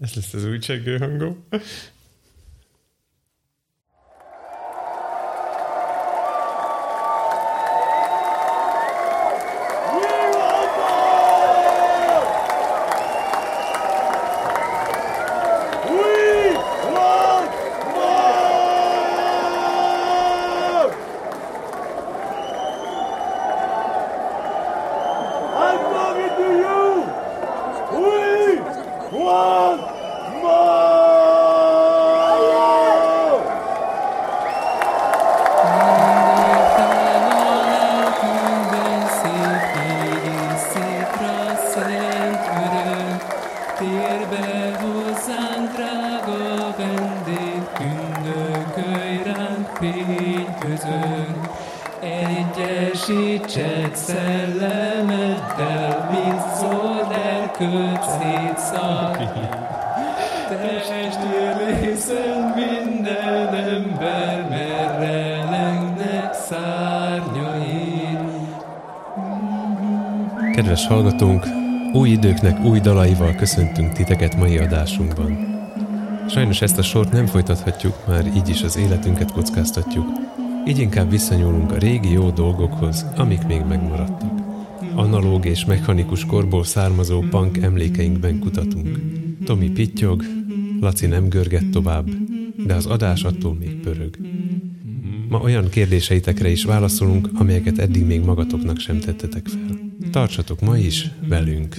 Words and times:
Ez 0.00 0.14
lesz 0.14 0.34
az 0.34 0.44
új 0.44 0.58
csengő 0.58 0.98
hangom. 0.98 1.44
I'm 1.50 1.60
Kedves 70.80 70.98
hallgatónk, 70.98 71.46
új 71.92 72.08
időknek 72.08 72.64
új 72.64 72.80
dalaival 72.80 73.34
köszöntünk 73.34 73.92
titeket 73.92 74.36
mai 74.36 74.58
adásunkban. 74.58 75.38
Sajnos 76.28 76.62
ezt 76.62 76.78
a 76.78 76.82
sort 76.82 77.12
nem 77.12 77.26
folytathatjuk, 77.26 78.06
már 78.06 78.26
így 78.36 78.48
is 78.48 78.62
az 78.62 78.76
életünket 78.76 79.32
kockáztatjuk, 79.32 80.06
így 80.66 80.78
inkább 80.78 81.10
visszanyúlunk 81.10 81.72
a 81.72 81.78
régi 81.78 82.12
jó 82.12 82.30
dolgokhoz, 82.30 83.06
amik 83.16 83.46
még 83.46 83.62
megmaradtak. 83.68 84.30
Analóg 84.94 85.44
és 85.44 85.64
mechanikus 85.64 86.24
korból 86.24 86.64
származó 86.64 87.20
punk 87.20 87.56
emlékeinkben 87.56 88.38
kutatunk. 88.38 89.00
Tomi 89.44 89.70
pittyog, 89.70 90.24
Laci 90.80 91.06
nem 91.06 91.28
görget 91.28 91.70
tovább, 91.70 92.08
de 92.66 92.74
az 92.74 92.86
adás 92.86 93.22
attól 93.22 93.54
még 93.54 93.80
pörög. 93.80 94.18
Ma 95.28 95.38
olyan 95.38 95.68
kérdéseitekre 95.68 96.48
is 96.48 96.64
válaszolunk, 96.64 97.28
amelyeket 97.34 97.78
eddig 97.78 98.06
még 98.06 98.20
magatoknak 98.24 98.78
sem 98.78 98.98
tettetek 98.98 99.46
fel. 99.46 99.69
Tartsatok 100.10 100.60
ma 100.60 100.78
is 100.78 101.10
velünk. 101.28 101.76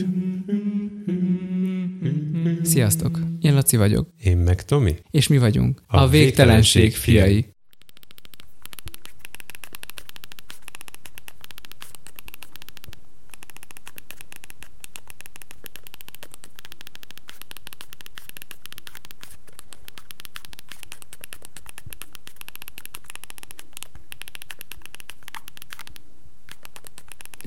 Sziasztok, 2.62 3.20
én 3.42 3.54
Laci 3.54 3.78
vagyok, 3.78 4.10
Én 4.24 4.38
meg 4.38 4.64
Tomi. 4.66 4.96
és 5.12 5.28
mi 5.28 5.38
vagyunk 5.38 5.82
A 5.88 5.98
a, 5.98 6.08
végtelenség 6.08 6.82
végtelenség 6.82 6.96
fiai. 6.96 7.46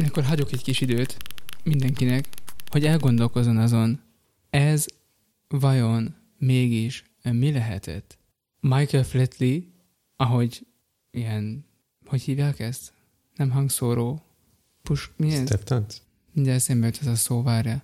Én 0.05 0.11
akkor 0.11 0.25
hagyok 0.25 0.53
egy 0.53 0.63
kis 0.63 0.81
időt 0.81 1.17
mindenkinek, 1.63 2.29
hogy 2.71 2.85
elgondolkozzon 2.85 3.57
azon, 3.57 4.01
ez 4.51 4.87
vajon 5.49 6.15
mégis 6.39 7.05
mi 7.23 7.53
lehetett? 7.53 8.19
Michael 8.61 9.05
Flatley, 9.05 9.61
ahogy 10.17 10.67
ilyen, 11.11 11.65
hogy 12.07 12.23
hívják 12.23 12.61
ezt? 12.61 12.93
Nem 13.37 13.51
hangszóró, 13.51 14.23
pus, 14.83 15.11
mi 15.17 15.33
ez? 15.33 15.47
Steptánc? 15.47 15.97
Mindjárt 16.33 16.59
eszembe 16.59 16.87
jut 16.87 16.99
ez 17.01 17.07
a 17.07 17.15
szó, 17.15 17.43
várja. 17.43 17.83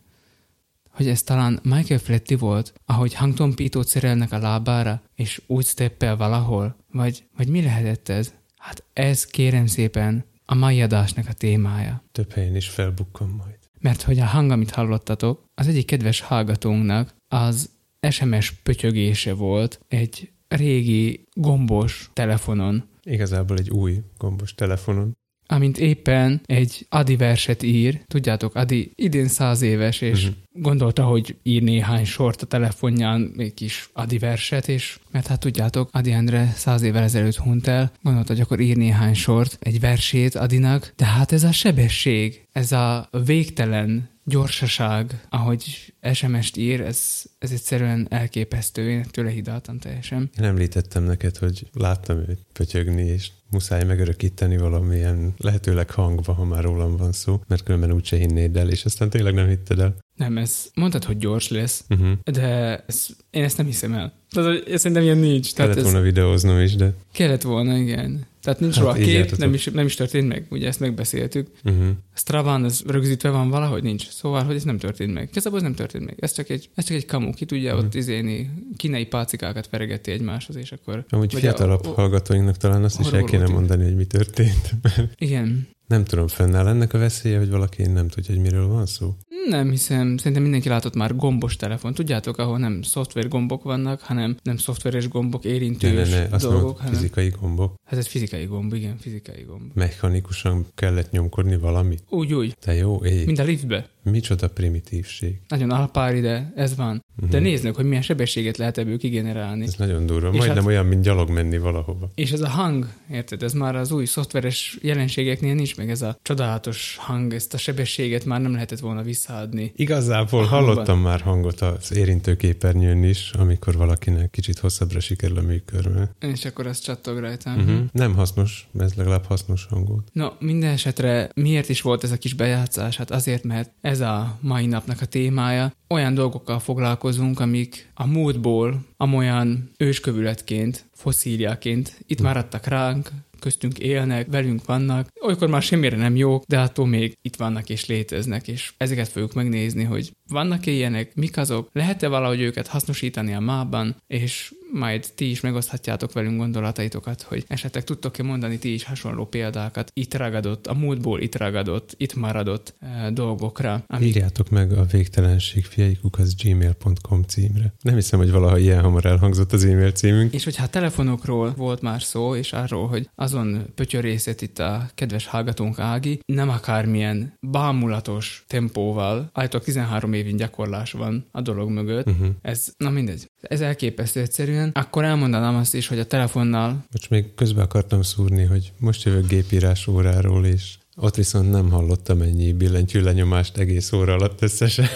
Hogy 0.90 1.08
ez 1.08 1.22
talán 1.22 1.60
Michael 1.62 2.00
Flatley 2.00 2.38
volt, 2.38 2.80
ahogy 2.84 3.14
hangtompítót 3.14 3.88
szerelnek 3.88 4.32
a 4.32 4.38
lábára, 4.38 5.02
és 5.14 5.42
úgy 5.46 5.66
steppel 5.66 6.16
valahol? 6.16 6.76
Vagy, 6.92 7.24
vagy 7.36 7.48
mi 7.48 7.62
lehetett 7.62 8.08
ez? 8.08 8.34
Hát 8.56 8.84
ez 8.92 9.26
kérem 9.26 9.66
szépen 9.66 10.28
a 10.50 10.54
mai 10.54 10.82
adásnak 10.82 11.28
a 11.28 11.32
témája. 11.32 12.04
Több 12.12 12.32
helyen 12.32 12.56
is 12.56 12.68
felbukkan 12.68 13.28
majd. 13.28 13.58
Mert 13.80 14.02
hogy 14.02 14.18
a 14.18 14.24
hang, 14.24 14.50
amit 14.50 14.70
hallottatok, 14.70 15.44
az 15.54 15.68
egyik 15.68 15.86
kedves 15.86 16.20
hallgatónknak 16.20 17.14
az 17.28 17.70
SMS 18.10 18.50
pötyögése 18.50 19.34
volt 19.34 19.80
egy 19.88 20.32
régi 20.48 21.24
gombos 21.34 22.10
telefonon, 22.12 22.88
Igazából 23.02 23.56
egy 23.58 23.70
új 23.70 24.02
gombos 24.18 24.54
telefonon. 24.54 25.16
Amint 25.50 25.78
éppen 25.78 26.40
egy 26.46 26.86
Adi 26.88 27.16
verset 27.16 27.62
ír. 27.62 28.00
Tudjátok, 28.06 28.54
Adi 28.54 28.92
idén 28.94 29.28
száz 29.28 29.62
éves, 29.62 30.00
és 30.00 30.22
Mhm. 30.24 30.32
gondolta, 30.52 31.04
hogy 31.04 31.36
ír 31.42 31.62
néhány 31.62 32.04
sort 32.04 32.42
a 32.42 32.46
telefonján, 32.46 33.32
egy 33.36 33.54
kis 33.54 33.90
Adi 33.92 34.18
verset, 34.18 34.68
és 34.68 34.98
mert 35.10 35.26
hát 35.26 35.40
tudjátok, 35.40 35.88
Adi 35.92 36.12
Endre 36.12 36.52
száz 36.56 36.82
évvel 36.82 37.02
ezelőtt 37.02 37.36
hunyt 37.36 37.66
el, 37.66 37.92
gondolta, 38.02 38.32
hogy 38.32 38.42
akkor 38.42 38.60
ír 38.60 38.76
néhány 38.76 39.14
sort, 39.14 39.56
egy 39.60 39.80
versét 39.80 40.34
Adinak, 40.34 40.92
de 40.96 41.04
hát 41.04 41.32
ez 41.32 41.44
a 41.44 41.52
sebesség, 41.52 42.46
ez 42.52 42.72
a 42.72 43.08
végtelen 43.24 44.08
gyorsaság, 44.24 45.20
ahogy 45.28 45.92
SMS-t 46.12 46.56
ír, 46.56 46.80
ez, 46.80 47.22
ez 47.38 47.50
egyszerűen 47.50 48.06
elképesztő, 48.10 48.90
én 48.90 49.04
tőle 49.10 49.30
hidaltam 49.30 49.78
teljesen. 49.78 50.30
Én 50.38 50.44
említettem 50.44 51.04
neked, 51.04 51.36
hogy 51.36 51.66
láttam 51.72 52.18
őt 52.18 52.38
pötyögni, 52.52 53.02
és 53.02 53.28
muszáj 53.50 53.84
megörökíteni 53.84 54.56
valamilyen 54.56 55.34
lehetőleg 55.38 55.90
hangba, 55.90 56.32
ha 56.32 56.44
már 56.44 56.62
rólam 56.62 56.96
van 56.96 57.12
szó, 57.12 57.40
mert 57.48 57.62
különben 57.62 57.92
úgyse 57.92 58.16
hinnéd 58.16 58.56
el, 58.56 58.70
és 58.70 58.84
aztán 58.84 59.10
tényleg 59.10 59.34
nem 59.34 59.48
hitted 59.48 59.78
el. 59.78 59.96
Nem, 60.16 60.38
ez 60.38 60.70
mondtad, 60.74 61.04
hogy 61.04 61.16
gyors 61.16 61.48
lesz, 61.48 61.84
Uh-huh. 61.88 62.12
de 62.24 62.76
ez, 62.86 63.06
én 63.30 63.44
ezt 63.44 63.56
nem 63.56 63.66
hiszem 63.66 63.92
el. 63.92 64.12
Tehát, 64.30 64.68
ez 64.68 64.80
szerintem 64.80 65.02
ilyen 65.02 65.18
nincs. 65.18 65.54
Tehát 65.54 65.70
Kellett 65.70 65.86
ez 65.86 65.92
volna 65.92 66.06
videóznom 66.06 66.60
is, 66.60 66.74
de... 66.74 66.94
kellett 67.12 67.42
volna, 67.42 67.76
igen. 67.76 68.26
Tehát 68.42 68.60
nincs 68.60 68.74
Hát 68.74 68.82
róla 68.84 68.94
kép, 68.96 69.36
nem 69.36 69.54
is, 69.54 69.64
nem 69.64 69.86
is 69.86 69.94
történt 69.94 70.28
meg, 70.28 70.46
ugye 70.50 70.66
ezt 70.68 70.80
megbeszéltük. 70.80 71.48
Uh-huh. 71.64 71.86
Straván 72.14 72.64
ez 72.64 72.82
rögzítve 72.86 73.28
van 73.30 73.48
valahogy? 73.50 73.82
Nincs. 73.82 74.08
Szóval, 74.08 74.42
hogy 74.44 74.54
ez 74.56 74.62
nem 74.64 74.78
történt 74.78 75.12
meg. 75.14 75.28
Igazából 75.30 75.58
ez 75.58 75.64
nem 75.64 75.74
történt 75.74 76.04
meg. 76.04 76.16
Ez 76.20 76.32
csak 76.32 76.48
egy, 76.48 76.70
ez 76.74 76.84
csak 76.84 76.96
egy 76.96 77.06
kamu. 77.06 77.32
Ki 77.32 77.44
tudja 77.44 77.74
Mhm. 77.76 77.84
ott 77.84 77.94
izéni, 77.94 78.50
kínai 78.76 79.06
pácikákat 79.06 79.68
veregeti 79.70 80.10
egymáshoz, 80.10 80.56
és 80.56 80.72
akkor... 80.72 81.04
Amúgy 81.08 81.34
fiatalabb 81.34 81.86
a- 81.86 81.92
hallgatóinknak 81.92 82.56
talán 82.56 82.84
azt 82.84 83.00
is 83.00 83.10
el 83.10 83.24
kéne 83.24 83.46
mondani, 83.46 83.84
hogy 83.84 83.96
mi 83.96 84.04
történt. 84.04 84.70
Igen. 85.16 85.68
Nem 85.90 86.04
tudom, 86.04 86.26
fennáll 86.26 86.66
ennek 86.66 86.94
a 86.94 86.98
veszélye, 86.98 87.38
hogy 87.38 87.50
valaki 87.50 87.82
nem 87.82 88.08
tudja, 88.08 88.34
hogy 88.34 88.42
miről 88.42 88.68
van 88.68 88.86
szó. 88.86 89.14
Nem 89.48 89.70
hiszem, 89.70 90.16
szerintem 90.16 90.42
mindenki 90.42 90.68
látott 90.68 90.94
már 90.94 91.16
gombos 91.16 91.56
telefon. 91.56 91.94
Tudjátok, 91.94 92.38
ahol 92.38 92.58
nem 92.58 92.82
szoftver 92.82 93.28
gombok 93.28 93.62
vannak, 93.62 94.00
hanem 94.00 94.36
nem 94.42 94.56
szoftveres 94.56 95.08
gombok, 95.08 95.42
Ne, 95.42 95.48
ne, 95.48 95.54
érintős 95.54 96.10
ne, 96.10 96.26
azt 96.30 96.42
dolgok, 96.42 96.60
mondom, 96.60 96.76
hanem... 96.78 96.94
fizikai 96.94 97.28
gombok. 97.40 97.74
Hát 97.84 97.98
ez 97.98 98.06
fizikai 98.06 98.44
gomb, 98.44 98.72
igen, 98.72 98.96
fizikai 98.98 99.42
gomb. 99.42 99.70
Mechanikusan 99.74 100.66
kellett 100.74 101.10
nyomkodni 101.10 101.56
valamit. 101.56 102.02
Úgy, 102.08 102.34
úgy. 102.34 102.56
Te 102.58 102.74
jó 102.74 103.04
ég. 103.04 103.26
Mint 103.26 103.38
a 103.38 103.42
liftbe. 103.44 103.88
Micsoda 104.02 104.48
primitívség. 104.48 105.40
Nagyon 105.48 105.70
alpári, 105.70 106.20
de 106.20 106.52
ez 106.56 106.76
van. 106.76 107.04
De 107.30 107.36
Mhm. 107.36 107.46
néznek, 107.46 107.74
hogy 107.74 107.84
milyen 107.84 108.02
sebességet 108.02 108.56
lehet 108.56 108.78
ebből 108.78 108.98
kigenerálni. 108.98 109.64
Ez 109.64 109.74
nagyon 109.74 110.06
durva. 110.06 110.28
És 110.30 110.36
Majdnem 110.36 110.56
hát- 110.56 110.66
olyan, 110.66 110.86
mint 110.86 111.02
gyalog 111.02 111.30
menni 111.30 111.58
valahova. 111.58 112.10
És 112.14 112.32
ez 112.32 112.40
a 112.40 112.48
hang, 112.48 112.88
érted, 113.10 113.42
ez 113.42 113.52
már 113.52 113.76
az 113.76 113.90
új 113.92 114.04
szoftveres 114.04 114.78
jelenségeknél 114.82 115.54
nincs 115.54 115.76
meg 115.76 115.90
ez 115.90 116.02
a 116.02 116.16
csodálatos 116.22 116.96
hang, 117.00 117.34
ezt 117.34 117.54
a 117.54 117.58
sebességet 117.58 118.24
már 118.24 118.40
nem 118.40 118.52
lehetett 118.52 118.78
volna 118.78 119.02
visszaadni. 119.02 119.72
Igazából 119.76 120.44
hallottam 120.44 121.00
már 121.00 121.20
hangot 121.20 121.60
az 121.60 121.96
érintőképernyőn 121.96 123.02
is, 123.04 123.30
amikor 123.38 123.76
valakinek 123.76 124.30
kicsit 124.30 124.58
hosszabbra 124.58 125.00
sikerül 125.00 125.38
a 125.38 125.42
műkörbe. 125.42 126.10
És 126.20 126.44
akkor 126.44 126.66
az 126.66 126.78
csattog 126.80 127.18
rajta. 127.18 127.50
Uh-huh. 127.56 127.80
Nem 127.92 128.14
hasznos, 128.14 128.68
ez 128.78 128.94
legalább 128.94 129.24
hasznos 129.24 129.66
hang 129.70 129.88
volt. 129.88 130.08
No, 130.12 130.28
minden 130.38 130.70
esetre 130.72 131.30
miért 131.34 131.68
is 131.68 131.80
volt 131.80 132.04
ez 132.04 132.10
a 132.10 132.16
kis 132.16 132.34
bejátszás? 132.34 132.96
Hát 132.96 133.10
azért, 133.10 133.44
mert 133.44 133.70
ez 133.90 134.00
a 134.00 134.38
mai 134.40 134.66
napnak 134.66 135.00
a 135.00 135.06
témája. 135.06 135.72
Olyan 135.88 136.14
dolgokkal 136.14 136.58
foglalkozunk, 136.58 137.40
amik 137.40 137.90
a 137.94 138.06
múltból 138.06 138.84
amolyan 138.96 139.70
őskövületként, 139.76 140.84
foszíliaként 140.92 141.98
itt 142.06 142.20
maradtak 142.20 142.66
ránk, 142.66 143.10
köztünk 143.40 143.78
élnek, 143.78 144.26
velünk 144.30 144.64
vannak, 144.64 145.08
olykor 145.20 145.48
már 145.48 145.62
semmire 145.62 145.96
nem 145.96 146.16
jók, 146.16 146.44
de 146.46 146.60
attól 146.60 146.86
még 146.86 147.18
itt 147.22 147.36
vannak 147.36 147.68
és 147.68 147.86
léteznek, 147.86 148.48
és 148.48 148.72
ezeket 148.76 149.08
fogjuk 149.08 149.32
megnézni, 149.32 149.84
hogy 149.84 150.12
vannak-e 150.28 150.70
ilyenek, 150.70 151.14
mik 151.14 151.36
azok, 151.36 151.68
lehet-e 151.72 152.08
valahogy 152.08 152.40
őket 152.40 152.66
hasznosítani 152.66 153.34
a 153.34 153.40
mában, 153.40 153.96
és 154.06 154.54
majd 154.72 155.06
ti 155.14 155.30
is 155.30 155.40
megoszthatjátok 155.40 156.12
velünk 156.12 156.38
gondolataitokat, 156.38 157.22
hogy 157.22 157.44
esetleg 157.48 157.84
tudtok-e 157.84 158.22
mondani 158.22 158.58
ti 158.58 158.72
is 158.72 158.84
hasonló 158.84 159.26
példákat, 159.26 159.90
itt 159.94 160.14
ragadott, 160.14 160.66
a 160.66 160.74
múltból 160.74 161.20
itt 161.20 161.36
ragadott, 161.36 161.94
itt 161.96 162.14
maradott 162.14 162.74
e, 162.80 163.10
dolgokra. 163.10 163.84
Amik... 163.86 164.08
Írjátok 164.08 164.50
meg 164.50 164.72
a 164.72 164.84
végtelenség 164.84 165.64
fiaikuk 165.64 166.18
az 166.18 166.34
gmail.com 166.42 167.22
címre. 167.22 167.74
Nem 167.82 167.94
hiszem, 167.94 168.18
hogy 168.18 168.30
valaha 168.30 168.58
ilyen 168.58 168.82
hamar 168.82 169.06
elhangzott 169.06 169.52
az 169.52 169.64
e-mail 169.64 169.92
címünk. 169.92 170.32
És 170.34 170.44
hogyha 170.44 170.66
telefonokról 170.66 171.54
volt 171.56 171.80
már 171.80 172.02
szó, 172.02 172.34
és 172.34 172.52
arról, 172.52 172.88
hogy 172.88 173.08
azon 173.14 173.64
pötyörészet 173.74 174.42
itt 174.42 174.58
a 174.58 174.90
kedves 174.94 175.26
hallgatónk 175.26 175.78
Ági, 175.78 176.20
nem 176.26 176.48
akármilyen 176.48 177.32
bámulatos 177.40 178.44
tempóval, 178.46 179.30
állítólag 179.32 179.66
13 179.66 180.12
évin 180.12 180.36
gyakorlás 180.36 180.92
van 180.92 181.26
a 181.30 181.40
dolog 181.40 181.70
mögött. 181.70 182.06
Uh-huh. 182.06 182.28
Ez, 182.42 182.72
na 182.76 182.90
mindegy. 182.90 183.28
Ez 183.40 183.60
elképesztő 183.60 184.20
egyszerűen. 184.20 184.70
Akkor 184.74 185.04
elmondanám 185.04 185.56
azt 185.56 185.74
is, 185.74 185.88
hogy 185.88 185.98
a 185.98 186.06
telefonnal... 186.06 186.84
Most 186.92 187.10
még 187.10 187.34
közben 187.34 187.64
akartam 187.64 188.02
szúrni, 188.02 188.44
hogy 188.44 188.72
most 188.78 189.04
jövök 189.04 189.26
gépírás 189.26 189.86
óráról, 189.86 190.46
és 190.46 190.74
ott 190.96 191.14
viszont 191.14 191.50
nem 191.50 191.70
hallottam 191.70 192.22
ennyi 192.22 192.52
billentyű 192.52 193.00
lenyomást 193.00 193.56
egész 193.56 193.92
óra 193.92 194.12
alatt 194.12 194.42
összesen. 194.42 194.86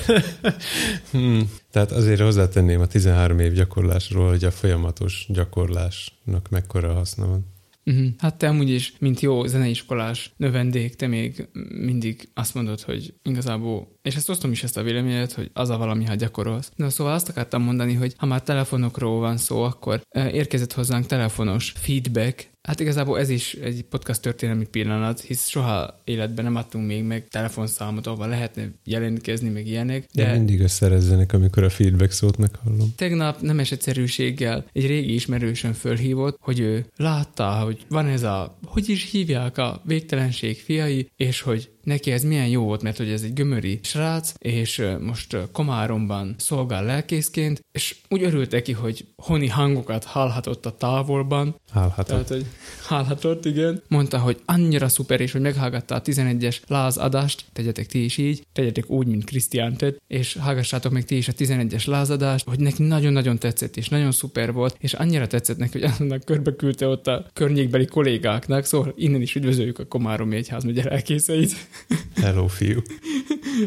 hmm. 1.12 1.50
Tehát 1.70 1.92
azért 1.92 2.20
hozzátenném 2.20 2.80
a 2.80 2.86
13 2.86 3.38
év 3.38 3.52
gyakorlásról, 3.52 4.28
hogy 4.28 4.44
a 4.44 4.50
folyamatos 4.50 5.26
gyakorlásnak 5.28 6.48
mekkora 6.50 6.92
haszna 6.92 7.26
van. 7.26 7.53
Uh-huh. 7.86 8.06
Hát 8.18 8.36
te 8.36 8.48
amúgy 8.48 8.70
is, 8.70 8.92
mint 8.98 9.20
jó 9.20 9.46
zeneiskolás 9.46 10.32
növendék, 10.36 10.94
te 10.94 11.06
még 11.06 11.48
mindig 11.68 12.28
azt 12.34 12.54
mondod, 12.54 12.80
hogy 12.80 13.14
igazából, 13.22 13.98
és 14.02 14.16
ezt 14.16 14.28
osztom 14.28 14.50
is 14.50 14.62
ezt 14.62 14.76
a 14.76 14.82
véleményet, 14.82 15.32
hogy 15.32 15.50
az 15.52 15.70
a 15.70 15.78
valami, 15.78 16.04
ha 16.04 16.14
gyakorolsz. 16.14 16.72
De 16.76 16.88
szóval 16.88 17.12
azt 17.12 17.28
akartam 17.28 17.62
mondani, 17.62 17.94
hogy 17.94 18.14
ha 18.16 18.26
már 18.26 18.42
telefonokról 18.42 19.18
van 19.20 19.36
szó, 19.36 19.62
akkor 19.62 20.00
érkezett 20.12 20.72
hozzánk 20.72 21.06
telefonos 21.06 21.72
feedback 21.76 22.52
Hát 22.68 22.80
igazából 22.80 23.18
ez 23.18 23.28
is 23.28 23.54
egy 23.54 23.84
podcast 23.90 24.22
történelmi 24.22 24.66
pillanat, 24.66 25.20
hisz 25.20 25.48
soha 25.48 26.00
életben 26.04 26.44
nem 26.44 26.56
adtunk 26.56 26.86
még 26.86 27.02
meg 27.02 27.28
telefonszámot, 27.28 28.06
ahol 28.06 28.28
lehetne 28.28 28.68
jelentkezni, 28.84 29.48
meg 29.48 29.66
ilyenek. 29.66 30.06
De, 30.12 30.24
de 30.24 30.32
mindig 30.32 30.60
összerezzenek, 30.60 31.32
amikor 31.32 31.62
a 31.62 31.70
feedback 31.70 32.10
szót 32.10 32.36
meghallom. 32.36 32.92
Tegnap 32.96 33.40
nemes 33.40 33.72
egyszerűséggel 33.72 34.64
egy 34.72 34.86
régi 34.86 35.14
ismerősön 35.14 35.72
fölhívott, 35.72 36.36
hogy 36.40 36.60
ő 36.60 36.86
látta, 36.96 37.50
hogy 37.50 37.84
van 37.88 38.06
ez 38.06 38.22
a, 38.22 38.58
hogy 38.64 38.88
is 38.88 39.10
hívják 39.10 39.58
a 39.58 39.82
végtelenség 39.84 40.60
fiai, 40.60 41.10
és 41.16 41.40
hogy 41.40 41.73
neki 41.84 42.10
ez 42.10 42.22
milyen 42.22 42.48
jó 42.48 42.64
volt, 42.64 42.82
mert 42.82 42.96
hogy 42.96 43.10
ez 43.10 43.22
egy 43.22 43.32
gömöri 43.32 43.80
srác, 43.82 44.32
és 44.38 44.82
most 45.00 45.36
Komáromban 45.52 46.34
szolgál 46.38 46.84
lelkészként, 46.84 47.60
és 47.72 47.96
úgy 48.08 48.22
örült 48.22 48.50
neki, 48.50 48.72
hogy 48.72 49.06
honi 49.16 49.48
hangokat 49.48 50.04
hallhatott 50.04 50.66
a 50.66 50.76
távolban. 50.76 51.60
Hallhatott. 51.72 52.06
Tehát, 52.06 52.28
hogy 52.28 52.46
hallhatott, 52.82 53.44
igen. 53.44 53.82
Mondta, 53.88 54.18
hogy 54.18 54.40
annyira 54.44 54.88
szuper, 54.88 55.20
és 55.20 55.32
hogy 55.32 55.40
meghallgatta 55.40 55.94
a 55.94 56.02
11-es 56.02 56.56
lázadást, 56.66 57.44
tegyetek 57.52 57.86
ti 57.86 58.04
is 58.04 58.16
így, 58.16 58.46
tegyetek 58.52 58.90
úgy, 58.90 59.06
mint 59.06 59.24
Krisztián 59.24 59.76
tett, 59.76 60.02
és 60.06 60.36
hallgassátok 60.40 60.92
meg 60.92 61.04
ti 61.04 61.16
is 61.16 61.28
a 61.28 61.32
11-es 61.32 61.86
lázadást, 61.86 62.48
hogy 62.48 62.60
neki 62.60 62.82
nagyon-nagyon 62.82 63.38
tetszett, 63.38 63.76
és 63.76 63.88
nagyon 63.88 64.12
szuper 64.12 64.52
volt, 64.52 64.76
és 64.80 64.92
annyira 64.92 65.26
tetszett 65.26 65.56
neki, 65.56 65.80
hogy 65.80 65.90
annak 65.98 66.24
körbe 66.24 66.56
küldte 66.56 66.86
ott 66.86 67.06
a 67.06 67.26
környékbeli 67.32 67.86
kollégáknak, 67.86 68.64
szóval 68.64 68.92
innen 68.96 69.20
is 69.20 69.34
üdvözöljük 69.34 69.78
a 69.78 69.86
Komáromi 69.86 70.36
Egyház 70.36 70.64
megye 70.64 70.84
lelkészeit. 70.84 71.54
Hello, 72.14 72.46
fiú. 72.46 72.80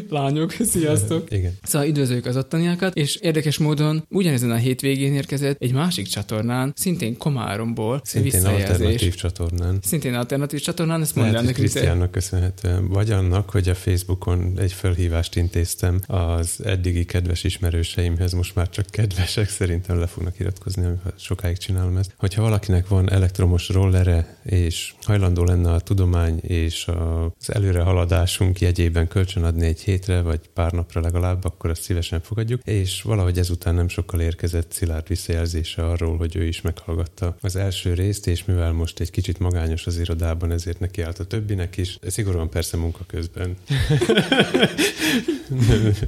Lányok, 0.08 0.54
sziasztok. 0.60 1.30
Igen. 1.30 1.58
Szóval 1.62 1.88
üdvözöljük 1.88 2.26
az 2.26 2.36
ottaniakat, 2.36 2.94
és 2.96 3.16
érdekes 3.16 3.58
módon 3.58 4.04
ugyanezen 4.08 4.50
a 4.50 4.56
hétvégén 4.56 5.14
érkezett 5.14 5.62
egy 5.62 5.72
másik 5.72 6.06
csatornán, 6.06 6.72
szintén 6.76 7.16
Komáromból 7.16 8.00
Szintén 8.04 8.44
alternatív 8.44 9.14
csatornán. 9.14 9.78
Szintén 9.82 10.14
alternatív 10.14 10.60
csatornán, 10.60 11.00
ezt 11.00 11.14
mondja 11.14 11.38
ennek 11.38 11.54
Krisztiánnak 11.54 12.10
köszönhetően. 12.10 12.88
Vagy 12.88 13.10
annak, 13.10 13.50
hogy 13.50 13.68
a 13.68 13.74
Facebookon 13.74 14.52
egy 14.58 14.72
felhívást 14.72 15.36
intéztem 15.36 16.00
az 16.06 16.60
eddigi 16.64 17.04
kedves 17.04 17.44
ismerőseimhez, 17.44 18.32
most 18.32 18.54
már 18.54 18.68
csak 18.68 18.86
kedvesek, 18.90 19.48
szerintem 19.48 19.98
le 19.98 20.06
fognak 20.06 20.38
iratkozni, 20.38 20.82
ha 20.82 21.10
sokáig 21.16 21.56
csinálom 21.56 21.96
ezt. 21.96 22.14
Hogyha 22.16 22.42
valakinek 22.42 22.88
van 22.88 23.10
elektromos 23.10 23.68
rollere, 23.68 24.38
és 24.44 24.94
hajlandó 25.02 25.44
lenne 25.44 25.72
a 25.72 25.80
tudomány 25.80 26.38
és 26.38 26.88
az 26.88 27.54
előre 27.54 27.82
haladásunk 27.98 28.60
jegyében 28.60 29.08
kölcsönadni 29.08 29.66
egy 29.66 29.80
hétre, 29.80 30.20
vagy 30.20 30.40
pár 30.54 30.72
napra 30.72 31.00
legalább, 31.00 31.44
akkor 31.44 31.70
azt 31.70 31.82
szívesen 31.82 32.20
fogadjuk. 32.20 32.60
És 32.64 33.02
valahogy 33.02 33.38
ezután 33.38 33.74
nem 33.74 33.88
sokkal 33.88 34.20
érkezett 34.20 34.72
szilárd 34.72 35.08
visszajelzése 35.08 35.86
arról, 35.86 36.16
hogy 36.16 36.36
ő 36.36 36.44
is 36.44 36.60
meghallgatta 36.60 37.36
az 37.40 37.56
első 37.56 37.94
részt, 37.94 38.26
és 38.26 38.44
mivel 38.44 38.72
most 38.72 39.00
egy 39.00 39.10
kicsit 39.10 39.38
magányos 39.38 39.86
az 39.86 39.98
irodában, 39.98 40.50
ezért 40.50 40.80
neki 40.80 41.02
állt 41.02 41.18
a 41.18 41.24
többinek 41.24 41.76
is. 41.76 41.98
Szigorúan 42.06 42.50
persze 42.50 42.76
munka 42.76 43.04
közben. 43.06 43.56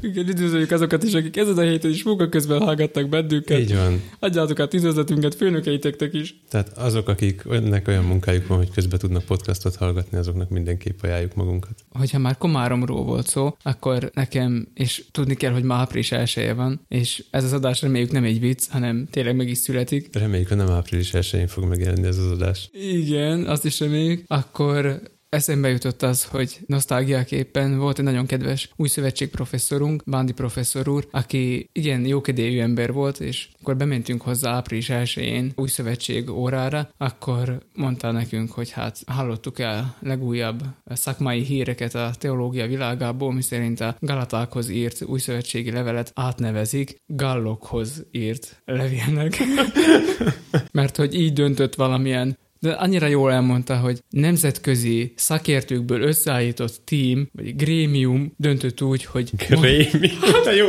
Igen, 0.00 0.28
üdvözöljük 0.28 0.70
azokat 0.70 1.02
is, 1.02 1.14
akik 1.14 1.36
ezen 1.36 1.58
a 1.58 1.60
héten 1.62 1.90
is 1.90 2.02
munka 2.02 2.28
közben 2.28 2.60
hallgattak 2.60 3.08
bennünket. 3.08 3.58
Így 3.58 3.74
van. 3.74 4.02
Adjátok 4.18 4.60
át 4.60 4.74
üdvözletünket 4.74 5.34
főnökeiteknek 5.34 6.14
is. 6.14 6.34
Tehát 6.48 6.78
azok, 6.78 7.08
akik 7.08 7.42
önnek 7.44 7.88
olyan 7.88 8.04
munkájuk 8.04 8.46
van, 8.46 8.58
hogy 8.58 8.70
közben 8.70 8.98
tudnak 8.98 9.24
podcastot 9.24 9.76
hallgatni, 9.76 10.18
azoknak 10.18 10.48
mindenképp 10.48 11.02
ajánljuk 11.02 11.34
magunkat. 11.34 11.79
Hogyha 11.88 12.18
már 12.18 12.38
Komáromról 12.38 13.04
volt 13.04 13.26
szó, 13.26 13.56
akkor 13.62 14.10
nekem, 14.14 14.68
és 14.74 15.04
tudni 15.10 15.34
kell, 15.34 15.52
hogy 15.52 15.62
ma 15.62 15.74
április 15.74 16.12
elsője 16.12 16.52
van, 16.52 16.84
és 16.88 17.24
ez 17.30 17.44
az 17.44 17.52
adás 17.52 17.82
reméljük 17.82 18.10
nem 18.10 18.24
egy 18.24 18.40
vicc, 18.40 18.68
hanem 18.70 19.08
tényleg 19.10 19.36
meg 19.36 19.48
is 19.48 19.58
születik. 19.58 20.08
Reméljük, 20.12 20.48
hogy 20.48 20.56
nem 20.56 20.70
április 20.70 21.14
elsőjén 21.14 21.46
fog 21.46 21.64
megjelenni 21.64 22.06
ez 22.06 22.18
az 22.18 22.30
adás. 22.30 22.68
Igen, 22.72 23.46
azt 23.46 23.64
is 23.64 23.80
reméljük. 23.80 24.24
Akkor 24.26 25.00
Eszembe 25.30 25.68
jutott 25.68 26.02
az, 26.02 26.24
hogy 26.24 26.58
nosztalgiaképpen 26.66 27.78
volt 27.78 27.98
egy 27.98 28.04
nagyon 28.04 28.26
kedves 28.26 28.70
új 28.76 28.88
szövetség 28.88 29.30
professzorunk, 29.30 30.02
Bándi 30.06 30.32
professzor 30.32 30.88
úr, 30.88 31.08
aki 31.10 31.68
igen 31.72 32.06
jókedélyű 32.06 32.60
ember 32.60 32.92
volt, 32.92 33.20
és 33.20 33.48
akkor 33.60 33.76
bementünk 33.76 34.22
hozzá 34.22 34.52
április 34.52 34.90
1 34.90 35.52
új 35.56 35.68
szövetség 35.68 36.30
órára, 36.30 36.90
akkor 36.96 37.62
mondta 37.74 38.10
nekünk, 38.10 38.50
hogy 38.50 38.70
hát 38.70 38.98
hallottuk 39.06 39.58
el 39.58 39.96
legújabb 40.00 40.62
szakmai 40.84 41.42
híreket 41.42 41.94
a 41.94 42.10
teológia 42.18 42.66
világából, 42.66 43.32
miszerint 43.32 43.80
a 43.80 43.96
Galatákhoz 43.98 44.68
írt 44.68 45.02
új 45.02 45.18
szövetségi 45.18 45.70
levelet 45.70 46.12
átnevezik 46.14 46.96
Gallokhoz 47.06 48.06
írt 48.10 48.62
levélnek. 48.64 49.36
Mert 50.72 50.96
hogy 50.96 51.14
így 51.14 51.32
döntött 51.32 51.74
valamilyen 51.74 52.36
de 52.60 52.70
annyira 52.70 53.06
jól 53.06 53.32
elmondta, 53.32 53.76
hogy 53.76 54.02
nemzetközi 54.10 55.12
szakértőkből 55.16 56.02
összeállított 56.02 56.80
team, 56.84 57.28
vagy 57.32 57.56
grémium 57.56 58.32
döntött 58.36 58.82
úgy, 58.82 59.04
hogy... 59.04 59.30
Grémium? 59.48 60.20
Hát 60.20 60.56
jó, 60.56 60.66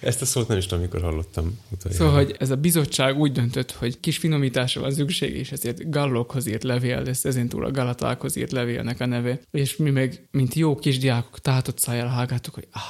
ezt 0.00 0.22
a 0.22 0.24
szót 0.24 0.48
nem 0.48 0.58
is 0.58 0.64
tudom, 0.66 0.78
amikor 0.78 1.00
hallottam. 1.00 1.58
Utoljára. 1.72 2.04
Szóval, 2.04 2.24
hogy 2.24 2.36
ez 2.38 2.50
a 2.50 2.56
bizottság 2.56 3.18
úgy 3.18 3.32
döntött, 3.32 3.72
hogy 3.72 4.00
kis 4.00 4.18
finomításra 4.18 4.80
van 4.80 4.90
szükség, 4.90 5.36
és 5.36 5.52
ezért 5.52 5.90
gallokhoz 5.90 6.46
írt 6.46 6.62
levél, 6.62 7.02
ez 7.06 7.24
ezén 7.24 7.48
túl 7.48 7.64
a 7.64 7.70
galatákhoz 7.70 8.36
írt 8.36 8.52
levélnek 8.52 9.00
a 9.00 9.06
neve. 9.06 9.40
És 9.50 9.76
mi 9.76 9.90
meg, 9.90 10.28
mint 10.30 10.54
jó 10.54 10.74
kisdiákok, 10.74 11.40
tátott 11.40 11.78
szájjal 11.78 12.08
hallgattuk, 12.08 12.54
hogy 12.54 12.68
ah, 12.72 12.80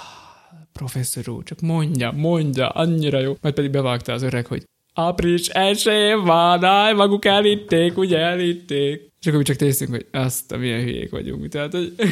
professzor 0.73 1.28
úr, 1.28 1.42
csak 1.42 1.61
mondja, 1.61 2.12
mondja, 2.12 2.68
annyira 2.68 3.20
jó. 3.20 3.37
Majd 3.40 3.54
pedig 3.54 3.70
bevágta 3.70 4.12
az 4.12 4.23
öreg, 4.23 4.46
hogy 4.46 4.64
április 4.94 5.48
elsőjén 5.48 6.24
van, 6.24 6.64
áj, 6.64 6.94
maguk 6.94 7.24
elitték, 7.24 7.98
ugye 7.98 8.18
elitték. 8.18 9.12
És 9.20 9.26
akkor 9.26 9.38
mi 9.38 9.44
csak 9.44 9.56
tésztünk, 9.56 9.90
hogy 9.90 10.06
azt 10.12 10.52
a 10.52 10.56
milyen 10.56 10.80
hülyék 10.80 11.10
vagyunk. 11.10 11.48
Tehát, 11.48 11.72
hogy... 11.72 11.94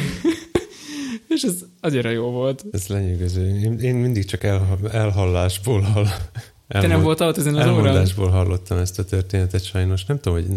és 1.27 1.41
ez 1.41 1.65
annyira 1.81 2.09
jó 2.09 2.29
volt. 2.29 2.65
Ez 2.71 2.87
lenyűgöző. 2.87 3.59
Én, 3.59 3.79
én 3.79 3.95
mindig 3.95 4.25
csak 4.25 4.43
el, 4.43 4.77
elhallásból 4.91 5.81
hall. 5.81 6.05
Elmond, 6.67 6.89
Te 6.89 6.95
nem 6.95 7.05
voltál 7.05 7.27
ott 7.27 7.37
ezen 7.37 7.55
az 7.55 7.65
Elmondásból 7.65 8.25
órán? 8.25 8.37
hallottam 8.37 8.77
ezt 8.77 8.99
a 8.99 9.03
történetet 9.03 9.65
sajnos. 9.65 10.05
Nem 10.05 10.19
tudom, 10.19 10.39
hogy 10.39 10.47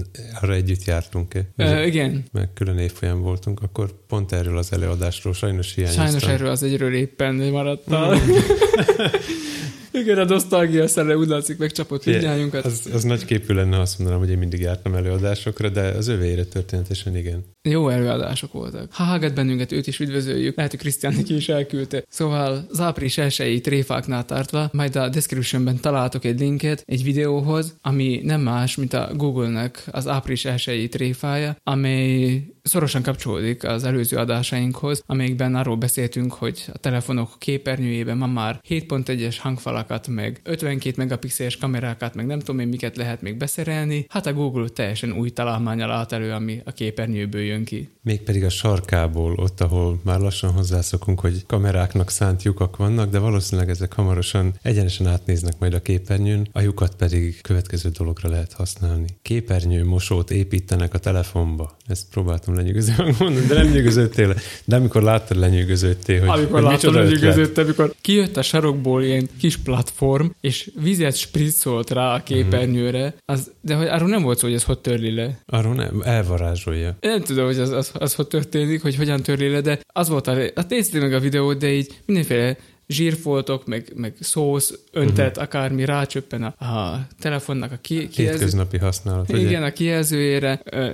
arra 0.41 0.55
együtt 0.55 0.85
jártunk-e. 0.85 1.41
Uh, 1.57 1.87
igen. 1.87 2.25
Meg 2.33 2.49
külön 2.55 2.79
évfolyam 2.79 3.21
voltunk, 3.21 3.63
akkor 3.63 3.91
pont 4.09 4.33
erről 4.33 4.59
az 4.59 4.73
előadásról 4.73 5.33
sajnos 5.33 5.75
hiányoztam. 5.75 6.07
Sajnos 6.07 6.23
erről 6.23 6.51
az 6.51 6.63
egyről 6.63 6.95
éppen 6.95 7.35
maradtál. 7.35 8.19
Mm. 8.21 8.31
Igen, 9.97 10.19
a 10.19 10.25
nosztalgia 10.25 10.87
szere 10.89 11.17
úgy 11.17 11.29
látszik 11.29 11.59
megcsapott 11.59 12.05
mindnyájunkat. 12.05 12.65
Az, 12.65 12.89
az 12.93 13.05
nagy 13.05 13.25
képű 13.25 13.55
lenne, 13.55 13.81
azt 13.81 13.99
mondanám, 13.99 14.23
hogy 14.23 14.31
én 14.31 14.39
mindig 14.39 14.61
jártam 14.61 14.95
előadásokra, 14.95 15.69
de 15.69 15.81
az 15.81 16.09
övéire 16.09 16.45
történetesen 16.45 17.17
igen. 17.17 17.45
Jó 17.71 17.89
előadások 17.89 18.53
voltak. 18.53 18.93
Hallgat 18.93 19.35
bennünket, 19.35 19.73
őt 19.73 19.87
is 19.87 20.01
üdvözöljük. 20.01 20.57
Lehet, 20.57 20.71
hogy 20.71 20.81
Krisztián 20.81 21.15
neki 21.15 21.35
is 21.35 21.49
elküldte. 21.49 22.05
Szóval 22.09 22.67
az 22.71 22.81
április 22.81 23.19
elsői 23.19 23.61
tréfáknál 23.61 24.25
tartva, 24.25 24.69
majd 24.73 24.97
a 24.97 25.09
descriptionben 25.09 25.81
találtok 25.81 26.25
egy 26.25 26.41
linket 26.41 26.83
egy 26.85 27.03
videóhoz, 27.03 27.77
ami 27.83 28.21
nem 28.25 28.41
más, 28.41 28.77
mint 28.77 28.93
a 28.93 29.11
Google-nek 29.15 29.85
az 29.91 30.09
április 30.09 30.45
elsői 30.45 30.89
tréfája, 30.89 31.57
amely 31.63 32.43
szorosan 32.67 33.03
kapcsolódik 33.03 33.65
az 33.65 33.85
előző 33.85 34.17
adásainkhoz, 34.17 35.03
amelyikben 35.07 35.55
arról 35.55 35.77
beszéltünk, 35.77 36.33
hogy 36.33 36.65
a 36.73 36.79
telefonok 36.79 37.31
képernyőjében 37.39 38.17
ma 38.17 38.27
már 38.27 38.61
7.1-es 38.69 39.37
hangfalakat, 39.41 40.09
meg 40.09 40.41
52 40.45 40.95
megapixeles 40.97 41.57
kamerákat, 41.57 42.15
meg 42.15 42.27
nem 42.27 42.39
tudom 42.39 42.61
én 42.61 42.69
miket 42.69 42.97
lehet 42.97 43.23
még 43.23 43.37
beszerelni. 43.37 44.07
Hát 44.09 44.27
a 44.27 44.33
Google 44.33 44.69
teljesen 44.69 45.13
új 45.13 45.31
találmányal 45.31 45.91
állt 45.91 46.13
elő, 46.13 46.33
ami 46.33 46.61
a 46.65 46.73
képernyőből 46.73 47.43
jön 47.43 47.56
ki. 47.65 47.89
Mégpedig 48.03 48.45
a 48.45 48.49
sarkából, 48.49 49.35
ott, 49.37 49.61
ahol 49.61 50.01
már 50.05 50.21
lassan 50.21 50.51
hozzászokunk, 50.51 51.21
hogy 51.21 51.47
kameráknak 51.47 52.11
szánt 52.11 52.43
lyukak 52.43 52.77
vannak, 52.77 53.11
de 53.11 53.19
valószínűleg 53.19 53.71
ezek 53.71 53.93
hamarosan 53.93 54.55
egyenesen 54.63 55.07
átnéznek 55.07 55.59
majd 55.59 55.75
a 55.75 55.83
képernyőn, 55.83 56.49
a 56.53 56.61
lyukat 56.61 56.95
pedig 56.95 57.41
következő 57.41 57.89
dologra 57.89 58.29
lehet 58.29 58.53
használni. 58.53 59.07
Képernyő 59.23 59.85
mosót 59.85 60.31
építenek 60.31 60.95
a 60.95 60.99
telefonba. 60.99 61.77
Ezt 61.87 62.07
próbáltam 62.11 62.55
lenyűgözően 62.55 63.15
mondani, 63.19 63.47
de 63.47 63.55
nem 63.55 63.73
nyűgözöttél. 63.73 64.35
De 64.65 64.77
amikor 64.77 65.03
láttad, 65.03 65.37
lenyűgözöttél, 65.37 66.21
hogy 66.21 66.29
Amikor 66.29 66.63
hogy 66.63 66.71
láttam, 66.71 67.11
igazött, 67.11 67.59
amikor 67.59 67.95
kijött 68.01 68.37
a 68.37 68.43
sarokból 68.43 69.03
ilyen 69.03 69.29
kis 69.39 69.57
platform, 69.57 70.27
és 70.41 70.71
vizet 70.83 71.17
spriccolt 71.17 71.91
rá 71.91 72.15
a 72.15 72.23
képernyőre, 72.23 73.15
az, 73.25 73.51
de 73.61 73.75
hogy 73.75 73.87
arról 73.87 74.09
nem 74.09 74.23
volt 74.23 74.39
szó, 74.39 74.47
hogy 74.47 74.57
ez 74.57 74.65
hogy 74.65 74.79
törli 74.79 75.15
le. 75.15 75.39
Arról 75.47 75.75
nem, 75.75 76.03
elvarázsolja. 76.05 76.97
Én 77.01 77.11
nem 77.11 77.23
tudom, 77.23 77.46
hogy 77.47 77.59
az, 77.59 77.71
az, 77.71 77.91
az 77.95 78.15
hogy 78.15 78.27
történik, 78.27 78.83
hogy 78.83 78.97
hogyan 78.97 79.23
törli 79.23 79.49
le, 79.49 79.61
de 79.61 79.79
az 79.87 80.09
volt 80.09 80.27
a... 80.27 80.35
Hát 80.55 80.69
néztél 80.69 81.01
meg 81.01 81.13
a 81.13 81.21
videót, 81.21 81.59
de 81.59 81.73
így 81.73 82.01
mindenféle 82.05 82.57
zsírfoltok, 82.89 83.67
meg, 83.67 83.93
meg 83.95 84.15
szósz, 84.21 84.79
öntet, 84.93 85.29
uh-huh. 85.29 85.43
akármi 85.43 85.85
rácsöppen 85.85 86.43
a, 86.43 86.65
a 86.65 87.07
telefonnak 87.21 87.73
a 87.73 87.79
ki, 87.81 88.09
kijelző, 88.09 88.39
Hétköznapi 88.39 88.79
használat. 88.79 89.33
ugye? 89.33 89.41
igen, 89.41 89.63
a 89.63 89.71
kijelzőjére, 89.71 90.61
ö, 90.65 90.91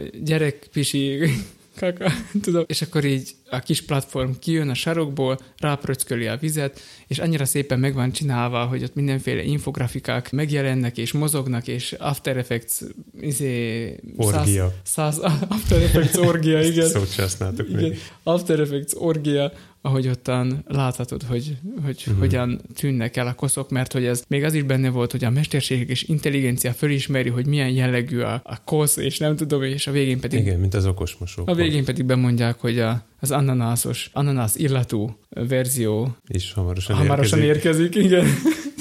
kaka, 1.82 2.12
tudom, 2.42 2.64
és 2.66 2.82
akkor 2.82 3.04
így 3.04 3.30
a 3.50 3.58
kis 3.58 3.82
platform 3.82 4.30
kijön 4.40 4.68
a 4.68 4.74
sarokból, 4.74 5.38
rápröcköli 5.56 6.26
a 6.26 6.36
vizet, 6.36 6.80
és 7.06 7.18
annyira 7.18 7.44
szépen 7.44 7.78
meg 7.78 7.94
van 7.94 8.12
csinálva, 8.12 8.64
hogy 8.64 8.82
ott 8.82 8.94
mindenféle 8.94 9.42
infografikák 9.42 10.32
megjelennek, 10.32 10.98
és 10.98 11.12
mozognak, 11.12 11.68
és 11.68 11.92
After 11.92 12.36
Effects 12.36 12.72
izé, 13.20 13.96
Orgia. 14.16 14.74
Száz, 14.82 15.18
száz, 15.18 15.40
After 15.48 15.82
Effects 15.82 16.16
orgia, 16.16 16.62
igen. 16.62 16.88
Szót 16.88 17.14
használtuk 17.14 17.68
Igen, 17.68 17.82
még. 17.82 17.98
After 18.22 18.60
Effects 18.60 18.92
orgia, 18.94 19.52
ahogy 19.82 20.08
ottan 20.08 20.64
láthatod, 20.66 21.22
hogy, 21.22 21.56
hogy 21.84 21.96
uh-huh. 22.06 22.18
hogyan 22.18 22.60
tűnnek 22.74 23.16
el 23.16 23.26
a 23.26 23.34
koszok, 23.34 23.70
mert 23.70 23.92
hogy 23.92 24.04
ez 24.04 24.24
még 24.28 24.44
az 24.44 24.54
is 24.54 24.62
benne 24.62 24.90
volt, 24.90 25.10
hogy 25.10 25.24
a 25.24 25.30
mesterséges 25.30 26.02
intelligencia 26.02 26.72
fölismeri, 26.72 27.28
hogy 27.28 27.46
milyen 27.46 27.70
jellegű 27.70 28.20
a, 28.20 28.40
a 28.44 28.64
kosz, 28.64 28.96
és 28.96 29.18
nem 29.18 29.36
tudom, 29.36 29.62
és 29.62 29.86
a 29.86 29.90
végén 29.90 30.20
pedig 30.20 30.40
Igen, 30.40 30.60
mint 30.60 30.74
az 30.74 30.86
okos 30.86 31.16
mosó. 31.18 31.42
a 31.46 31.54
végén 31.54 31.84
pedig 31.84 32.04
bemondják, 32.04 32.60
hogy 32.60 32.78
a, 32.78 33.04
az 33.20 33.30
ananászos, 33.30 34.10
ananász 34.12 34.56
illatú 34.56 35.18
verzió 35.28 36.16
is 36.28 36.52
hamarosan, 36.52 36.96
hamarosan 36.96 37.40
érkezik. 37.40 37.94
érkezik, 37.94 38.04
igen. 38.04 38.26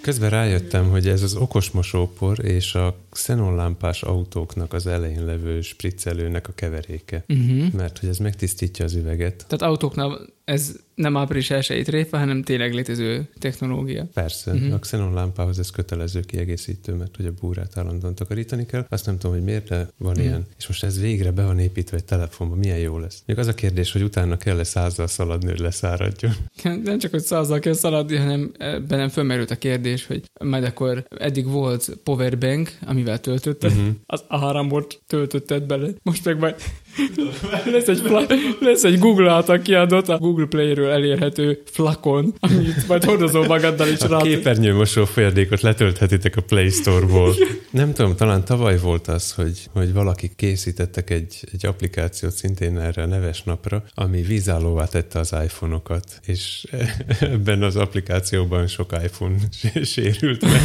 Közben 0.00 0.30
rájöttem, 0.30 0.90
hogy 0.90 1.08
ez 1.08 1.22
az 1.22 1.34
okos 1.34 1.70
mosópor 1.70 2.44
és 2.44 2.74
a 2.74 2.96
xenonlámpás 3.10 4.02
autóknak 4.02 4.72
az 4.72 4.86
elején 4.86 5.24
levő 5.24 5.60
spriccelőnek 5.60 6.48
a 6.48 6.52
keveréke. 6.52 7.24
Uh-huh. 7.28 7.72
Mert 7.72 7.98
hogy 7.98 8.08
ez 8.08 8.18
megtisztítja 8.18 8.84
az 8.84 8.94
üveget. 8.94 9.44
Tehát 9.48 9.62
autóknál 9.62 10.26
ez 10.50 10.76
nem 10.94 11.16
április 11.16 11.50
elsői 11.50 11.82
tréfa, 11.82 12.18
hanem 12.18 12.42
tényleg 12.42 12.74
létező 12.74 13.28
technológia. 13.38 14.06
Persze, 14.14 14.52
uh-huh. 14.52 14.74
a 14.74 14.78
xenonlámpához 14.78 15.58
ez 15.58 15.70
kötelező 15.70 16.20
kiegészítő, 16.20 16.92
mert 16.92 17.16
hogy 17.16 17.26
a 17.26 17.32
búrát 17.40 17.76
állandóan 17.76 18.14
takarítani 18.14 18.66
kell. 18.66 18.86
Azt 18.88 19.06
nem 19.06 19.18
tudom, 19.18 19.36
hogy 19.36 19.44
miért, 19.44 19.68
de 19.68 19.88
van 19.96 20.10
uh-huh. 20.10 20.24
ilyen. 20.24 20.46
És 20.58 20.66
most 20.66 20.84
ez 20.84 21.00
végre 21.00 21.30
be 21.30 21.44
van 21.44 21.58
építve 21.58 21.96
egy 21.96 22.04
telefonba, 22.04 22.54
milyen 22.54 22.78
jó 22.78 22.98
lesz. 22.98 23.22
Még 23.26 23.38
az 23.38 23.46
a 23.46 23.54
kérdés, 23.54 23.92
hogy 23.92 24.02
utána 24.02 24.36
kell-e 24.36 24.64
százzal 24.64 25.06
szaladni, 25.06 25.48
hogy 25.48 25.58
leszáradjon. 25.58 26.32
Nem 26.84 26.98
csak, 26.98 27.10
hogy 27.10 27.22
százzal 27.22 27.58
kell 27.58 27.72
szaladni, 27.72 28.16
hanem 28.16 28.52
bennem 28.88 29.08
fölmerült 29.08 29.50
a 29.50 29.56
kérdés, 29.56 30.06
hogy 30.06 30.22
majd 30.44 30.64
akkor 30.64 31.04
eddig 31.18 31.46
volt 31.46 31.98
powerbank, 32.04 32.78
amivel 32.86 33.20
töltötted, 33.20 33.70
uh-huh. 33.70 33.88
az 34.06 34.24
árambort 34.28 35.02
töltötted 35.06 35.62
bele, 35.62 35.88
most 36.02 36.24
meg 36.24 36.38
majd 36.38 36.54
lesz 37.72 37.88
egy, 37.88 38.00
fla- 38.04 38.34
lesz 38.60 38.84
egy 38.84 38.98
Google 38.98 39.30
által 39.30 39.58
kiadott, 39.58 40.08
a 40.08 40.18
Google 40.18 40.46
Play-ről 40.46 40.90
elérhető 40.90 41.62
flakon, 41.64 42.34
amit 42.40 42.88
majd 42.88 43.04
hordozol 43.04 43.46
magaddal 43.46 43.88
is 43.88 44.00
A 44.00 44.08
rá. 44.08 44.18
képernyőmosó 44.18 45.04
folyadékot 45.04 45.60
letölthetitek 45.60 46.36
a 46.36 46.40
Play 46.40 46.68
Store-ból. 46.68 47.34
Nem 47.70 47.92
tudom, 47.92 48.16
talán 48.16 48.44
tavaly 48.44 48.78
volt 48.78 49.08
az, 49.08 49.32
hogy, 49.32 49.68
hogy 49.72 49.92
valaki 49.92 50.30
készítettek 50.36 51.10
egy, 51.10 51.34
egy 51.52 51.66
applikációt 51.66 52.32
szintén 52.32 52.78
erre 52.78 53.02
a 53.02 53.06
neves 53.06 53.42
napra, 53.42 53.84
ami 53.94 54.22
vízállóvá 54.22 54.84
tette 54.84 55.18
az 55.18 55.34
iPhone-okat, 55.44 56.04
és 56.26 56.64
ebben 57.20 57.62
az 57.62 57.76
applikációban 57.76 58.66
sok 58.66 58.92
iPhone 59.04 59.36
sérült 59.82 60.42
meg. 60.42 60.60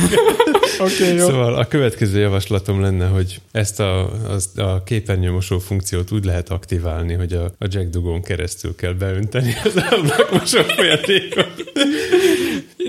Okay, 0.80 1.16
jó. 1.16 1.28
Szóval 1.28 1.56
a 1.56 1.66
következő 1.66 2.20
javaslatom 2.20 2.82
lenne, 2.82 3.08
hogy 3.08 3.42
ezt 3.52 3.80
a, 3.80 4.12
az, 4.30 4.50
a 4.58 4.84
képernyőmosó 4.84 5.60
funkciót 5.60 6.12
úgy 6.12 6.26
lehet 6.26 6.50
aktiválni, 6.50 7.14
hogy 7.14 7.34
a, 7.34 7.44
a 7.44 7.68
Jack 7.70 7.90
Dugón 7.90 8.22
keresztül 8.22 8.76
kell 8.76 8.94
beönteni 8.94 9.56
az 9.64 9.84
ablakmosó 9.90 10.62
folyadékot. 10.62 11.64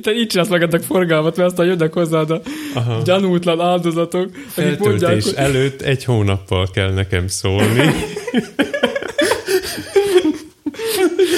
Te 0.03 0.13
így 0.13 0.27
csinálsz 0.27 0.49
magadnak 0.49 0.83
forgalmat, 0.83 1.37
mert 1.37 1.49
aztán 1.49 1.67
jönnek 1.67 1.93
hozzád 1.93 2.31
a 2.31 2.41
Aha. 2.75 3.03
gyanútlan 3.05 3.61
áldozatok, 3.61 4.31
akik 4.57 4.79
mondják, 4.79 5.11
Feltöltés 5.11 5.25
hogy 5.25 5.35
előtt 5.35 5.81
egy 5.81 6.05
hónappal 6.05 6.71
kell 6.73 6.93
nekem 6.93 7.29
szólni. 7.29 7.91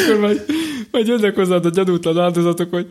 akkor 0.09 0.21
majd, 0.21 0.45
majd 0.91 1.07
jönnek 1.07 1.35
hozzád 1.35 1.67
a 1.67 1.71
gyanútlan 1.71 2.19
áldozatok, 2.19 2.71
hogy 2.71 2.87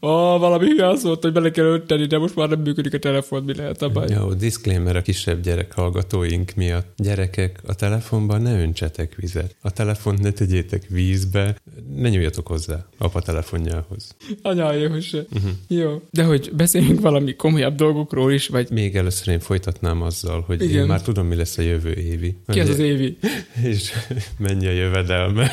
ah, 0.00 0.40
valami 0.40 0.66
hülye 0.66 0.96
szólt, 0.96 1.22
hogy 1.22 1.32
bele 1.32 1.50
kell 1.50 1.64
önteni, 1.64 2.06
de 2.06 2.18
most 2.18 2.36
már 2.36 2.48
nem 2.48 2.60
működik 2.60 2.94
a 2.94 2.98
telefon, 2.98 3.42
mi 3.42 3.54
lehet 3.54 3.82
a 3.82 3.88
baj. 3.88 4.08
Jó, 4.08 4.32
disclaimer 4.32 4.96
a 4.96 5.02
kisebb 5.02 5.42
gyerek 5.42 5.72
hallgatóink 5.72 6.52
miatt. 6.56 6.92
Gyerekek, 6.96 7.60
a 7.66 7.74
telefonban 7.74 8.42
ne 8.42 8.60
öntsetek 8.60 9.14
vizet. 9.14 9.56
A 9.60 9.70
telefont 9.70 10.22
ne 10.22 10.30
tegyétek 10.30 10.86
vízbe, 10.88 11.56
ne 11.96 12.08
nyúljatok 12.08 12.46
hozzá 12.46 12.86
apa 12.98 13.20
telefonjához. 13.20 14.16
Anyájéhoz 14.42 15.04
se. 15.04 15.24
Uh-huh. 15.32 15.50
Jó. 15.68 16.02
De 16.10 16.24
hogy 16.24 16.50
beszéljünk 16.56 17.00
valami 17.00 17.34
komolyabb 17.34 17.74
dolgokról 17.74 18.32
is, 18.32 18.48
vagy 18.48 18.70
Még 18.70 18.96
először 18.96 19.28
én 19.28 19.40
folytatnám 19.40 20.02
azzal, 20.02 20.40
hogy. 20.46 20.62
Igen. 20.62 20.80
én 20.80 20.86
már 20.86 21.02
tudom, 21.02 21.26
mi 21.26 21.34
lesz 21.34 21.58
a 21.58 21.62
jövő 21.62 21.92
évi. 21.92 22.36
ki 22.46 22.60
az 22.60 22.68
az 22.68 22.78
évi? 22.78 23.18
És 23.72 23.92
mennyi 24.38 24.66
a 24.66 24.70
jövedelme. 24.70 25.52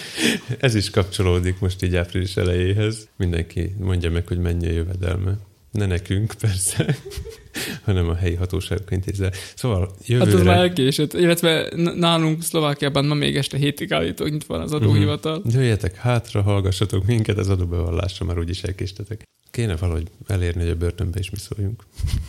Ez 0.58 0.74
is 0.74 0.90
kapcsolódik 0.90 1.29
most 1.60 1.82
így 1.82 1.96
április 1.96 2.36
elejéhez. 2.36 3.08
Mindenki 3.16 3.74
mondja 3.78 4.10
meg, 4.10 4.26
hogy 4.26 4.38
mennyi 4.38 4.68
a 4.68 4.72
jövedelme. 4.72 5.38
Ne 5.70 5.86
nekünk, 5.86 6.34
persze, 6.40 6.96
hanem 7.84 8.08
a 8.08 8.14
helyi 8.14 8.34
hatóságok 8.34 8.90
intézze. 8.90 9.32
Szóval 9.54 9.80
Hát 9.80 9.90
az 9.98 10.08
jövőre... 10.08 10.42
már 10.42 10.56
elkésett. 10.56 11.12
Illetve 11.12 11.72
nálunk 11.96 12.42
Szlovákiában 12.42 13.04
ma 13.04 13.14
még 13.14 13.36
este 13.36 13.56
hétig 13.56 13.92
állítólag 13.92 14.32
nyitva 14.32 14.54
van 14.54 14.62
az 14.62 14.72
adóhivatal. 14.72 15.38
Mhm. 15.38 15.58
Jöjjetek 15.58 15.96
hátra, 15.96 16.42
hallgassatok 16.42 17.06
minket, 17.06 17.38
az 17.38 17.48
adóbevallásra 17.48 18.26
már 18.26 18.38
úgyis 18.38 18.62
elkéstetek. 18.62 19.22
Kéne 19.50 19.76
valahogy 19.76 20.06
elérni, 20.26 20.60
hogy 20.60 20.70
a 20.70 20.76
börtönbe 20.76 21.18
is 21.18 21.30
mi 21.30 21.38
szóljunk. 21.38 21.84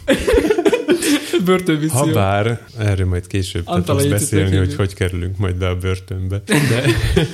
Börtönmisszió. 1.46 1.98
Habár, 2.00 2.68
erről 2.78 3.08
majd 3.08 3.28
később 3.28 3.64
fogsz 3.66 3.88
Jézus 3.88 4.10
beszélni, 4.10 4.56
hogy 4.56 4.76
hogy 4.76 4.94
kerülünk 4.94 5.38
majd 5.38 5.56
be 5.56 5.68
a 5.68 5.76
börtönbe. 5.76 6.42
De 6.46 6.84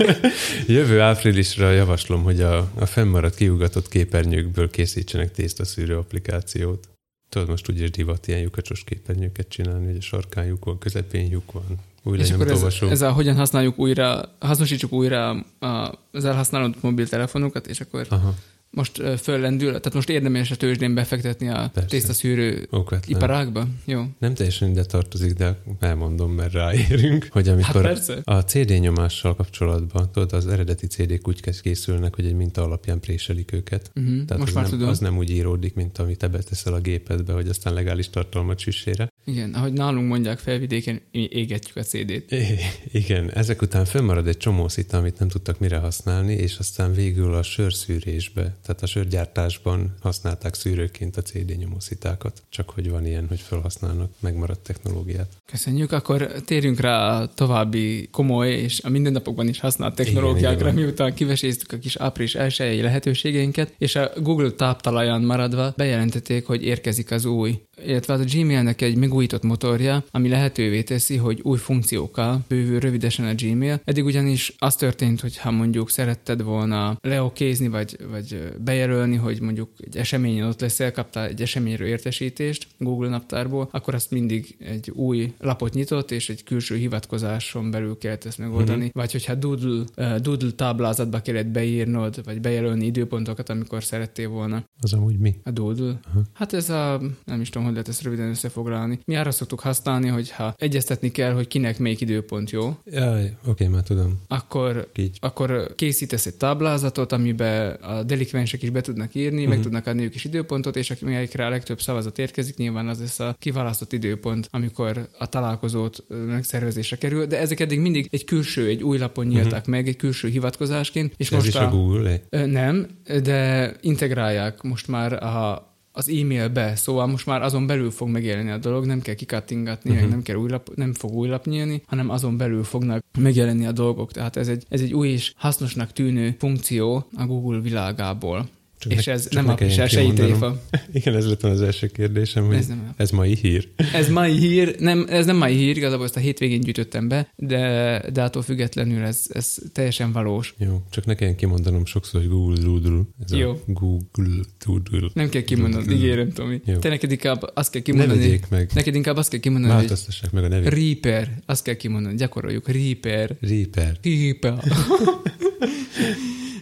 jövő 0.77 1.01
áprilisra 1.01 1.72
javaslom, 1.72 2.24
hogy 2.24 2.42
a, 2.42 2.72
a 2.75 2.86
fennmaradt 2.86 3.36
kiugatott 3.36 3.88
képernyőkből 3.88 4.70
készítsenek 4.70 5.32
tésztaszűrő 5.32 5.98
applikációt. 5.98 6.88
Tudod, 7.30 7.48
most 7.50 7.70
úgyis 7.70 7.92
divat 7.92 8.27
ilyen 8.27 8.39
lyukacsos 8.42 8.84
képernyőket 8.84 9.48
csinálni, 9.48 9.86
hogy 9.86 9.98
a 9.98 10.01
sarkán 10.01 10.46
lyuk 10.46 10.66
van, 10.66 10.77
közepén 10.77 11.30
lyuk 11.32 11.51
van, 11.51 11.63
új 12.04 12.18
És 12.18 12.24
akkor 12.24 12.34
ez, 12.34 12.38
lenyomtóvasó. 12.48 12.88
ezzel 12.88 13.12
hogyan 13.12 13.36
használjuk 13.36 13.80
újra, 13.80 14.36
hasznosítsuk 14.39 14.92
újra 14.92 15.30
a- 15.60 16.00
az 16.12 16.25
elhasználott 16.25 16.82
mobiltelefonokat, 16.82 17.68
és 17.68 17.80
akkor 17.80 18.06
Aha, 18.10 18.34
most 18.70 19.02
föllendül, 19.22 19.68
tehát 19.68 19.94
most 19.94 20.10
érdemes 20.10 20.52
a 20.52 20.56
tőzsdén 20.56 20.94
befektetni 20.94 21.50
a 21.50 21.70
Persze. 21.74 21.90
tésztaszűrő 21.90 22.68
okvetlen. 22.70 23.18
iparágba? 23.18 23.68
Jó. 23.86 24.04
Nem 24.20 24.34
teljesen 24.34 24.70
ide 24.70 24.84
tartozik, 24.86 25.34
de 25.34 25.58
elmondom, 25.80 26.32
mert 26.32 26.54
ráérünk, 26.54 27.28
hogy 27.30 27.48
Hát 27.48 27.56
amikor 27.56 27.82
persze. 27.82 28.20
a 28.24 28.40
CD 28.40 28.80
nyomással 28.80 29.36
kapcsolatban, 29.36 30.12
tudod, 30.12 30.34
az 30.34 30.48
eredeti 30.48 30.88
CD-k 30.88 31.28
úgy 31.28 31.62
készülnek, 31.62 32.16
hogy 32.16 32.26
egy 32.26 32.36
minta 32.36 32.64
alapján 32.64 33.00
préselik 33.00 33.52
őket. 33.52 33.92
Uh-huh. 33.96 34.26
Tehát 34.26 34.38
Most 34.38 34.48
az 34.48 34.54
már 34.54 34.64
nem, 34.64 34.72
tudom. 34.74 34.90
az 34.90 35.00
nem 35.00 35.18
úgy 35.18 35.30
íródik, 35.30 35.74
mint 35.74 35.98
amit 35.98 36.18
te 36.18 36.28
beteszel 36.28 36.74
a 36.74 36.80
gépedbe, 36.80 37.34
hogy 37.34 37.48
aztán 37.48 37.74
legális 37.74 38.10
tartalmat 38.10 38.60
süssére. 38.60 39.08
Igen, 39.26 39.54
ahogy 39.54 39.74
nálunk 39.74 40.08
mondják 40.08 40.40
felvidéken, 40.40 41.02
mi 41.12 41.28
égetjük 41.32 41.76
a 41.76 41.82
CD-t. 41.84 42.32
I- 42.32 42.58
igen, 42.92 43.32
ezek 43.32 43.62
után 43.62 43.86
fönnmarad 43.86 44.28
egy 44.28 44.38
csomó 44.38 44.68
szita, 44.68 44.98
amit 44.98 45.20
nem 45.20 45.28
tudtak 45.28 45.60
mire 45.60 45.78
használni, 45.78 46.34
és 46.34 46.58
aztán 46.58 46.94
végül 46.94 47.34
a 47.34 47.44
sörszűrésbe, 47.44 48.58
tehát 48.68 48.82
a 48.82 48.86
sörgyártásban 48.86 49.96
használták 50.02 50.54
szűrőként 50.54 51.18
a 51.18 51.22
CD 51.22 51.58
nyomószitákat. 51.58 52.44
Csak 52.50 52.70
hogy 52.70 52.90
van 52.90 53.06
ilyen, 53.06 53.28
hogy 53.28 53.40
felhasználnak 53.40 54.12
megmaradt 54.20 54.60
technológiát. 54.60 55.28
Köszönjük, 55.46 55.92
akkor 55.92 56.32
térjünk 56.46 56.80
rá 56.80 57.20
a 57.20 57.28
további 57.28 58.08
komoly 58.12 58.50
és 58.50 58.82
a 58.84 58.90
mindennapokban 58.90 59.48
is 59.48 59.60
használt 59.60 59.96
technológiákra, 59.96 60.70
igen. 60.70 60.84
miután 60.84 61.14
kiveséztük 61.14 61.72
a 61.72 61.78
kis 61.78 61.96
április 61.96 62.36
elsőjei 62.36 62.82
lehetőségeinket, 62.82 63.74
és 63.78 63.96
a 63.96 64.12
Google 64.18 64.52
táptalajan 64.52 65.22
maradva 65.22 65.74
bejelentették, 65.78 66.46
hogy 66.46 66.64
érkezik 66.64 67.12
az 67.12 67.26
új 67.26 67.62
illetve 67.86 68.14
hát 68.14 68.24
a 68.24 68.28
Gmailnek 68.32 68.82
egy 68.82 68.96
megújított 68.96 69.44
motorja, 69.44 70.04
ami 70.12 70.30
lehetővé 70.30 70.84
teszi, 70.84 71.16
hogy 71.16 71.40
új 71.44 71.58
funkciókkal 71.58 72.40
bővül 72.48 72.80
rövidesen 72.80 73.26
a 73.26 73.34
Gmail. 73.36 73.82
Eddig 73.84 74.06
ugyanis 74.06 74.54
az 74.58 74.76
történt, 74.76 75.22
hogy 75.22 75.38
ha 75.38 75.52
mondjuk 75.52 75.90
szeretted 75.90 76.44
volna 76.44 76.98
leokézni, 77.02 77.68
vagy, 77.68 77.98
vagy 78.12 78.54
bejelölni, 78.60 79.16
hogy 79.16 79.42
mondjuk 79.42 79.70
egy 79.80 79.98
eseményen 79.98 80.48
ott 80.48 80.62
leszel, 80.62 80.92
kaptál 80.92 81.28
egy 81.28 81.42
eseményről 81.42 81.88
értesítést 81.88 82.68
Google 82.78 83.10
naptárból, 83.10 83.70
akkor 83.72 83.94
azt 83.94 84.12
mindig 84.12 84.56
egy 84.60 84.90
új 84.90 85.34
lapot 85.40 85.74
nyitott, 85.74 86.12
és 86.12 86.30
egy 86.30 86.44
külső 86.44 86.76
hivatkozáson 86.76 87.72
belül 87.72 87.98
kellett 87.98 88.26
ezt 88.26 88.38
megoldani. 88.38 88.78
Mm-hmm. 88.78 88.88
Vagy 88.94 89.12
hogyha 89.12 89.36
Doodle, 89.36 89.84
uh, 89.98 90.16
Doodle 90.16 90.52
táblázatba 90.52 91.22
kellett 91.22 91.48
beírnod, 91.48 92.24
vagy 92.26 92.42
bejelölni 92.42 92.86
időpontokat, 92.86 93.50
amikor 93.50 93.84
szerettél 93.84 94.30
volna. 94.30 94.64
Az 94.82 94.94
amúgy 94.94 95.18
mi? 95.18 95.36
A 95.44 95.52
Doodle? 95.52 96.00
Aha. 96.10 96.22
Hát 96.34 96.54
ez 96.54 96.70
a, 96.70 97.02
nem 97.26 97.42
is 97.42 97.50
tudom, 97.50 97.64
hogy 97.64 97.72
lehet 97.72 97.88
ezt 97.88 98.02
röviden 98.02 98.30
összefoglalni. 98.30 99.00
Mi 99.06 99.16
arra 99.16 99.32
szoktuk 99.32 99.60
használni, 99.60 100.08
hogy 100.08 100.32
ha 100.32 100.54
egyeztetni 100.58 101.12
kell, 101.12 101.34
hogy 101.34 101.48
kinek 101.48 101.80
melyik 101.80 102.02
időpont 102.02 102.52
jó, 102.52 102.78
Jaj, 102.86 103.38
oké, 103.46 103.68
már 103.68 103.84
tudom. 103.84 104.20
akkor 104.28 104.90
Így. 104.96 105.18
akkor 105.22 105.76
készítesz 105.76 106.26
egy 106.26 106.36
táblázatot, 106.36 107.12
amiben 107.12 107.72
a 107.72 108.04
delikvensek 108.38 108.63
is 108.63 108.70
be 108.70 108.82
tudnak 108.82 109.15
írni, 109.15 109.38
uh-huh. 109.38 109.53
meg 109.53 109.63
tudnak 109.63 109.88
adni 109.88 110.03
ők 110.03 110.15
is 110.15 110.25
időpontot, 110.25 110.75
és 110.75 110.91
aki 110.91 111.06
melyikre 111.06 111.46
a 111.46 111.50
legtöbb 111.50 111.82
szavazat 111.82 112.20
érkezik, 112.20 112.58
nyilván 112.58 112.88
az 112.88 113.00
lesz 113.00 113.20
a 113.20 113.36
kiválasztott 113.39 113.94
időpont, 113.94 114.48
amikor 114.51 115.10
a 115.17 115.25
találkozót 115.25 116.03
megszervezésre 116.27 116.98
kerül, 116.98 117.25
de 117.25 117.39
ezek 117.39 117.60
eddig 117.60 117.79
mindig 117.79 118.08
egy 118.12 118.25
külső, 118.25 118.67
egy 118.67 118.84
új 118.84 118.98
lapon 118.98 119.25
nyíltak 119.25 119.51
uh-huh. 119.51 119.67
meg, 119.67 119.88
egy 119.88 119.96
külső 119.96 120.27
hivatkozásként, 120.27 121.13
és 121.17 121.27
Ez 121.27 121.34
most 121.34 121.48
is 121.48 121.56
a 121.56 121.70
Google? 121.70 122.22
Ö, 122.29 122.46
Nem, 122.46 122.88
de 123.24 123.72
integrálják 123.82 124.62
most 124.62 124.88
már 124.88 125.24
a, 125.24 125.67
az 125.98 126.10
e-mailbe, 126.10 126.75
szóval 126.75 127.08
most 127.08 127.25
már 127.25 127.42
azon 127.42 127.68
belül 127.68 127.92
fog 127.92 128.10
megjelenni 128.10 128.51
a 128.51 128.58
dolog, 128.58 128.86
nem 128.86 129.01
kell 129.01 129.13
kikattingatni, 129.13 129.92
uh-huh. 129.92 130.10
nem, 130.10 130.22
kell 130.22 130.36
új 130.36 130.50
lap, 130.50 130.70
nem 130.75 130.94
fog 130.94 131.12
új 131.12 131.27
lap 131.27 131.46
nyílni, 131.46 131.82
hanem 131.86 132.10
azon 132.10 132.38
belül 132.38 132.63
fognak 132.63 133.04
megjelenni 133.20 133.66
a 133.66 133.72
dolgok. 133.72 134.12
Tehát 134.12 134.36
ez 134.36 134.48
egy, 134.48 134.63
ez 134.70 134.82
egy 134.82 134.94
új 134.94 135.08
és 135.08 135.34
hasznosnak 135.36 135.92
tűnő 135.92 136.36
funkció 136.39 137.08
a 137.16 137.25
Google 137.25 137.60
világából. 137.60 138.50
Csak 138.79 138.91
és 138.93 139.05
ne- 139.05 139.12
ez 139.13 139.27
nem 139.31 139.46
ne 139.46 139.51
a 139.51 139.55
kimondanom. 139.55 140.15
tréfa. 140.15 140.62
Igen, 140.93 141.15
ez 141.15 141.27
lett 141.27 141.43
az 141.43 141.62
első 141.62 141.88
kérdésem, 141.88 142.46
hogy 142.46 142.55
Ez 142.55 142.67
nem- 142.67 142.93
ez 142.98 143.10
mai 143.12 143.36
hír. 143.36 143.67
Ez 143.93 144.10
mai 144.10 144.38
hír, 144.38 144.75
nem, 144.79 145.05
ez 145.10 145.25
nem 145.25 145.36
mai 145.38 145.55
hír, 145.55 145.77
igazából 145.77 146.05
ezt 146.05 146.15
a 146.15 146.19
hétvégén 146.19 146.60
gyűjtöttem 146.60 147.07
be, 147.07 147.34
de, 147.36 148.01
de 148.13 148.24
attól 148.24 148.41
függetlenül 148.41 149.03
ez, 149.03 149.25
ez 149.29 149.57
teljesen 149.74 150.12
valós. 150.12 150.53
Jó, 150.57 150.84
csak 150.89 151.05
ne 151.05 151.13
kelljen 151.15 151.36
kimondanom 151.36 151.86
sokszor, 151.86 152.22
hogy 152.22 152.29
Google 152.29 152.62
Doodle. 152.63 153.01
Ez 153.25 153.31
Jó. 153.34 153.50
A 153.51 153.57
Google 153.65 154.43
Doodle. 154.65 155.10
Nem 155.13 155.29
kell 155.29 155.41
kimondanod, 155.41 155.91
ígérem, 155.91 156.31
Tomi. 156.31 156.62
Jó. 156.65 156.75
Te 156.77 156.89
neked 156.89 157.12
inkább 157.12 157.51
azt 157.53 157.72
kell 157.72 157.81
Ne 157.86 157.91
kimondani. 157.91 158.19
vegyék 158.19 158.50
meg. 158.50 158.72
Neked 158.74 158.96
inkább 158.96 159.17
azt 159.17 159.29
kell 159.29 159.39
kimondani, 159.39 159.74
hogy 159.74 159.81
Változtassák 159.81 160.31
meg 160.31 160.43
a 160.43 160.48
nevét. 160.48 160.69
Reaper, 160.74 161.39
azt 161.46 161.63
kell 161.63 161.75
kimondani, 161.75 162.15
gyakoroljuk, 162.15 162.67
Reaper. 162.67 163.36
Reaper. 163.41 163.98
Reaper. 164.03 164.63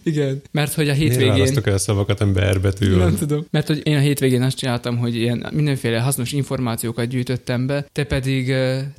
Igen, 0.06 0.42
mert 0.52 0.74
hogy 0.74 0.90
a 0.90 0.94
Miért 0.94 1.10
hétvégén... 1.10 1.34
választok 1.34 1.68
el 1.68 1.78
szavakat, 1.78 2.22
amiben 2.22 2.54
R 2.54 2.62
betű 2.62 2.96
Nem 2.96 3.16
tudom. 3.16 3.46
Mert 3.50 3.68
hogy 3.68 3.82
én 3.84 3.96
a 3.96 4.00
hétvégén 4.00 4.42
azt 4.42 4.58
csináltam, 4.58 4.98
hogy 4.98 5.16
ilyen 5.16 5.50
mindenféle 5.54 6.00
hasznos 6.00 6.32
információkat 6.32 7.08
gyűjtöttem 7.08 7.68
be, 7.68 7.86
te 7.92 8.04
pedig, 8.04 8.48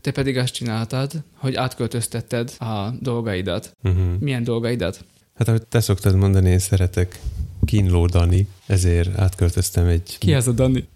te 0.00 0.10
pedig 0.10 0.36
azt 0.36 0.52
csináltad, 0.52 1.12
hogy 1.34 1.54
átköltöztetted 1.54 2.52
a 2.58 2.94
dolgaidat. 3.00 3.76
Uh-huh. 3.82 4.18
Milyen 4.18 4.44
dolgaidat? 4.44 5.04
Hát 5.34 5.48
ahogy 5.48 5.66
te 5.66 5.80
szoktad 5.80 6.14
mondani, 6.14 6.50
én 6.50 6.58
szeretek 6.58 7.20
kínlódani, 7.64 8.48
ezért 8.66 9.18
átköltöztem 9.18 9.86
egy... 9.86 10.18
Ki 10.18 10.34
az 10.34 10.48
a 10.48 10.52
Dani? 10.52 10.88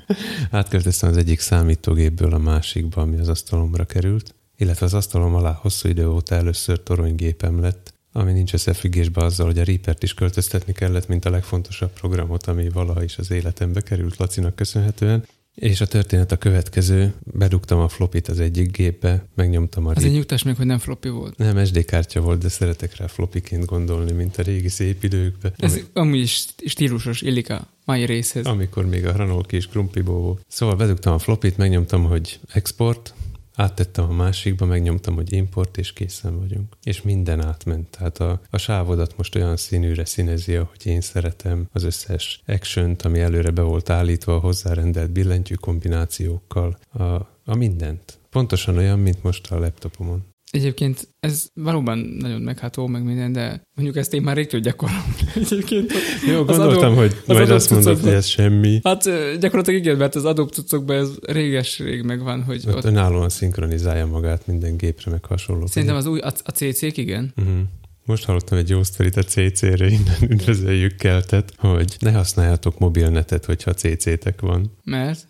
Átköltöztem 0.50 1.10
az 1.10 1.16
egyik 1.16 1.40
számítógépből 1.40 2.34
a 2.34 2.38
másikba, 2.38 3.00
ami 3.00 3.18
az 3.18 3.28
asztalomra 3.28 3.84
került, 3.84 4.34
illetve 4.56 4.86
az 4.86 4.94
asztalom 4.94 5.34
alá 5.34 5.52
hosszú 5.52 5.88
idő 5.88 6.08
óta 6.08 6.34
először 6.34 6.82
toronygépem 6.82 7.60
lett, 7.60 7.96
ami 8.18 8.32
nincs 8.32 8.52
összefüggésben 8.52 9.24
azzal, 9.24 9.46
hogy 9.46 9.58
a 9.58 9.64
Reapert 9.64 10.02
is 10.02 10.14
költöztetni 10.14 10.72
kellett, 10.72 11.08
mint 11.08 11.24
a 11.24 11.30
legfontosabb 11.30 11.92
programot, 11.92 12.46
ami 12.46 12.68
valaha 12.68 13.02
is 13.02 13.18
az 13.18 13.30
életembe 13.30 13.80
került 13.80 14.16
Lacinak 14.16 14.54
köszönhetően. 14.54 15.26
És 15.54 15.80
a 15.80 15.86
történet 15.86 16.32
a 16.32 16.36
következő, 16.36 17.14
bedugtam 17.32 17.78
a 17.78 17.88
flopit 17.88 18.28
az 18.28 18.40
egyik 18.40 18.70
gépbe, 18.76 19.24
megnyomtam 19.34 19.86
a 19.86 19.92
Azért 19.94 20.12
nyugtass 20.12 20.42
meg, 20.42 20.56
hogy 20.56 20.66
nem 20.66 20.78
floppy 20.78 21.08
volt. 21.08 21.36
Nem, 21.36 21.64
SD 21.64 21.84
kártya 21.84 22.20
volt, 22.20 22.40
de 22.40 22.48
szeretek 22.48 22.96
rá 22.96 23.06
flopiként 23.06 23.64
gondolni, 23.64 24.12
mint 24.12 24.36
a 24.36 24.42
régi 24.42 24.68
szép 24.68 25.04
időkbe. 25.04 25.52
Ez 25.56 25.72
Ami- 25.72 25.84
amúgy 25.92 26.18
is 26.18 26.44
stílusos, 26.66 27.22
illik 27.22 27.50
a 27.50 27.68
mai 27.84 28.04
részhez. 28.04 28.46
amikor 28.46 28.86
még 28.86 29.06
a 29.06 29.12
Hranolki 29.12 29.56
és 29.56 29.66
Krumplibó 29.66 30.12
volt. 30.12 30.44
Szóval 30.48 30.76
bedugtam 30.76 31.12
a 31.12 31.18
flopit, 31.18 31.56
megnyomtam, 31.56 32.04
hogy 32.04 32.40
export, 32.52 33.14
áttettem 33.58 34.04
a 34.10 34.12
másikba, 34.12 34.64
megnyomtam, 34.64 35.14
hogy 35.14 35.32
import, 35.32 35.76
és 35.76 35.92
készen 35.92 36.38
vagyunk. 36.38 36.76
És 36.82 37.02
minden 37.02 37.44
átment. 37.44 37.90
Tehát 37.90 38.18
a, 38.18 38.40
a 38.50 38.58
sávodat 38.58 39.16
most 39.16 39.34
olyan 39.34 39.56
színűre 39.56 40.04
színezi, 40.04 40.56
ahogy 40.56 40.86
én 40.86 41.00
szeretem, 41.00 41.68
az 41.72 41.82
összes 41.82 42.42
action 42.46 42.96
ami 43.02 43.20
előre 43.20 43.50
be 43.50 43.62
volt 43.62 43.90
állítva, 43.90 44.34
a 44.34 44.38
hozzárendelt 44.38 45.10
billentyű 45.10 45.54
kombinációkkal, 45.54 46.78
a, 46.92 47.02
a 47.44 47.54
mindent. 47.56 48.18
Pontosan 48.30 48.76
olyan, 48.76 48.98
mint 48.98 49.22
most 49.22 49.52
a 49.52 49.58
laptopomon. 49.58 50.24
Egyébként 50.50 51.08
ez 51.20 51.46
valóban 51.54 51.98
nagyon 51.98 52.40
megható, 52.40 52.86
meg 52.86 53.04
minden, 53.04 53.32
de 53.32 53.62
mondjuk 53.74 53.96
ezt 53.96 54.14
én 54.14 54.22
már 54.22 54.36
rég 54.36 54.46
gyakorolni. 54.46 55.14
Egyébként 55.34 55.92
Jó, 56.26 56.44
gondoltam, 56.44 56.92
adó- 56.92 56.94
hogy 56.94 57.16
az 57.26 57.36
majd 57.36 57.50
azt 57.50 57.70
mondod, 57.70 58.00
hogy 58.00 58.12
ez 58.12 58.26
semmi. 58.26 58.80
Hát 58.82 59.02
gyakorlatilag 59.40 59.80
igen, 59.80 59.96
mert 59.96 60.14
az 60.14 60.24
adóbb 60.24 60.50
cuccokban 60.50 60.96
ez 60.96 61.08
réges-rég 61.22 62.02
megvan, 62.02 62.42
hogy 62.42 62.64
Ott 62.66 62.74
ott, 62.74 62.84
önállóan 62.84 63.28
szinkronizálja 63.28 64.06
magát 64.06 64.46
minden 64.46 64.76
gépre, 64.76 65.10
meg 65.10 65.24
hasonló. 65.24 65.66
szerintem 65.66 65.96
az 65.96 66.06
új, 66.06 66.18
a, 66.18 66.32
a 66.44 66.50
CC-k 66.50 66.96
igen. 66.96 67.32
Uh-huh. 67.36 67.58
Most 68.04 68.24
hallottam 68.24 68.58
egy 68.58 68.68
jó 68.68 68.82
sztorit 68.82 69.16
a 69.16 69.22
CC-re, 69.22 69.86
innen 69.86 70.30
üdvözöljük 70.30 70.96
keltet, 70.96 71.52
hogy 71.56 71.96
ne 71.98 72.12
használjatok 72.12 72.78
mobilnetet, 72.78 73.44
hogyha 73.44 73.74
CC-tek 73.74 74.40
van. 74.40 74.72
Mert 74.84 75.26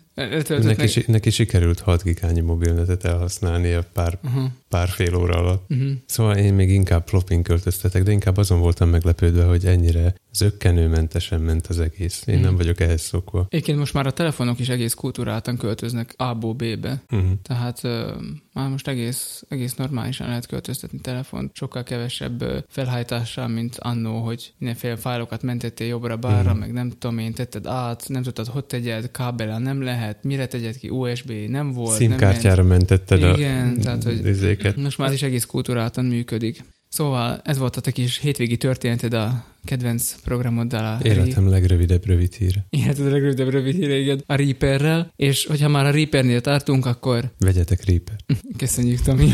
Neki, 0.47 0.87
si- 0.87 1.03
neki 1.07 1.29
sikerült 1.29 1.79
6 1.79 2.03
gigányi 2.03 2.39
mobilnetet 2.39 3.03
elhasználni 3.05 3.71
a 3.73 3.83
pár, 3.93 4.17
Uh-huh, 4.23 4.43
pár 4.69 4.87
fél 4.89 5.15
óra 5.15 5.37
alatt. 5.37 5.69
uh-huh. 5.69 5.91
Szóval 6.05 6.35
én 6.37 6.53
még 6.53 6.69
inkább 6.69 7.07
flopping 7.07 7.43
költöztetek, 7.45 8.03
de 8.03 8.11
inkább 8.11 8.37
azon 8.37 8.59
voltam 8.59 8.89
meglepődve, 8.89 9.43
hogy 9.43 9.65
ennyire 9.65 10.13
zöggenőmentesen 10.33 11.41
ment 11.41 11.67
az 11.67 11.79
egész. 11.79 12.23
Én 12.27 12.35
Mhm. 12.35 12.43
nem 12.43 12.55
vagyok 12.55 12.79
ehhez 12.79 13.01
szokva. 13.01 13.45
Egyébként 13.49 13.77
most 13.77 13.93
már 13.93 14.07
a 14.07 14.11
telefonok 14.11 14.59
is 14.59 14.69
egész 14.69 14.93
kultúráltan 14.93 15.57
költöznek 15.57 16.13
A-ból 16.17 16.53
B-be. 16.53 17.01
Uh-huh. 17.11 17.29
Tehát 17.41 17.83
ö, 17.83 18.11
már 18.53 18.69
most 18.69 18.87
egész, 18.87 19.43
egész 19.49 19.75
normálisan 19.75 20.27
lehet 20.27 20.45
költöztetni 20.47 20.99
telefont, 20.99 21.55
sokkal 21.55 21.83
kevesebb 21.83 22.41
ö, 22.41 22.57
felhajtással, 22.67 23.47
mint 23.47 23.75
annó, 23.79 24.19
hogy 24.19 24.53
mindenféle 24.57 24.95
fájlokat 24.95 25.41
mentettél 25.43 25.87
jobbra-balra, 25.87 26.49
Mhm. 26.51 26.59
meg 26.59 26.73
nem 26.73 26.89
tudom 26.89 27.17
én, 27.17 27.33
tetted 27.33 27.65
át, 27.65 28.03
nem 28.07 28.23
tudtad, 28.23 28.47
hogy 28.47 28.65
tegyed, 28.65 29.11
kábelen 29.11 29.61
nem 29.61 29.81
lehet, 29.81 30.08
mire 30.23 30.47
tegyed 30.47 30.77
ki, 30.77 30.89
USB 30.89 31.31
nem 31.47 31.71
volt, 31.71 31.99
nem 31.99 32.09
Szimkártyára 32.09 32.63
mentetted 32.63 33.23
a 33.23 33.37
Igen, 33.37 33.79
tehát, 33.81 34.03
hogy- 34.03 34.25
izéket. 34.25 34.75
Most 34.75 34.97
már 34.97 35.11
is 35.13 35.21
egész 35.21 35.45
kultúráltan 35.45 36.05
működik. 36.05 36.63
Szóval 36.89 37.41
ez 37.43 37.57
volt 37.57 37.75
a 37.75 37.81
te 37.81 37.91
kis 37.91 38.17
hétvégi 38.17 38.57
történeted 38.57 39.13
a 39.13 39.45
kedvenc 39.65 40.15
programoddal 40.23 40.85
a 40.85 41.05
Életem 41.07 41.49
legrövidebb 41.49 42.05
rövid 42.05 42.33
híre. 42.33 42.65
Életed 42.69 43.05
a 43.05 43.09
legrövidebb 43.09 43.49
rövid 43.49 43.75
híréged 43.75 44.23
a 44.25 44.35
Reaperrel, 44.35 45.13
és 45.15 45.45
hogyha 45.45 45.67
már 45.67 45.85
a 45.85 45.91
Reapernél 45.91 46.41
tartunk, 46.41 46.85
akkor 46.85 47.31
Vegyetek 47.39 47.85
Reaper. 47.85 48.15
köszönjük, 48.57 49.01
Tomi. 49.01 49.29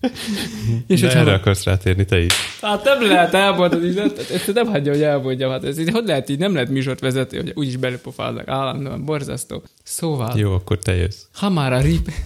és 0.86 1.00
De 1.00 1.06
hogyha... 1.06 1.20
erre 1.20 1.32
akarsz 1.32 1.64
rátérni 1.64 2.04
te 2.04 2.20
is. 2.20 2.34
Hát 2.60 2.84
nem 2.84 3.02
lehet 3.02 3.34
elmondani, 3.34 3.90
de 3.90 4.02
ezt 4.32 4.52
nem 4.54 4.66
hagyja, 4.66 4.92
hogy 4.92 5.02
elmondjam. 5.02 5.50
Hát 5.50 5.64
ez 5.64 5.78
így, 5.78 5.90
hogy 5.90 6.06
lehet 6.06 6.28
így, 6.28 6.38
nem 6.38 6.52
lehet 6.52 6.68
műsort 6.68 7.00
vezetni, 7.00 7.36
hogy 7.36 7.52
úgyis 7.54 7.76
belepofáznak 7.76 8.48
állandóan, 8.48 9.04
borzasztó. 9.04 9.62
Szóval, 9.82 10.38
Jó, 10.38 10.52
akkor 10.52 10.78
te 10.78 10.94
jössz. 10.94 11.22
ha 11.32 11.48
már 11.48 11.72
a 11.72 11.80
Reaper... 11.80 12.14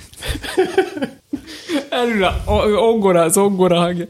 Elül 1.90 2.25
a 2.25 2.42
ongora, 2.77 3.22
az 3.22 3.37
ongora 3.37 3.79
hangja. 3.81 4.07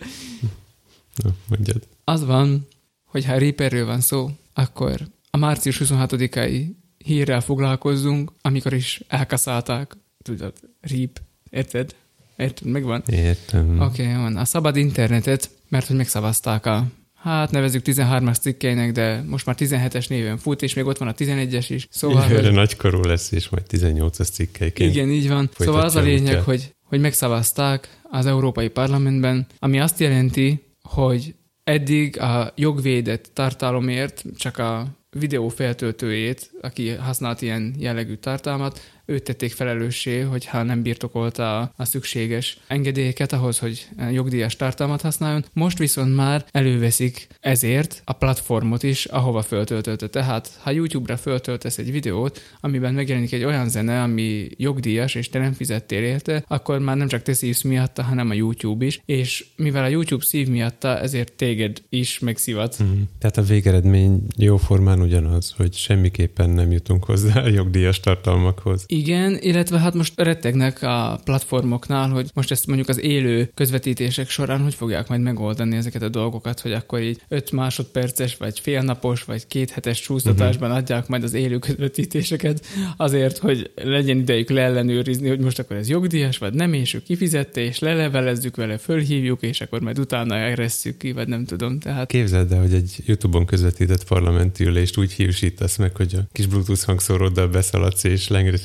Na, 1.22 1.30
mondjad. 1.48 1.82
Az 2.04 2.24
van, 2.24 2.66
hogy 3.12 3.24
ha 3.24 3.38
Reaperről 3.38 3.86
van 3.86 4.00
szó, 4.00 4.30
akkor 4.54 5.00
a 5.30 5.36
március 5.36 5.80
26-ai 5.84 6.66
hírrel 6.98 7.40
foglalkozzunk, 7.40 8.32
amikor 8.40 8.72
is 8.72 9.02
elkaszálták 9.08 9.96
tudod, 10.22 10.52
RIP, 10.80 11.20
érted? 11.50 11.94
Érted, 12.36 12.68
megvan? 12.68 13.02
Értem. 13.06 13.80
Oké, 13.80 14.02
okay, 14.02 14.14
van. 14.14 14.36
A 14.36 14.44
szabad 14.44 14.76
internetet, 14.76 15.50
mert 15.68 15.86
hogy 15.86 15.96
megszavazták 15.96 16.66
a 16.66 16.86
hát 17.14 17.50
nevezük 17.50 17.82
13-as 17.84 18.40
cikkeinek, 18.40 18.92
de 18.92 19.22
most 19.26 19.46
már 19.46 19.56
17-es 19.58 20.08
néven 20.08 20.38
fut, 20.38 20.62
és 20.62 20.74
még 20.74 20.86
ott 20.86 20.98
van 20.98 21.08
a 21.08 21.14
11-es 21.14 21.66
is. 21.68 21.88
Szóval, 21.90 22.22
Jövőre 22.22 22.46
hogy... 22.46 22.52
nagykorú 22.52 23.02
lesz, 23.02 23.32
és 23.32 23.48
majd 23.48 23.64
18-as 23.70 24.32
cikkeiként. 24.32 24.94
Igen, 24.94 25.08
így 25.08 25.28
van. 25.28 25.50
Szóval 25.58 25.80
az 25.80 25.96
a 25.96 26.00
lényeg, 26.00 26.42
hogy, 26.42 26.74
hogy 26.84 27.00
megszavazták 27.00 27.88
az 28.02 28.26
Európai 28.26 28.68
Parlamentben, 28.68 29.46
ami 29.58 29.80
azt 29.80 30.00
jelenti, 30.00 30.62
hogy 30.82 31.34
eddig 31.64 32.20
a 32.20 32.52
jogvédett 32.56 33.30
tartalomért 33.34 34.24
csak 34.36 34.58
a 34.58 34.86
videó 35.10 35.48
feltöltőjét, 35.48 36.50
aki 36.60 36.88
használt 36.88 37.42
ilyen 37.42 37.74
jellegű 37.78 38.14
tartalmat, 38.14 38.80
őt 39.12 39.22
tették 39.22 39.52
felelőssé, 39.52 40.20
hogyha 40.20 40.62
nem 40.62 40.82
birtokolta 40.82 41.58
a, 41.60 41.72
a 41.76 41.84
szükséges 41.84 42.58
engedélyeket 42.66 43.32
ahhoz, 43.32 43.58
hogy 43.58 43.88
jogdíjas 44.12 44.56
tartalmat 44.56 45.00
használjon. 45.00 45.44
Most 45.52 45.78
viszont 45.78 46.16
már 46.16 46.44
előveszik 46.50 47.26
ezért 47.40 48.02
a 48.04 48.12
platformot 48.12 48.82
is, 48.82 49.04
ahova 49.04 49.42
föltöltötte. 49.42 50.06
Tehát, 50.08 50.58
ha 50.60 50.70
YouTube-ra 50.70 51.16
föltöltesz 51.16 51.78
egy 51.78 51.92
videót, 51.92 52.40
amiben 52.60 52.94
megjelenik 52.94 53.32
egy 53.32 53.44
olyan 53.44 53.68
zene, 53.68 54.02
ami 54.02 54.48
jogdíjas, 54.56 55.14
és 55.14 55.28
te 55.28 55.38
nem 55.38 55.52
fizettél 55.52 56.02
érte, 56.02 56.44
akkor 56.48 56.78
már 56.78 56.96
nem 56.96 57.08
csak 57.08 57.22
te 57.22 57.32
szívsz 57.32 57.62
miatta, 57.62 58.02
hanem 58.02 58.30
a 58.30 58.34
YouTube 58.34 58.84
is, 58.84 59.00
és 59.04 59.46
mivel 59.56 59.84
a 59.84 59.88
YouTube 59.88 60.24
szív 60.24 60.48
miatta, 60.48 60.98
ezért 60.98 61.32
téged 61.32 61.82
is 61.88 62.18
megszivat. 62.18 62.82
Mm. 62.82 63.00
Tehát 63.18 63.36
a 63.36 63.42
végeredmény 63.42 64.22
jó 64.36 64.56
formán 64.56 65.00
ugyanaz, 65.00 65.54
hogy 65.56 65.74
semmiképpen 65.74 66.50
nem 66.50 66.72
jutunk 66.72 67.04
hozzá 67.04 67.42
a 67.42 67.48
jogdíjas 67.48 68.00
tartalmakhoz. 68.00 68.84
Igen, 69.04 69.38
illetve 69.40 69.78
hát 69.78 69.94
most 69.94 70.20
rettegnek 70.20 70.82
a 70.82 71.20
platformoknál, 71.24 72.08
hogy 72.08 72.30
most 72.34 72.50
ezt 72.50 72.66
mondjuk 72.66 72.88
az 72.88 73.00
élő 73.00 73.50
közvetítések 73.54 74.28
során 74.28 74.60
hogy 74.60 74.74
fogják 74.74 75.08
majd 75.08 75.20
megoldani 75.20 75.76
ezeket 75.76 76.02
a 76.02 76.08
dolgokat, 76.08 76.60
hogy 76.60 76.72
akkor 76.72 77.00
így 77.00 77.20
5 77.28 77.52
másodperces, 77.52 78.36
vagy 78.36 78.60
félnapos, 78.60 79.24
vagy 79.24 79.46
két 79.46 79.70
hetes 79.70 80.00
csúsztatásban 80.00 80.68
uh-huh. 80.68 80.82
adják 80.82 81.08
majd 81.08 81.22
az 81.22 81.34
élő 81.34 81.58
közvetítéseket 81.58 82.66
azért, 82.96 83.38
hogy 83.38 83.70
legyen 83.74 84.18
idejük 84.18 84.50
leellenőrizni, 84.50 85.28
hogy 85.28 85.40
most 85.40 85.58
akkor 85.58 85.76
ez 85.76 85.88
jogdíjas, 85.88 86.38
vagy 86.38 86.54
nem, 86.54 86.72
és 86.72 86.94
ő 86.94 87.02
kifizette, 87.02 87.60
és 87.60 87.78
lelevelezzük 87.78 88.56
vele, 88.56 88.78
fölhívjuk, 88.78 89.42
és 89.42 89.60
akkor 89.60 89.80
majd 89.80 89.98
utána 89.98 90.34
eresszük 90.34 90.96
ki, 90.96 91.12
vagy 91.12 91.28
nem 91.28 91.44
tudom. 91.44 91.78
Tehát... 91.78 92.06
Képzeld 92.06 92.52
el, 92.52 92.60
hogy 92.60 92.74
egy 92.74 92.96
YouTube-on 93.06 93.46
közvetített 93.46 94.04
parlamenti 94.04 94.64
ülést 94.64 94.98
úgy 94.98 95.12
hívsítasz 95.12 95.76
meg, 95.76 95.96
hogy 95.96 96.14
a 96.14 96.20
kis 96.32 96.46
Bluetooth 96.46 96.84
hangszóróddal 96.84 97.48
beszaladsz, 97.48 98.04
és 98.04 98.28
lengres, 98.28 98.64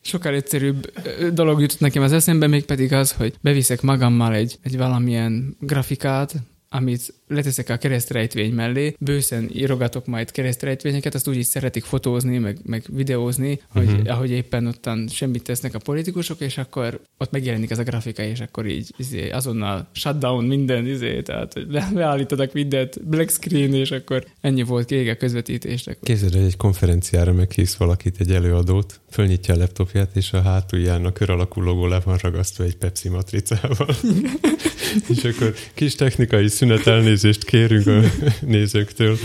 Sokkal 0.00 0.34
egyszerűbb 0.34 0.92
dolog 1.32 1.60
jutott 1.60 1.80
nekem 1.80 2.02
az 2.02 2.12
eszembe, 2.12 2.46
még 2.46 2.64
pedig 2.64 2.92
az, 2.92 3.12
hogy 3.12 3.34
beviszek 3.40 3.80
magammal 3.80 4.34
egy, 4.34 4.58
egy 4.62 4.76
valamilyen 4.76 5.56
grafikát, 5.60 6.34
amit 6.68 7.14
leteszek 7.28 7.68
a 7.68 7.76
keresztrejtvény 7.76 8.52
mellé, 8.52 8.94
bőszen 8.98 9.50
írogatok 9.52 10.06
majd 10.06 10.30
keresztrejtvényeket, 10.30 11.14
azt 11.14 11.28
úgy 11.28 11.36
is 11.36 11.46
szeretik 11.46 11.84
fotózni, 11.84 12.38
meg, 12.38 12.58
meg 12.64 12.84
videózni, 12.88 13.60
hogy 13.68 13.86
uh-huh. 13.86 14.10
ahogy 14.10 14.30
éppen 14.30 14.66
ottan 14.66 15.08
semmit 15.08 15.42
tesznek 15.42 15.74
a 15.74 15.78
politikusok, 15.78 16.40
és 16.40 16.58
akkor 16.58 17.00
ott 17.18 17.30
megjelenik 17.30 17.70
ez 17.70 17.78
a 17.78 17.82
grafika, 17.82 18.22
és 18.22 18.40
akkor 18.40 18.66
így 18.66 18.92
izé, 18.96 19.30
azonnal 19.30 19.88
shutdown 19.92 20.44
minden, 20.44 20.86
izé, 20.86 21.22
tehát 21.22 21.52
le, 21.68 21.88
leállítanak 21.94 22.52
mindent, 22.52 23.08
black 23.08 23.30
screen, 23.30 23.74
és 23.74 23.90
akkor 23.90 24.24
ennyi 24.40 24.62
volt 24.62 24.86
kég 24.86 25.08
a 25.08 25.16
közvetítésnek. 25.16 25.98
Képzeld, 26.02 26.32
hogy 26.32 26.44
egy 26.44 26.56
konferenciára 26.56 27.32
meghívsz 27.32 27.76
valakit, 27.76 28.20
egy 28.20 28.30
előadót, 28.30 29.00
fölnyitja 29.10 29.54
a 29.54 29.56
laptopját, 29.56 30.16
és 30.16 30.32
a 30.32 30.42
hátulján 30.42 31.04
a 31.04 31.12
kör 31.12 31.30
alakú 31.30 31.60
logó 31.60 31.86
le 31.86 32.00
van 32.04 32.16
ragasztva 32.16 32.64
egy 32.64 32.76
Pepsi 32.76 33.08
matricával. 33.08 33.88
és 35.08 35.24
akkor 35.24 35.54
kis 35.74 35.94
technikai 35.94 36.48
szünet 36.48 36.86
elnézést 36.86 37.44
kérünk 37.44 37.86
a 37.86 38.00
nézőktől. 38.40 39.18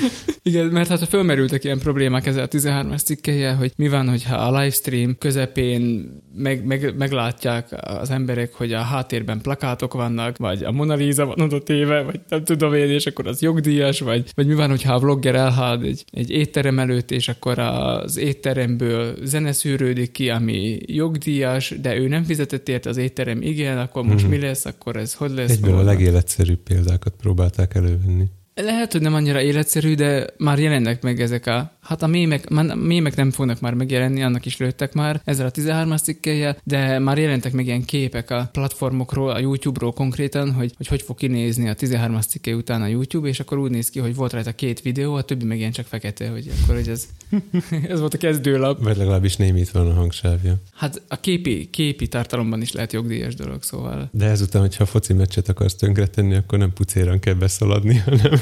Igen, 0.45 0.65
mert 0.65 0.89
hát 0.89 1.08
fölmerültek 1.08 1.63
ilyen 1.63 1.79
problémák 1.79 2.25
ezzel 2.25 2.43
a 2.43 2.47
13-as 2.47 3.03
cikkeje, 3.03 3.53
hogy 3.53 3.71
mi 3.75 3.89
van, 3.89 4.10
hogyha 4.10 4.36
a 4.36 4.60
livestream 4.60 5.17
közepén 5.17 6.12
meg, 6.36 6.65
meg, 6.65 6.97
meglátják 6.97 7.67
az 7.82 8.10
emberek, 8.10 8.53
hogy 8.53 8.73
a 8.73 8.82
háttérben 8.82 9.41
plakátok 9.41 9.93
vannak, 9.93 10.38
vagy 10.38 10.63
a 10.63 10.71
Mona 10.71 10.93
Lisa 10.93 11.25
van 11.25 11.41
oda 11.41 11.63
téve, 11.63 12.01
vagy 12.01 12.19
nem 12.29 12.43
tudom 12.43 12.73
én, 12.73 12.89
és 12.89 13.06
akkor 13.06 13.27
az 13.27 13.41
jogdíjas, 13.41 13.99
vagy, 13.99 14.32
vagy 14.36 14.47
mi 14.47 14.53
van, 14.53 14.69
hogyha 14.69 14.93
a 14.93 14.99
vlogger 14.99 15.36
elhád 15.36 15.84
egy, 15.84 16.03
egy 16.12 16.29
étterem 16.29 16.79
előtt, 16.79 17.12
és 17.12 17.27
akkor 17.27 17.60
az 17.60 18.17
étteremből 18.17 19.15
zene 19.23 19.51
szűrődik 19.51 20.12
ki, 20.12 20.29
ami 20.29 20.77
jogdíjas, 20.86 21.73
de 21.82 21.97
ő 21.97 22.08
nem 22.08 22.23
fizetett 22.23 22.69
érte, 22.69 22.89
az 22.89 22.97
étterem 22.97 23.41
igen, 23.41 23.77
akkor 23.77 24.03
most 24.03 24.21
mm-hmm. 24.21 24.34
mi 24.34 24.39
lesz, 24.39 24.65
akkor 24.65 24.95
ez 24.95 25.13
hogy 25.13 25.32
lesz? 25.32 25.51
Egyből 25.51 25.77
a 25.77 25.84
legéletszerűbb 25.84 26.60
példákat 26.60 27.13
próbálták 27.21 27.75
elővenni. 27.75 28.25
Lehet, 28.56 28.92
hogy 28.92 29.02
nem 29.02 29.13
annyira 29.13 29.42
életszerű, 29.42 29.96
de 29.96 30.26
már 30.38 30.60
jelennek 30.60 31.02
meg 31.02 31.22
ezek 31.22 31.48
a 31.48 31.72
Hát 31.84 32.02
a 32.02 32.08
mémek, 32.08 32.50
a 32.50 32.76
mémek 32.76 33.16
nem 33.16 33.32
fognak 33.32 33.60
már 33.60 33.74
megjelenni, 33.74 34.24
annak 34.24 34.46
is 34.46 34.58
lőttek 34.58 34.94
már 34.94 35.22
ezzel 35.26 35.46
a 35.46 35.52
13-as 35.52 36.04
cikkeje, 36.04 36.58
de 36.63 37.00
már 37.00 37.18
jelentek 37.18 37.52
meg 37.52 37.66
ilyen 37.66 37.86
képek 37.86 38.32
a 38.32 38.50
platformokról, 38.52 39.30
a 39.30 39.39
YouTube-ról 39.39 39.94
konkrétan, 39.94 40.54
hogy 40.54 40.74
hogy, 40.78 40.88
hogy 40.88 41.02
fog 41.02 41.18
kinézni 41.18 41.70
a 41.70 41.74
13-as 41.74 42.28
cikke 42.28 42.56
után 42.56 42.82
a 42.82 42.88
YouTube, 42.88 43.28
és 43.28 43.39
akkor 43.39 43.58
úgy 43.58 43.72
néz 43.72 43.89
ki, 43.89 44.00
hogy 44.00 44.16
volt 44.16 44.34
rajta 44.34 44.52
két 44.52 44.82
videó, 44.82 45.13
a 45.13 45.22
többi 45.22 45.46
meg 45.46 45.58
ilyen 45.58 45.72
csak 45.72 45.86
fekete, 45.86 46.30
hogy 46.30 46.52
akkor 46.62 46.76
hogy 46.76 46.88
ez, 46.88 47.08
ez 47.92 48.00
volt 48.00 48.13
a 48.13 48.18
kezdőlap. 48.18 48.84
Vagy 48.84 48.98
legalábbis 48.98 49.36
némit 49.36 49.72
van 49.72 49.89
a 49.89 49.94
hangsávja. 49.94 50.56
Hát 50.74 51.02
a 51.08 51.20
képi, 51.20 51.70
képi 51.72 52.08
tartalomban 52.08 52.62
is 52.62 52.72
lehet 52.72 52.94
jogdíjas 52.94 53.36
dolog, 53.36 53.63
szóval. 53.63 54.10
De 54.12 54.26
ezután, 54.26 54.62
hogyha 54.62 54.84
a 54.84 54.88
foci 54.88 55.13
meccset 55.13 55.50
akarsz 55.50 55.76
tönkretenni, 55.76 56.36
akkor 56.36 56.58
nem 56.58 56.74
pucéran 56.74 57.20
kell 57.20 57.34
beszaladni, 57.34 57.96
hanem, 58.06 58.39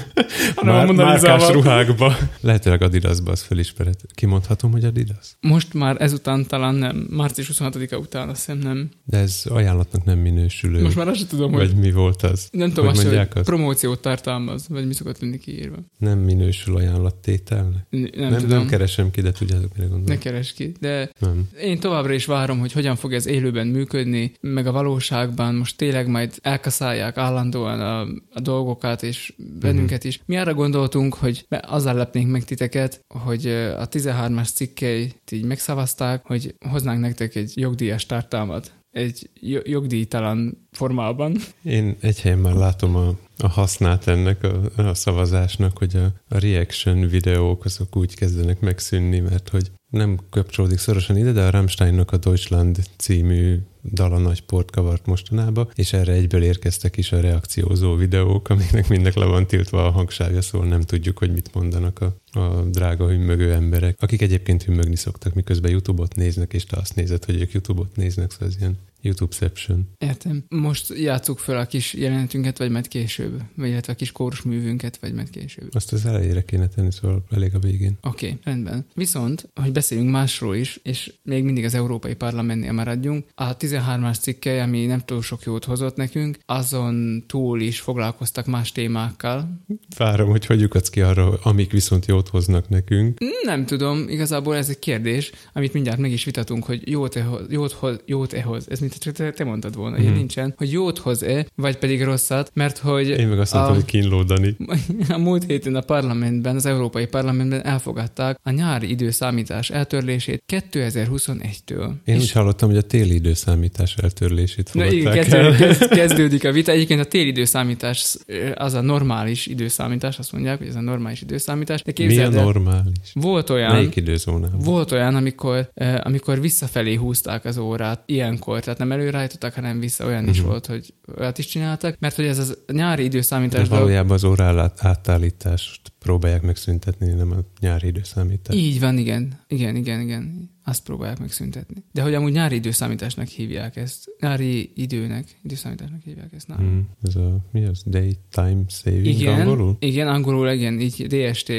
hanem 0.55 0.95
Már, 0.95 1.05
márkás 1.05 1.49
ruhákba. 1.49 2.15
Lehetőleg 2.41 2.81
Adidasba 2.81 3.31
az 3.31 3.41
felismered. 3.41 3.95
Kimondhatom, 4.13 4.71
hogy 4.71 4.83
Adidas? 4.83 5.37
Most 5.39 5.73
már 5.73 6.01
ezután 6.01 6.45
talán 6.47 6.75
nem. 6.75 7.07
Március 7.09 7.51
26-a 7.53 7.95
után 7.95 8.29
azt 8.29 8.45
hiszem 8.45 8.57
nem. 8.57 8.89
De 9.05 9.17
ez 9.17 9.43
ajánlatnak 9.49 10.03
nem 10.03 10.19
minősülő. 10.19 10.81
Most 10.81 10.95
már 10.95 11.07
azt 11.07 11.17
sem 11.17 11.27
tudom, 11.27 11.51
vagy 11.51 11.67
hogy... 11.67 11.79
mi 11.79 11.91
volt 11.91 12.23
az? 12.23 12.47
Nem 12.51 12.69
tudom, 12.69 12.85
hogy, 12.85 12.97
azt, 12.97 13.07
hogy 13.07 13.27
azt? 13.33 13.45
promóciót 13.45 14.01
tartalmaz, 14.01 14.67
vagy 14.67 14.87
mi 14.87 14.93
szokott 14.93 15.19
lenni 15.19 15.37
kiírva. 15.37 15.77
Nem 15.97 16.19
minősül 16.19 16.75
ajánlattételnek? 16.75 17.85
N- 17.89 18.15
nem, 18.15 18.29
nem, 18.29 18.39
tudom. 18.39 18.57
nem 18.57 18.67
keresem 18.67 19.11
ki, 19.11 19.21
de 19.21 19.31
tudjátok, 19.31 19.73
mire 19.75 19.87
gondolom. 19.87 20.05
Ne 20.05 20.17
keres 20.17 20.53
ki, 20.53 20.71
de 20.79 21.11
nem. 21.19 21.49
én 21.61 21.79
továbbra 21.79 22.13
is 22.13 22.25
várom, 22.25 22.59
hogy 22.59 22.71
hogyan 22.71 22.95
fog 22.95 23.13
ez 23.13 23.27
élőben 23.27 23.67
működni, 23.67 24.31
meg 24.41 24.67
a 24.67 24.71
valóságban 24.71 25.55
most 25.55 25.77
tényleg 25.77 26.07
majd 26.07 26.33
elkaszálják 26.41 27.17
állandóan 27.17 27.79
a, 27.79 28.01
a 28.33 28.39
dolgokat, 28.39 29.03
és 29.03 29.33
bennünket 29.59 29.90
uh-huh. 29.97 30.11
is. 30.11 30.21
Mi 30.25 30.37
arra 30.37 30.53
gondoltunk, 30.53 31.13
hogy 31.13 31.45
azzal 31.61 31.93
lepnénk 31.93 32.31
meg 32.31 32.43
titeket, 32.43 33.05
hogy 33.07 33.47
a 33.77 33.87
13-as 33.87 34.53
cikkeit 34.53 35.31
így 35.31 35.45
megszavazták, 35.45 36.25
hogy 36.25 36.55
hoznánk 36.69 36.99
nektek 36.99 37.35
egy 37.35 37.51
jogdíjas 37.55 38.05
tartalmat 38.05 38.71
egy 38.91 39.29
jogdíjtalan 39.63 40.67
formában. 40.71 41.35
Én 41.63 41.97
egy 42.01 42.21
helyen 42.21 42.37
már 42.37 42.53
látom 42.53 42.95
a, 42.95 43.15
a 43.43 43.47
hasznát 43.47 44.07
ennek 44.07 44.43
a, 44.43 44.81
a 44.81 44.93
szavazásnak, 44.93 45.77
hogy 45.77 45.95
a, 45.95 46.35
a 46.35 46.39
reaction 46.39 47.07
videók 47.07 47.65
azok 47.65 47.95
úgy 47.95 48.15
kezdenek 48.15 48.59
megszűnni, 48.59 49.19
mert 49.19 49.49
hogy 49.49 49.71
nem 49.89 50.19
kapcsolódik 50.29 50.77
szorosan 50.77 51.17
ide, 51.17 51.31
de 51.31 51.41
a 51.41 51.49
Rammsteinnak 51.49 52.11
a 52.11 52.17
Deutschland 52.17 52.79
című 52.97 53.59
dala 53.83 54.17
nagy 54.17 54.41
port 54.41 54.71
kavart 54.71 55.05
mostanába, 55.05 55.69
és 55.75 55.93
erre 55.93 56.11
egyből 56.13 56.43
érkeztek 56.43 56.97
is 56.97 57.11
a 57.11 57.19
reakciózó 57.19 57.95
videók, 57.95 58.49
amiknek 58.49 58.87
mindnek 58.87 59.13
le 59.13 59.25
van 59.25 59.47
tiltva 59.47 59.85
a 59.85 59.91
hangsávja, 59.91 60.41
szóval 60.41 60.67
nem 60.67 60.81
tudjuk, 60.81 61.17
hogy 61.17 61.33
mit 61.33 61.53
mondanak 61.53 61.99
a, 62.01 62.39
a 62.39 62.61
drága 62.61 63.07
hümmögő 63.07 63.53
emberek, 63.53 63.97
akik 63.99 64.21
egyébként 64.21 64.63
hümmögni 64.63 64.95
szoktak, 64.95 65.33
miközben 65.33 65.71
YouTube-ot 65.71 66.15
néznek, 66.15 66.53
és 66.53 66.65
te 66.65 66.77
azt 66.77 66.95
nézed, 66.95 67.25
hogy 67.25 67.41
ők 67.41 67.51
YouTube-ot 67.51 67.95
néznek, 67.95 68.31
szóval 68.31 68.47
ez 68.47 68.55
ilyen 68.59 68.77
YouTube-ception. 69.01 69.89
Értem. 69.97 70.43
Most 70.49 70.93
játsszuk 70.97 71.39
fel 71.39 71.57
a 71.57 71.65
kis 71.65 71.93
jelenetünket, 71.93 72.57
vagy 72.57 72.69
majd 72.69 72.87
később? 72.87 73.41
Vagy 73.55 73.69
illetve 73.69 73.93
a 73.93 73.95
kis 73.95 74.11
kórus 74.11 74.41
művünket, 74.41 74.97
vagy 74.97 75.13
majd 75.13 75.29
később? 75.29 75.69
Azt 75.71 75.93
az 75.93 76.05
elejére 76.05 76.41
kéne 76.41 76.67
tenni, 76.67 76.91
szóval 76.91 77.23
elég 77.31 77.55
a 77.55 77.59
végén. 77.59 77.97
Oké, 78.01 78.25
okay, 78.25 78.39
rendben. 78.43 78.85
Viszont, 78.93 79.49
hogy 79.61 79.71
beszéljünk 79.71 80.11
másról 80.11 80.55
is, 80.55 80.79
és 80.83 81.13
még 81.23 81.43
mindig 81.43 81.63
az 81.63 81.73
Európai 81.73 82.13
Parlamentnél 82.13 82.71
maradjunk, 82.71 83.25
a 83.35 83.57
13-as 83.57 84.19
cikke, 84.19 84.63
ami 84.63 84.85
nem 84.85 84.99
túl 84.99 85.21
sok 85.21 85.43
jót 85.43 85.65
hozott 85.65 85.95
nekünk, 85.95 86.37
azon 86.45 87.23
túl 87.27 87.61
is 87.61 87.79
foglalkoztak 87.79 88.45
más 88.45 88.71
témákkal. 88.71 89.63
Várom, 89.97 90.29
hogy 90.29 90.45
hogy 90.45 90.59
lyukadsz 90.61 90.89
ki 90.89 91.01
arra, 91.01 91.39
amik 91.43 91.71
viszont 91.71 92.05
jót 92.05 92.27
hoznak 92.27 92.69
nekünk. 92.69 93.17
Nem 93.43 93.65
tudom, 93.65 94.09
igazából 94.09 94.55
ez 94.55 94.69
egy 94.69 94.79
kérdés, 94.79 95.31
amit 95.53 95.73
mindjárt 95.73 95.99
meg 95.99 96.11
is 96.11 96.23
vitatunk, 96.23 96.63
hogy 96.63 96.89
jót-e 96.89 97.23
hoz, 97.23 97.45
jót, 97.49 97.71
hoz, 97.71 97.99
jót-e 98.05 98.41
hoz. 98.41 98.69
Ez 98.69 98.79
mit 98.79 98.90
mint 98.91 99.03
csak 99.03 99.13
te, 99.13 99.31
te 99.31 99.43
mondtad 99.43 99.75
volna, 99.75 99.95
hogy 99.95 100.05
Mhm. 100.05 100.15
nincsen, 100.15 100.53
hogy 100.57 100.71
jót 100.71 100.97
hoz-e, 100.97 101.45
vagy 101.55 101.77
pedig 101.77 102.03
rosszat, 102.03 102.51
mert 102.53 102.77
hogy 102.77 103.07
Én 103.09 103.27
meg 103.27 103.39
azt 103.39 103.53
mondtam, 103.53 103.73
a, 103.73 103.75
hogy 103.75 103.85
kínlódani. 103.85 104.55
a 105.09 105.17
múlt 105.17 105.43
héten 105.43 105.75
a 105.75 105.81
parlamentben, 105.81 106.55
az 106.55 106.65
Európai 106.65 107.05
Parlamentben 107.05 107.65
elfogadták 107.65 108.39
a 108.43 108.49
nyári 108.51 108.89
időszámítás 108.89 109.69
eltörlését 109.69 110.43
2021-től. 110.53 111.91
Én 112.05 112.15
És- 112.15 112.21
úgy 112.21 112.31
hallottam, 112.31 112.69
hogy 112.69 112.77
a 112.77 112.81
téli 112.81 113.13
időszámítás 113.13 113.95
eltörlését 113.95 114.69
Na 114.73 114.85
igen, 114.85 114.97
fogadták 115.13 115.31
el. 115.33 115.51
kezdődik, 115.51 115.77
kezd- 115.77 115.93
kezdődik 115.99 116.45
a 116.45 116.51
vita. 116.51 116.71
Egyébként 116.71 116.99
a 116.99 117.03
téli 117.05 117.27
időszámítás 117.27 118.15
az 118.55 118.73
a 118.73 118.81
normális 118.81 119.47
időszámítás, 119.47 120.19
azt 120.19 120.31
mondják, 120.31 120.57
hogy 120.57 120.67
ez 120.67 120.75
a 120.75 120.81
normális 120.81 121.21
időszámítás. 121.21 121.81
De 121.81 121.93
Mi 122.05 122.17
a 122.19 122.29
normális? 122.29 123.11
volt 123.13 123.49
olyan, 123.49 123.71
Melyik 123.73 123.95
időzónában? 123.95 124.59
volt 124.59 124.91
olyan, 124.91 125.15
amikor, 125.15 125.69
eh, 125.73 125.95
amikor 126.03 126.41
visszafelé 126.41 126.95
húzták 126.95 127.45
az 127.45 127.57
órát 127.57 128.03
ilyenkor, 128.05 128.59
tehát 128.59 128.79
nem 128.81 128.91
előreállították, 128.91 129.55
hanem 129.55 129.79
vissza 129.79 130.05
olyan 130.05 130.27
is 130.27 130.37
Mhm. 130.39 130.47
volt, 130.47 130.65
hogy 130.65 130.93
olyat 131.17 131.37
is 131.37 131.45
csináltak, 131.47 131.95
mert 131.99 132.15
hogy 132.15 132.25
ez 132.25 132.37
az 132.37 132.57
nyári 132.73 133.01
De 133.01 133.07
időszámítás 133.07 133.67
dolog, 133.67 133.83
valójában 133.83 134.11
az 134.11 134.23
órá 134.23 134.71
átállítást 134.77 135.81
próbálják 135.99 136.41
megszüntetni, 136.41 137.13
nem 137.13 137.31
a 137.31 137.37
nyári 137.59 137.87
időszámítást. 137.87 138.59
így 138.59 138.79
van, 138.79 138.97
igen, 138.97 139.39
igen, 139.47 139.75
igen, 139.75 140.01
igen, 140.01 140.50
azt 140.63 140.83
próbálják 140.83 141.19
megszüntetni. 141.19 141.83
De 141.91 142.01
hogy 142.01 142.13
amúgy 142.13 142.31
nyári 142.31 142.55
időszámításnak 142.55 143.27
hívják 143.27 143.75
ezt, 143.75 144.09
nyári 144.19 144.71
időnek, 144.75 145.25
időszámításnak 145.43 146.01
hívják 146.03 146.33
ezt 146.33 146.47
nálunk. 146.47 146.69
Hmm, 146.69 146.87
ez 147.03 147.15
a, 147.15 147.37
mi 147.51 147.65
az? 147.65 147.83
Daytime 147.85 148.63
saving 148.67 149.05
Igen, 149.05 149.39
angolul? 149.39 149.75
igen, 149.79 150.07
angolul 150.07 150.49
igen, 150.49 150.79
így 150.79 151.07
DST, 151.07 151.51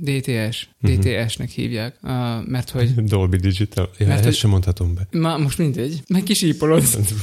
DTS, 0.00 0.68
Mhm. 0.80 0.92
DTS-nek 0.92 1.48
hívják, 1.48 1.98
uh, 2.02 2.10
mert 2.46 2.70
hogy 2.70 2.94
Dolby 3.04 3.36
Digital. 3.36 3.90
Ja, 3.98 4.06
Mert 4.06 4.26
ezt 4.26 4.36
sem 4.38 4.50
mondhatom 4.50 4.94
be. 4.94 5.18
Ma, 5.18 5.38
most 5.38 5.58
mindegy, 5.58 6.02
meg 6.08 6.22
kisípolod, 6.22 6.82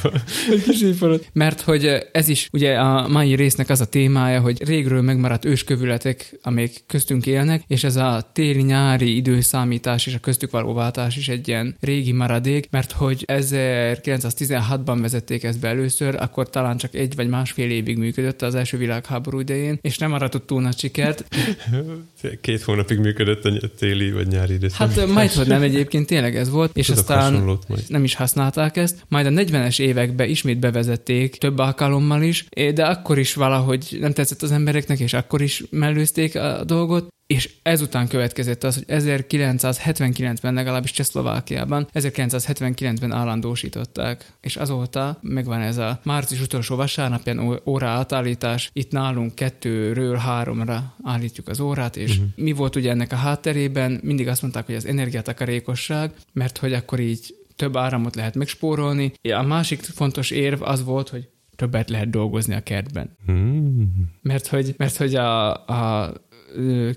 meg 0.49 0.61
kisípolod. 0.63 1.25
Mert 1.33 1.61
hogy 1.61 1.85
ez 2.11 2.27
is 2.27 2.49
ugye 2.51 2.73
a 2.79 3.07
mai 3.07 3.35
résznek 3.35 3.69
az 3.69 3.81
a 3.81 3.85
témája, 3.85 4.41
hogy 4.41 4.63
régről 4.63 5.01
megmaradt 5.01 5.45
őskövületek, 5.45 6.39
amik 6.41 6.83
köztünk 6.87 7.25
élnek, 7.25 7.63
és 7.67 7.83
ez 7.83 7.95
a 7.95 8.29
téli-nyári 8.33 9.15
időszámítás 9.15 10.07
és 10.07 10.13
a 10.13 10.19
köztük 10.19 10.51
való 10.51 10.73
váltás 10.73 11.04
is 11.07 11.27
egy 11.29 11.47
ilyen 11.47 11.75
régi 11.79 12.11
maradék, 12.11 12.67
mert 12.71 12.91
hogy 12.91 13.23
1916-ban 13.27 14.97
vezették 15.01 15.43
ezt 15.43 15.59
be 15.59 15.67
először, 15.67 16.15
akkor 16.15 16.49
talán 16.49 16.77
csak 16.77 16.93
egy 16.93 17.15
vagy 17.15 17.27
másfél 17.27 17.69
évig 17.69 17.97
működött 17.97 18.41
az 18.41 18.55
első 18.55 18.77
világháború 18.77 19.39
idején, 19.39 19.77
és 19.81 19.97
nem 19.97 20.13
aratott 20.13 20.47
túl 20.47 20.61
nagy 20.61 20.77
sikert, 20.77 21.23
Két 22.41 22.61
hónapig 22.61 22.99
működött 22.99 23.45
a 23.45 23.69
téli 23.77 24.11
vagy 24.11 24.27
nyári 24.27 24.53
időszámítás. 24.53 25.03
Hát 25.03 25.13
majd, 25.13 25.31
hogy 25.31 25.47
nem 25.47 25.61
egyébként 25.61 26.07
tényleg 26.07 26.35
ez 26.35 26.49
volt, 26.49 26.77
és 26.77 26.85
Tudok 26.85 26.99
aztán 26.99 27.59
nem 27.87 28.03
is 28.03 28.15
használták 28.15 28.77
ezt, 28.77 29.05
majd 29.07 29.25
a 29.25 29.29
40-es 29.29 29.79
években 29.79 30.29
ismét 30.29 30.59
bevezették 30.59 31.35
több 31.35 31.57
alkalommal 31.57 32.21
is, 32.21 32.45
de 32.73 32.85
akkor 32.85 33.17
is 33.17 33.33
valahogy 33.33 33.97
nem 33.99 34.13
tetszett 34.13 34.41
az 34.41 34.51
embereknek, 34.51 34.99
és 34.99 35.13
akkor 35.13 35.41
is 35.41 35.63
mellőzték 35.69 36.35
a 36.35 36.63
dolgot, 36.63 37.07
és 37.27 37.53
ezután 37.63 38.07
következett 38.07 38.63
az, 38.63 38.75
hogy 38.75 38.85
1979-ben 38.87 40.53
legalábbis 40.53 40.91
Csehszlovákiában, 40.91 41.87
1979-ben 41.93 43.11
állandósították, 43.11 44.33
és 44.41 44.55
azóta 44.55 45.19
megvan 45.21 45.61
ez 45.61 45.77
a 45.77 45.99
március 46.03 46.41
utolsó 46.41 46.75
vasárnapján 46.75 47.59
óra 47.65 47.87
átállítás, 47.87 48.69
itt 48.73 48.91
nálunk 48.91 49.35
kettőről 49.35 50.15
háromra 50.15 50.95
állítjuk 51.03 51.47
az 51.47 51.59
órát, 51.59 51.97
és 51.97 52.11
uh-huh. 52.11 52.27
mi 52.35 52.51
volt 52.51 52.75
ugye 52.75 52.89
ennek 52.89 53.11
a 53.11 53.15
hátterében, 53.15 53.99
mindig 54.03 54.27
azt 54.27 54.41
mondták, 54.41 54.65
hogy 54.65 54.75
az 54.75 54.85
energiatakarékosság, 54.85 56.11
mert 56.33 56.57
hogy 56.57 56.73
akkor 56.73 56.99
így 56.99 57.35
több 57.55 57.77
áramot 57.77 58.15
lehet 58.15 58.35
megspórolni. 58.35 59.13
A 59.21 59.41
másik 59.41 59.81
fontos 59.81 60.31
érv 60.31 60.61
az 60.61 60.83
volt, 60.83 61.09
hogy 61.09 61.29
többet 61.55 61.89
lehet 61.89 62.09
dolgozni 62.09 62.53
a 62.53 62.63
kertben. 62.63 63.17
Hmm. 63.25 64.13
Mert 64.21 64.47
hogy, 64.47 64.73
mert 64.77 64.97
hogy 64.97 65.15
a, 65.15 65.51
a 65.53 66.13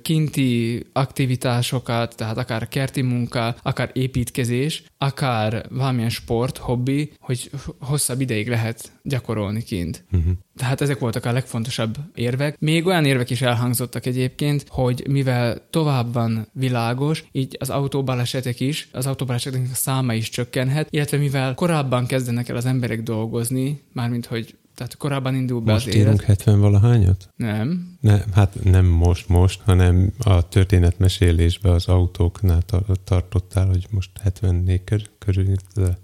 kinti 0.02 0.86
aktivitásokat, 0.92 2.16
tehát 2.16 2.38
akár 2.38 2.68
kerti 2.68 3.02
munka, 3.02 3.56
akár 3.62 3.90
építkezés, 3.92 4.82
akár 4.98 5.66
valamilyen 5.70 6.10
sport, 6.10 6.56
hobbi, 6.58 7.12
hogy 7.20 7.50
hosszabb 7.78 8.20
ideig 8.20 8.48
lehet 8.48 8.92
gyakorolni 9.02 9.62
kint. 9.62 10.04
Mhm. 10.10 10.28
Tehát 10.56 10.80
ezek 10.80 10.98
voltak 10.98 11.24
a 11.24 11.32
legfontosabb 11.32 11.96
érvek. 12.14 12.58
Még 12.58 12.86
olyan 12.86 13.04
érvek 13.04 13.30
is 13.30 13.42
elhangzottak 13.42 14.06
egyébként, 14.06 14.64
hogy 14.68 15.04
mivel 15.08 15.66
tovább 15.70 16.12
van 16.12 16.48
világos, 16.52 17.24
így 17.32 17.56
az 17.60 17.70
autóbalesetek 17.70 18.60
is, 18.60 18.88
az 18.92 19.06
autóbaleseteknek 19.06 19.70
a 19.70 19.74
száma 19.74 20.14
is 20.14 20.28
csökkenhet, 20.28 20.86
illetve 20.90 21.16
mivel 21.18 21.54
korábban 21.54 22.06
kezdenek 22.06 22.48
el 22.48 22.56
az 22.56 22.66
emberek 22.66 23.02
dolgozni, 23.02 23.82
mármint 23.92 24.26
hogy 24.26 24.56
tehát 24.78 24.96
korábban 24.96 25.34
indul 25.34 25.60
be 25.60 25.72
Most 25.72 25.86
az 25.86 25.94
élet. 25.94 26.06
írunk 26.06 26.20
70 26.22 26.60
valahányat? 26.60 27.28
Nem. 27.36 27.97
Ne, 28.00 28.18
hát 28.34 28.64
nem 28.64 28.86
most, 28.86 29.28
most, 29.28 29.60
hanem 29.64 30.12
a 30.18 30.48
történetmesélésben 30.48 31.72
az 31.72 31.86
autóknál 31.86 32.62
tar- 32.62 33.00
tartottál, 33.00 33.66
hogy 33.66 33.86
most 33.90 34.10
74 34.22 34.84
kör, 34.84 35.02
körül, 35.18 35.54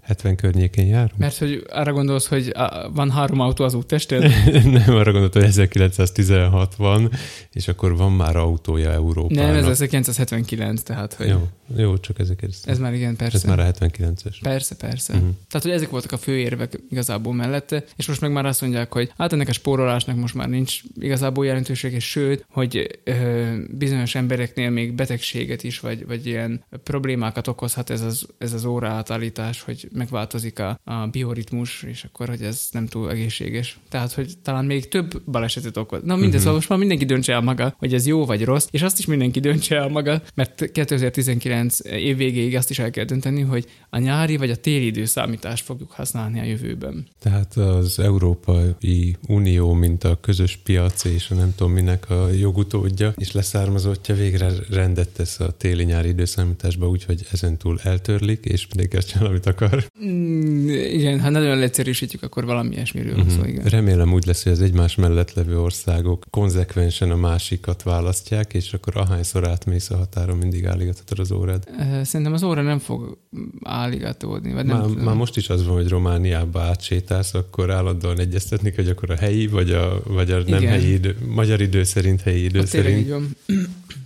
70 0.01 0.35
környékén 0.35 0.85
járunk? 0.85 1.17
Mert 1.17 1.37
hogy 1.37 1.63
arra 1.69 1.93
gondolsz, 1.93 2.27
hogy 2.27 2.47
a, 2.47 2.91
van 2.93 3.11
három 3.11 3.39
autó 3.39 3.63
az 3.63 3.73
úttesten? 3.73 4.31
nem, 4.51 4.95
arra 4.95 5.11
gondoltam, 5.11 5.41
hogy 5.41 5.49
1916 5.49 6.75
van, 6.75 7.11
és 7.51 7.67
akkor 7.67 7.97
van 7.97 8.11
már 8.11 8.35
autója 8.35 8.91
Európának. 8.91 9.45
Nem, 9.45 9.55
ez 9.55 9.67
1979, 9.67 10.81
tehát 10.81 11.13
hogy 11.13 11.27
Jó, 11.27 11.47
jó, 11.75 11.97
csak 11.97 12.19
ezeket. 12.19 12.49
ez 12.65 12.79
már 12.79 12.93
igen, 12.93 13.15
persze. 13.15 13.37
ez 13.37 13.43
már 13.43 13.59
a 13.59 13.71
79-es. 13.71 14.35
Persze, 14.41 14.75
persze. 14.75 15.13
Uh-huh. 15.13 15.29
Tehát, 15.47 15.67
hogy 15.67 15.75
ezek 15.75 15.89
voltak 15.89 16.11
a 16.11 16.17
fő 16.17 16.37
érvek 16.37 16.79
igazából 16.89 17.33
mellette, 17.33 17.83
és 17.95 18.07
most 18.07 18.21
meg 18.21 18.31
már 18.31 18.45
azt 18.45 18.61
mondják, 18.61 18.93
hogy 18.93 19.11
hát 19.17 19.33
ennek 19.33 19.49
a 19.49 19.53
spórolásnak 19.53 20.15
most 20.15 20.33
már 20.33 20.49
nincs 20.49 20.81
igazából 20.99 21.45
jelentősége, 21.85 21.99
sőt, 21.99 22.45
hogy 22.49 22.99
ö, 23.03 23.55
bizonyos 23.69 24.15
embereknél 24.15 24.69
még 24.69 24.93
betegséget 24.93 25.63
is, 25.63 25.79
vagy, 25.79 26.05
vagy 26.05 26.25
ilyen 26.25 26.63
problémákat 26.83 27.47
okozhat 27.47 27.89
ez 27.89 28.01
az, 28.01 28.27
ez 28.37 28.53
az 28.53 28.65
óra 28.65 28.87
átállítás, 28.87 29.61
hogy 29.61 29.89
megváltozik 29.93 30.59
a, 30.59 30.79
a 30.83 31.07
bioritmus, 31.07 31.83
és 31.83 32.03
akkor, 32.03 32.27
hogy 32.29 32.41
ez 32.41 32.67
nem 32.71 32.85
túl 32.85 33.11
egészséges. 33.11 33.79
Tehát, 33.89 34.13
hogy 34.13 34.33
talán 34.43 34.65
még 34.65 34.87
több 34.87 35.21
balesetet 35.31 35.77
okoz. 35.77 36.01
Na 36.03 36.15
mindez, 36.15 36.33
Mhm. 36.33 36.39
uh-huh. 36.39 36.53
most 36.53 36.69
már 36.69 36.79
mindenki 36.79 37.05
döntse 37.05 37.33
el 37.33 37.41
maga, 37.41 37.75
hogy 37.77 37.93
ez 37.93 38.07
jó 38.07 38.25
vagy 38.25 38.43
rossz, 38.43 38.67
és 38.71 38.81
azt 38.81 38.99
is 38.99 39.05
mindenki 39.05 39.39
döntse 39.39 39.75
el 39.75 39.87
maga, 39.87 40.21
mert 40.33 40.71
2019 40.71 41.79
év 41.85 42.17
végéig 42.17 42.55
azt 42.55 42.69
is 42.69 42.79
el 42.79 42.89
kell 42.89 43.05
dönteni, 43.05 43.41
hogy 43.41 43.65
a 43.89 43.97
nyári 43.99 44.37
vagy 44.37 44.49
a 44.49 44.55
téli 44.55 44.85
időszámítást 44.85 45.63
fogjuk 45.65 45.91
használni 45.91 46.39
a 46.39 46.43
jövőben. 46.43 47.07
Tehát 47.19 47.53
az 47.57 47.99
Európai 47.99 49.15
Unió, 49.27 49.73
mint 49.73 50.03
a 50.03 50.17
közös 50.21 50.59
piac 50.63 51.03
és 51.03 51.29
a 51.29 51.35
nem 51.35 51.53
tudom 51.55 51.74
minek 51.75 52.09
a 52.09 52.29
jogutódja 52.29 53.13
és 53.17 53.31
leszármazottja 53.31 54.15
végre 54.15 54.51
rendet 54.69 55.09
tesz 55.09 55.39
a 55.39 55.51
téli-nyári 55.57 56.07
időszámításba, 56.07 56.89
úgyhogy 56.89 57.25
ezentúl 57.31 57.79
eltörlik, 57.83 58.45
és 58.45 58.67
mindenki 58.67 58.97
azt 58.97 59.07
csinál, 59.07 59.27
amit 59.27 59.45
akar. 59.45 59.83
Mm, 60.05 60.69
igen, 60.69 61.19
ha 61.19 61.29
nagyon 61.29 61.57
leegyszerűsítjük, 61.57 62.23
akkor 62.23 62.45
valami 62.45 62.75
ilyesmiről 62.75 63.15
van 63.15 63.29
szó, 63.29 63.37
Mhm. 63.39 63.47
igen. 63.47 63.63
Remélem 63.65 64.13
úgy 64.13 64.25
lesz, 64.25 64.43
hogy 64.43 64.51
az 64.51 64.61
egymás 64.61 64.95
mellett 64.95 65.33
levő 65.33 65.59
országok 65.59 66.25
konzekvensen 66.29 67.11
a 67.11 67.15
másikat 67.15 67.83
választják, 67.83 68.53
és 68.53 68.73
akkor 68.73 68.97
ahányszor 68.97 69.47
átmész 69.47 69.89
a 69.89 69.97
határon, 69.97 70.37
mindig 70.37 70.65
állíthatod 70.65 71.19
az 71.19 71.31
órád. 71.31 71.63
Szerintem 72.03 72.33
az 72.33 72.43
óra 72.43 72.61
nem 72.61 72.79
fog 72.79 73.17
álligatódni, 73.63 74.53
vagy 74.53 74.65
nem 74.65 74.77
Már, 74.77 74.85
tudom. 74.85 75.03
már 75.03 75.15
most 75.15 75.37
is 75.37 75.49
az 75.49 75.65
van, 75.65 75.75
hogy 75.75 75.87
Romániába 75.87 76.61
átsétálsz, 76.61 77.33
akkor 77.33 77.71
állandóan 77.71 78.19
egyeztetni, 78.19 78.71
hogy 78.75 78.89
akkor 78.89 79.11
a 79.11 79.15
helyi, 79.15 79.47
vagy 79.47 79.71
a, 79.71 80.01
vagy 80.07 80.31
a 80.31 80.37
nem 80.37 80.61
Igen. 80.61 80.71
helyi 80.71 80.91
idő, 80.93 81.15
magyar 81.27 81.61
idő 81.65 81.83
szerint, 81.83 82.21
helyi 82.21 82.43
idő 82.43 82.63
tényleg 82.63 82.91
szerint. 82.91 83.09
van. 83.09 83.35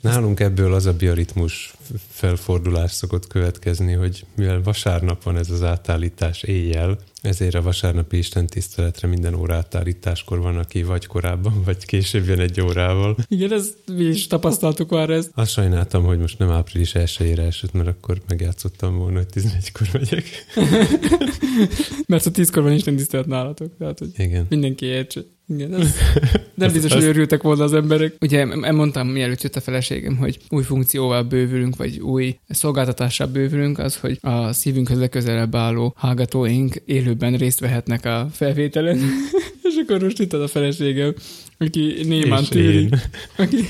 Nálunk 0.02 0.39
ebből 0.39 0.74
az 0.74 0.86
a 0.86 0.93
bioritmus 0.93 1.74
felfordulás 2.10 2.91
szokott 2.91 3.28
következni, 3.28 3.93
hogy 3.93 4.25
mivel 4.36 4.62
vasárnap 4.62 5.23
van 5.23 5.38
ez 5.38 5.49
az 5.49 5.63
átállítás 5.63 6.43
éjjel, 6.43 6.97
ezért 7.21 7.56
a 7.56 7.62
vasárnapi 7.62 8.17
Isten 8.17 8.47
tiszteletre 8.47 9.08
minden 9.08 9.34
óra 9.34 9.56
átállításkor 9.56 10.39
van, 10.39 10.58
aki 10.58 10.84
vagy 10.84 11.06
korábban, 11.06 11.63
vagy 11.65 11.86
később 11.86 12.28
jön 12.28 12.39
egy 12.39 12.62
órával. 12.62 13.15
Igen, 13.28 13.54
ez 13.54 13.73
mi 13.86 14.04
is 14.04 14.28
tapasztaltuk 14.28 14.89
már 14.89 15.10
ezt. 15.10 15.32
Azt 15.34 15.52
sajnáltam, 15.52 16.04
hogy 16.04 16.19
most 16.19 16.39
nem 16.39 16.49
április 16.49 16.95
1 16.95 17.39
esett, 17.39 17.73
mert 17.73 17.88
akkor 17.88 18.21
megjátszottam 18.28 18.97
volna, 18.97 19.17
hogy 19.17 19.28
11-kor 19.34 19.88
megyek. 19.93 20.25
Mert 22.08 22.25
a 22.25 22.32
tízkor 22.32 22.63
van 22.63 22.73
Isten 22.73 22.95
tisztelet 22.95 23.25
nálatok. 23.25 23.71
Tehát, 23.78 23.99
hogy 23.99 24.10
Igen. 24.17 24.45
mindenki 24.49 24.86
értse. 24.86 25.21
Igen, 25.47 25.73
ez 25.73 25.95
nem 26.56 26.71
biztos, 26.71 26.93
hogy 26.93 27.04
örültek 27.04 27.41
volna 27.41 27.63
az 27.63 27.73
emberek. 27.73 28.15
Ugye 28.21 28.39
em- 28.39 28.71
mondtam, 28.71 29.08
mielőtt 29.08 29.41
jött 29.41 29.56
a 29.56 29.62
feleségem, 29.62 30.17
hogy 30.17 30.38
új 30.49 30.63
funkcióval 30.63 31.23
bővülünk, 31.23 31.75
vagy 31.79 31.99
új 31.99 32.37
szolgáltatással 32.49 33.27
bővülünk, 33.27 33.79
az, 33.79 33.97
hogy 33.97 34.17
a 34.21 34.53
szívünkhöz 34.53 34.99
legközelebb 34.99 35.55
álló 35.55 35.93
hallgatóink 35.97 36.75
élőben 36.85 37.33
részt 37.33 37.59
vehetnek 37.59 38.05
a 38.05 38.27
felvételen. 38.31 38.97
És 39.69 39.75
akkor 39.83 40.01
most 40.01 40.19
itt 40.19 40.33
az 40.33 40.41
a 40.41 40.47
feleségem, 40.47 41.13
aki 41.57 41.95
némán 42.03 42.41
És 42.41 42.47
tűri. 42.47 42.77
én. 42.77 43.01
Aki... 43.37 43.57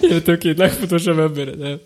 Életem 0.00 0.38
két 0.38 0.58
legfontosabb 0.58 1.18
embere, 1.18 1.50
de... 1.50 1.78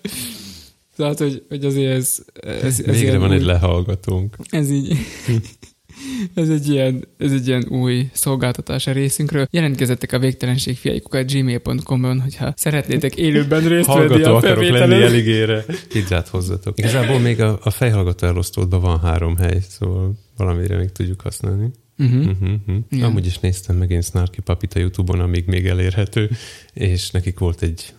Tehát, 0.96 1.18
hogy, 1.18 1.42
hogy 1.48 1.64
azért 1.64 1.92
ez... 1.92 2.18
ez, 2.40 2.80
ez 2.80 3.00
Végre 3.00 3.18
van 3.18 3.30
új, 3.30 3.36
egy 3.36 3.44
lehallgatónk. 3.44 4.36
Ez 4.50 4.70
így... 4.70 4.96
Ez 6.34 6.48
egy, 6.48 6.68
ilyen, 6.68 7.04
ez 7.18 7.32
egy 7.32 7.46
ilyen 7.46 7.64
új 7.68 8.08
szolgáltatás 8.12 8.86
a 8.86 8.92
részünkről. 8.92 9.46
Jelentkezzettek 9.50 10.12
a 10.12 10.18
végtelenség 10.18 10.76
fiaikukat 10.76 11.32
gmail.com-on, 11.32 12.20
hogyha 12.20 12.52
szeretnétek 12.56 13.16
élőben 13.16 13.68
részt 13.68 13.86
venni 13.86 14.22
a 14.22 14.36
akarok 14.36 14.68
lenni 14.68 15.02
eligére. 15.02 15.64
Pizzát 15.88 16.28
hozzatok. 16.28 16.78
Igazából 16.78 17.18
még 17.18 17.40
a, 17.40 17.58
a 17.62 17.70
fejhallgató 17.70 18.26
elosztódban 18.26 18.80
van 18.80 19.00
három 19.00 19.36
hely, 19.36 19.60
szóval 19.68 20.12
valamire 20.36 20.76
még 20.76 20.92
tudjuk 20.92 21.20
használni. 21.20 21.70
Uh-huh. 21.98 22.26
Uh-huh, 22.26 22.48
uh-huh. 22.66 23.04
Amúgy 23.04 23.26
is 23.26 23.38
néztem 23.38 23.76
megint 23.76 24.04
Snarky 24.04 24.40
Papit 24.40 24.74
a 24.74 24.78
Youtube-on, 24.78 25.20
amíg 25.20 25.46
még 25.46 25.66
elérhető, 25.66 26.30
és 26.72 27.10
nekik 27.10 27.38
volt 27.38 27.62
egy 27.62 27.94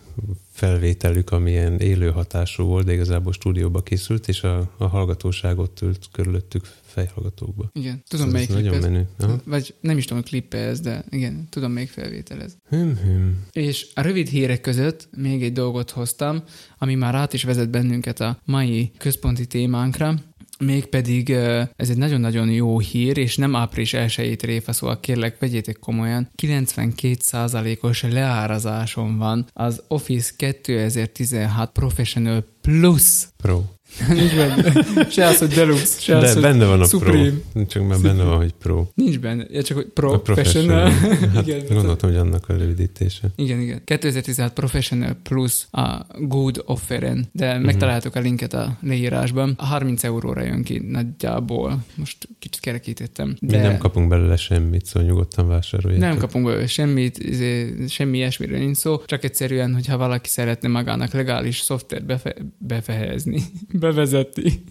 felvételük, 0.50 1.30
ami 1.30 1.50
ilyen 1.50 1.78
élő 1.78 2.10
hatású 2.10 2.64
volt, 2.64 2.84
de 2.84 2.92
igazából 2.92 3.32
stúdióba 3.32 3.82
készült, 3.82 4.28
és 4.28 4.42
a, 4.42 4.70
a 4.76 4.86
hallgatóság 4.86 5.58
ott 5.58 5.78
ült 5.82 6.08
körülöttük 6.12 6.66
fejhallgatókba. 6.94 7.70
Igen, 7.72 8.02
tudom 8.08 8.26
Szóval 8.26 8.32
melyik 8.32 8.48
ez 8.48 8.54
nagyon 8.54 8.74
ez. 8.74 8.82
menő. 8.82 9.08
Aha. 9.18 9.40
Vagy 9.44 9.74
nem 9.80 9.96
is 9.96 10.04
tudom, 10.04 10.22
hogy 10.22 10.30
klippe 10.30 10.58
ez, 10.58 10.80
de 10.80 11.04
igen, 11.10 11.46
tudom 11.50 11.72
melyik 11.72 11.88
felvétel 11.90 12.42
ez. 12.42 12.56
Hüm, 12.68 12.96
hüm. 12.96 13.46
És 13.52 13.86
a 13.94 14.00
rövid 14.00 14.28
hírek 14.28 14.60
között 14.60 15.08
még 15.16 15.42
egy 15.42 15.52
dolgot 15.52 15.90
hoztam, 15.90 16.42
ami 16.78 16.94
már 16.94 17.14
át 17.14 17.32
is 17.32 17.44
vezet 17.44 17.70
bennünket 17.70 18.20
a 18.20 18.38
mai 18.44 18.90
központi 18.98 19.46
témánkra, 19.46 20.14
mégpedig 20.58 21.30
ez 21.76 21.90
egy 21.90 21.96
nagyon-nagyon 21.96 22.50
jó 22.50 22.78
hír, 22.78 23.16
és 23.16 23.36
nem 23.36 23.56
április 23.56 23.92
1 23.94 24.44
réfa, 24.44 24.72
szóval 24.72 25.00
kérlek, 25.00 25.38
vegyétek 25.38 25.78
komolyan. 25.78 26.30
92%-os 26.42 28.02
leárazáson 28.02 29.18
van 29.18 29.46
az 29.52 29.82
Office 29.88 30.32
2016 30.36 31.72
Professional 31.72 32.44
Plus. 32.60 33.28
Pro. 33.36 33.62
Nincs 34.08 34.34
benne. 34.36 34.72
Se 35.10 35.26
az, 35.26 35.38
hogy 35.38 35.48
Deluxe, 35.48 36.00
se 36.00 36.16
az, 36.16 36.22
De 36.22 36.32
hogy 36.32 36.42
benne 36.42 36.64
van 36.66 36.80
a 36.80 36.84
Supreme. 36.84 37.30
Pro. 37.52 37.64
Csak 37.64 37.88
már 37.88 38.00
benne 38.00 38.22
van, 38.22 38.36
hogy 38.36 38.52
Pro. 38.52 38.86
Nincs 38.94 39.18
benne, 39.18 39.46
ja, 39.50 39.62
csak 39.62 39.76
hogy 39.76 39.86
A 39.94 40.18
Professional. 40.18 40.90
Hát 41.34 41.46
Igen, 41.46 41.62
gondoltam, 41.68 42.10
hogy 42.10 42.18
annak 42.18 42.48
a 42.48 42.56
rövidítése. 42.56 43.28
Igen, 43.36 43.60
igen. 43.60 43.80
2016 43.84 44.52
Professional 44.52 45.16
Plus 45.22 45.66
a 45.70 46.06
Good 46.18 46.62
Offeren, 46.66 47.26
de 47.32 47.54
Mhm. 47.54 47.64
megtaláltok 47.64 48.14
a 48.14 48.20
linket 48.20 48.52
a 48.52 48.78
leírásban. 48.82 49.54
A 49.58 49.64
30 49.64 50.04
euróra 50.04 50.42
jön 50.42 50.62
ki 50.62 50.78
nagyjából. 50.78 51.84
Most 51.94 52.28
kicsit 52.38 52.60
kerekítettem. 52.60 53.36
De... 53.40 53.56
Mi 53.56 53.62
nem 53.62 53.78
kapunk 53.78 54.08
belőle 54.08 54.36
semmit, 54.36 54.86
szóval 54.86 55.08
nyugodtan 55.08 55.48
vásároljátok. 55.48 56.08
nem 56.08 56.18
kapunk 56.18 56.44
belőle 56.44 56.66
semmit, 56.66 57.18
izé, 57.18 57.74
semmi 57.88 58.16
ilyesmiről 58.16 58.58
nincs 58.58 58.76
szó, 58.76 59.02
csak 59.06 59.24
egyszerűen, 59.24 59.74
hogyha 59.74 59.96
valaki 59.96 60.28
szeretne 60.28 60.68
magának 60.68 61.12
legális 61.12 61.58
szoftvert 61.60 62.06
befe- 62.06 62.42
befejezni, 62.58 63.42
bevezetni, 63.84 64.62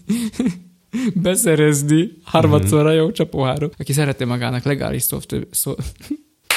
beszerezni, 1.28 2.10
harmadszorra 2.22 2.92
jó 2.92 3.10
csapóhárom. 3.10 3.70
Aki 3.78 3.92
szeretne 3.92 4.24
magának 4.24 4.64
legális 4.64 5.02
szoftver, 5.02 5.46
szó, 5.50 5.74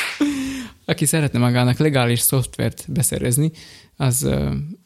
aki 0.91 1.06
szeretne 1.06 1.39
magának 1.39 1.78
legális 1.78 2.20
szoftvert 2.20 2.86
beszerezni, 2.88 3.52
az 3.96 4.30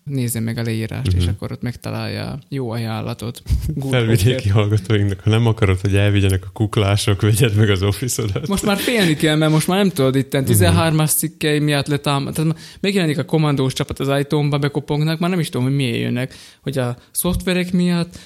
nézze 0.04 0.40
meg 0.40 0.58
a 0.58 0.62
leírást, 0.62 1.08
Mhm. 1.08 1.16
uh-huh. 1.16 1.22
és 1.24 1.36
akkor 1.36 1.52
ott 1.52 1.62
megtalálja 1.62 2.40
jó 2.50 2.70
ajánlatot. 2.70 3.42
Felvidéki 3.90 4.50
hallgatóinknak, 4.50 5.20
ha 5.20 5.30
nem 5.30 5.46
akarod, 5.46 5.80
hogy 5.80 5.96
elvigyenek 5.96 6.44
a 6.46 6.50
kuklások, 6.54 7.22
vegyed 7.22 7.56
meg 7.56 7.70
az 7.70 7.84
office-odat. 7.84 8.48
Most 8.48 8.66
már 8.66 8.78
félni 8.78 9.16
kell, 9.16 9.36
mert 9.36 9.52
most 9.52 9.68
már 9.68 9.78
nem 9.78 9.90
tudod 9.90 10.16
itt 10.16 10.32
13-as 10.32 11.16
cikkei 11.16 11.60
miatt 11.60 11.88
letámad. 11.88 12.34
Tehát 12.34 12.58
megjelenik 12.80 13.18
a 13.18 13.26
kommandós 13.26 13.74
csapat 13.74 14.00
az 14.00 14.20
iTunes-ba, 14.20 14.58
bekopognak, 14.58 15.20
már 15.20 15.30
nem 15.30 15.40
is 15.40 15.50
tudom, 15.50 15.68
hogy 15.68 15.76
miért 15.76 16.00
jönnek. 16.00 16.34
Hogy 16.62 16.78
a 16.78 16.98
szoftverek 17.12 17.72
miatt, 17.72 18.20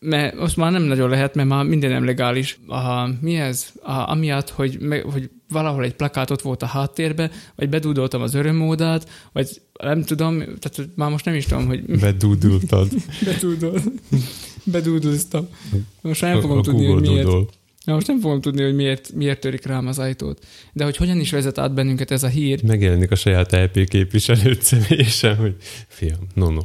mert 0.00 0.34
most 0.34 0.56
már 0.56 0.72
nem 0.72 0.82
nagyon 0.82 1.10
lehet, 1.10 1.34
mert 1.34 1.48
már 1.48 1.64
minden 1.64 1.90
nem 1.90 2.04
legális. 2.04 2.58
A, 2.66 3.08
mi 3.20 3.34
ez? 3.36 3.66
A, 3.82 3.92
amiatt, 4.10 4.50
hogy, 4.50 4.78
me, 4.80 5.00
hogy 5.00 5.30
valahol 5.48 5.84
egy 5.84 5.94
plakát 5.94 6.30
ott 6.30 6.42
volt 6.42 6.62
a 6.62 6.66
háttérbe, 6.66 7.30
vagy 7.56 7.68
bedúdoltam 7.68 8.22
az 8.22 8.34
örömmódát, 8.34 9.08
vagy 9.32 9.62
nem 9.82 10.02
tudom, 10.02 10.38
tehát 10.38 10.72
hogy 10.76 10.88
már 10.94 11.10
most 11.10 11.24
nem 11.24 11.34
is 11.34 11.44
tudom, 11.44 11.66
hogy 11.66 11.82
Bedúdultad. 11.84 12.88
bedúdol, 13.24 13.80
bedúdoztam. 14.72 15.48
Most 16.00 16.20
nem 16.20 16.36
A- 16.36 16.40
fogom 16.40 16.58
a 16.58 16.62
tudni, 16.62 16.84
hogy 16.86 16.94
Google 16.94 17.10
miért. 17.10 17.26
Doodle. 17.26 17.50
Na 17.84 17.92
most 17.92 18.06
nem 18.06 18.20
fogom 18.20 18.40
tudni, 18.40 18.62
hogy 18.62 18.74
miért, 18.74 19.12
miért 19.12 19.40
törik 19.40 19.66
rám 19.66 19.86
az 19.86 19.98
ajtót. 19.98 20.46
De 20.72 20.84
hogy 20.84 20.96
hogyan 20.96 21.20
is 21.20 21.30
vezet 21.30 21.58
át 21.58 21.74
bennünket 21.74 22.10
ez 22.10 22.22
a 22.22 22.26
hír, 22.28 22.62
Megjelenik 22.62 23.10
a 23.10 23.14
saját 23.14 23.52
LP 23.52 23.88
képviselőt 23.88 24.62
személyesen, 24.62 25.36
hogy 25.36 25.54
fiam, 25.88 26.26
no, 26.34 26.50
no. 26.50 26.60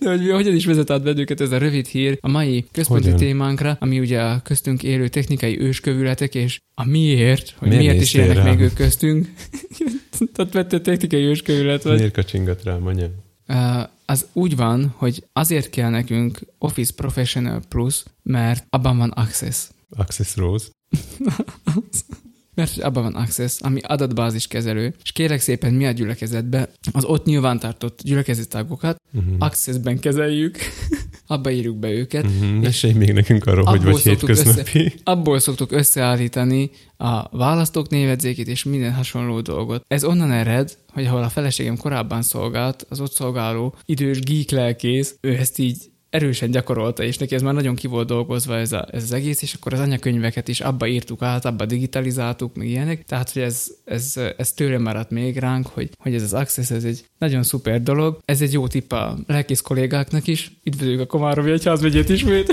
de 0.00 0.10
hogy 0.10 0.30
hogyan 0.30 0.54
is 0.54 0.64
vezet 0.66 0.90
át 0.90 1.02
bennünket 1.02 1.40
ez 1.40 1.50
a 1.52 1.58
rövid 1.58 1.86
hír 1.86 2.18
a 2.20 2.28
mai 2.28 2.64
központi 2.72 3.02
Hogyan? 3.04 3.18
témánkra, 3.18 3.76
ami 3.80 3.98
ugye 3.98 4.20
a 4.20 4.40
köztünk 4.40 4.82
élő 4.82 5.08
technikai 5.08 5.60
őskövületek, 5.60 6.34
és 6.34 6.60
a 6.74 6.84
miért, 6.84 7.54
hogy 7.56 7.68
Miért 7.68 7.82
miért, 7.84 8.02
is 8.02 8.14
élnek 8.14 8.36
rám? 8.36 8.46
még 8.46 8.60
ők 8.60 8.74
köztünk. 8.74 9.32
Tehát 10.34 10.52
vette 10.52 10.80
technikai 10.80 11.22
őskövület 11.22 11.82
vagy. 11.82 11.96
Miért 11.96 12.14
kacsingat 12.14 12.62
rám, 12.62 12.86
anya? 12.86 13.06
Uh, 13.48 13.88
az 14.06 14.26
úgy 14.32 14.56
van, 14.56 14.94
hogy 14.96 15.24
azért 15.32 15.70
kell 15.70 15.90
nekünk 15.90 16.38
Office 16.58 16.92
Professional 16.96 17.62
Plus, 17.68 18.02
mert 18.22 18.66
abban 18.70 18.98
van 18.98 19.10
Access. 19.10 19.68
Access 19.96 20.36
Rose. 20.36 20.66
Mert 22.54 22.78
abban 22.78 23.02
van 23.02 23.14
Access, 23.14 23.60
ami 23.60 23.80
adatbázis 23.80 24.46
kezelő, 24.46 24.94
és 25.02 25.12
kérlek 25.12 25.40
szépen 25.40 25.74
mi 25.74 25.86
a 25.86 25.90
gyülekezetbe 25.90 26.70
az 26.92 27.04
ott 27.04 27.24
nyilvántartott 27.24 28.02
gyülekezettagokat 28.02 28.96
Uh-huh. 29.14 29.34
Accessben 29.38 29.98
kezeljük, 29.98 30.58
abba 31.26 31.50
írjuk 31.50 31.76
be 31.76 31.90
őket, 31.90 32.24
Uh-huh. 32.24 32.60
Mesélj 32.60 32.92
még 32.92 33.12
nekünk 33.12 33.46
arról, 33.46 33.64
hogy 33.64 33.82
vagy 33.82 34.00
hétköznapi. 34.00 34.92
abból 35.04 35.38
szoktuk 35.38 35.72
összeállítani 35.72 36.70
a 36.96 37.36
választók 37.36 37.88
névedzékét 37.88 38.48
és 38.48 38.64
minden 38.64 38.92
hasonló 38.92 39.40
dolgot. 39.40 39.84
Ez 39.88 40.04
onnan 40.04 40.30
ered, 40.30 40.78
hogy 40.92 41.06
ahol 41.06 41.22
a 41.22 41.28
feleségem 41.28 41.76
korábban 41.76 42.22
szolgált, 42.22 42.86
az 42.88 43.00
ott 43.00 43.12
szolgáló 43.12 43.74
idős 43.84 44.20
geek 44.20 44.50
lelkész, 44.50 45.16
ő 45.20 45.36
ezt 45.36 45.58
így 45.58 45.91
erősen 46.12 46.50
gyakorolta, 46.50 47.02
és 47.02 47.18
neki 47.18 47.34
ez 47.34 47.42
már 47.42 47.54
nagyon 47.54 47.74
ki 47.74 47.86
volt 47.86 48.06
dolgozva 48.06 48.56
ez, 48.56 48.72
a, 48.72 48.88
ez 48.90 49.02
az 49.02 49.12
egész, 49.12 49.42
és 49.42 49.54
akkor 49.54 49.72
az 49.72 49.80
anyakönyveket 49.80 50.48
is 50.48 50.60
abba 50.60 50.86
írtuk 50.86 51.22
át, 51.22 51.44
abba 51.44 51.66
digitalizáltuk, 51.66 52.54
meg 52.56 52.68
ilyenek. 52.68 53.04
Tehát, 53.04 53.30
hogy 53.30 53.42
ez, 53.42 53.66
ez, 53.84 54.20
ez 54.36 54.52
tőle 54.52 54.78
maradt 54.78 55.10
még 55.10 55.36
ránk, 55.38 55.66
hogy, 55.66 55.90
hogy 55.98 56.14
ez 56.14 56.22
az 56.22 56.32
Access, 56.32 56.70
ez 56.70 56.84
egy 56.84 57.04
nagyon 57.18 57.42
szuper 57.42 57.82
dolog. 57.82 58.18
Ez 58.24 58.40
egy 58.40 58.52
jó 58.52 58.66
tipp 58.66 58.92
a 58.92 59.18
lelkész 59.26 59.60
kollégáknak 59.60 60.26
is. 60.26 60.50
Üdvözlők 60.64 61.00
a 61.00 61.06
Komáromi 61.06 61.50
Egyházmegyét 61.50 62.08
ismét. 62.08 62.52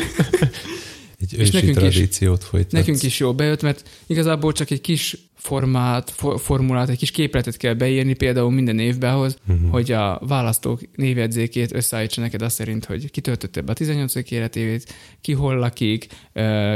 Egy 1.20 1.34
És 1.38 1.40
ősi 1.40 1.52
nekünk 1.54 1.76
is- 1.76 1.94
tradíciót 1.94 2.44
folytatsz. 2.44 2.72
Nekünk 2.74 3.04
is 3.04 3.20
jó 3.20 3.34
bejött, 3.34 3.62
mert 3.62 3.90
igazából 4.08 4.52
csak 4.52 4.70
egy 4.70 4.82
kis 4.82 5.18
formát, 5.40 6.10
for, 6.10 6.40
formulát, 6.40 6.90
egy 6.90 6.98
kis 6.98 7.12
képletet 7.12 7.58
kell 7.58 7.74
beírni 7.74 8.14
például 8.14 8.52
minden 8.52 8.80
évbe 8.80 9.14
ahhoz, 9.14 9.38
Mhm. 9.46 9.56
uh-huh. 9.56 9.72
hogy 9.72 9.92
a 9.92 10.20
választók 10.28 10.82
névjegyzékét 10.96 11.74
összeállítsa 11.74 12.22
neked 12.22 12.42
azt 12.42 12.56
szerint, 12.56 12.86
hogy 12.86 13.12
ki 13.12 13.22
töltötte 13.22 13.62
be 13.62 13.72
a 13.72 13.76
18. 13.76 14.32
életévét, 14.32 14.94
ki 15.22 15.34
hol 15.34 15.56
lakik, 15.56 16.08